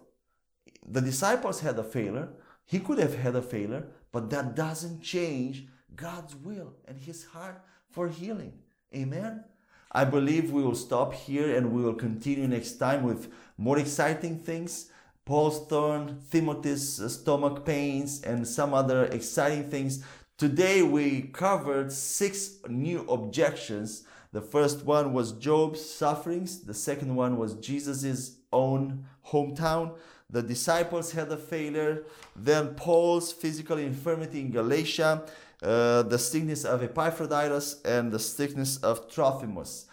the 0.88 1.02
disciples 1.02 1.60
had 1.60 1.78
a 1.80 1.84
failure. 1.84 2.30
He 2.66 2.80
could 2.80 3.00
have 3.00 3.18
had 3.18 3.36
a 3.36 3.42
failure, 3.42 3.88
but 4.12 4.30
that 4.30 4.56
doesn't 4.56 5.02
change 5.02 5.68
God's 5.96 6.36
will 6.36 6.74
and 6.88 6.98
his 6.98 7.26
heart 7.26 7.62
for 7.90 8.08
healing. 8.08 8.54
Amen. 8.96 9.44
I 9.92 10.06
believe 10.06 10.52
we 10.52 10.64
will 10.64 10.76
stop 10.76 11.14
here 11.14 11.56
and 11.56 11.72
we 11.72 11.82
will 11.82 11.94
continue 11.94 12.48
next 12.48 12.74
time 12.74 13.04
with 13.04 13.32
more 13.58 13.80
exciting 13.80 14.40
things. 14.40 14.92
Paul's 15.26 15.66
thorn, 15.68 16.22
Timothy's 16.32 17.02
stomach 17.14 17.66
pains, 17.66 18.22
and 18.24 18.48
some 18.48 18.74
other 18.74 19.06
exciting 19.06 19.70
things. 19.70 20.04
Today 20.38 20.84
we 20.84 21.24
covered 21.24 21.92
six 21.92 22.60
new 22.68 23.02
objections. 23.10 24.04
The 24.32 24.42
first 24.42 24.86
one 24.86 25.14
was 25.14 25.32
Job's 25.32 25.84
sufferings. 25.84 26.62
The 26.62 26.74
second 26.74 27.16
one 27.16 27.38
was 27.38 27.56
Jesus' 27.56 28.38
own 28.52 29.06
hometown. 29.28 29.96
The 30.30 30.42
disciples 30.42 31.12
had 31.12 31.32
a 31.32 31.38
failure. 31.38 32.04
Then 32.36 32.76
Paul's 32.76 33.32
physical 33.32 33.78
infirmity 33.78 34.42
in 34.42 34.52
Galatia 34.52 35.24
uh, 35.62 36.04
the 36.04 36.20
sickness 36.20 36.66
of 36.66 36.84
Epaphroditus 36.84 37.82
and 37.84 38.12
the 38.12 38.20
sickness 38.20 38.78
of 38.78 39.10
Trophimus. 39.10 39.86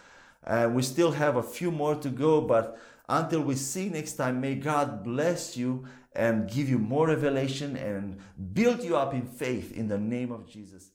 And 0.43 0.75
we 0.75 0.83
still 0.83 1.11
have 1.11 1.37
a 1.37 1.43
few 1.43 1.71
more 1.71 1.95
to 1.95 2.09
go, 2.09 2.39
but 2.41 2.77
until 3.09 3.41
we 3.41 3.55
see 3.55 3.89
next 3.89 4.13
time, 4.13 4.41
may 4.41 4.55
God 4.55 5.03
bless 5.03 5.57
you 5.57 5.85
and 6.13 6.49
give 6.49 6.69
you 6.69 6.77
more 6.77 7.07
revelation 7.07 7.75
and 7.75 8.19
build 8.53 8.83
you 8.83 8.95
up 8.95 9.13
in 9.13 9.25
faith 9.25 9.75
in 9.75 9.87
the 9.87 9.97
name 9.97 10.31
of 10.31 10.47
Jesus. 10.47 10.91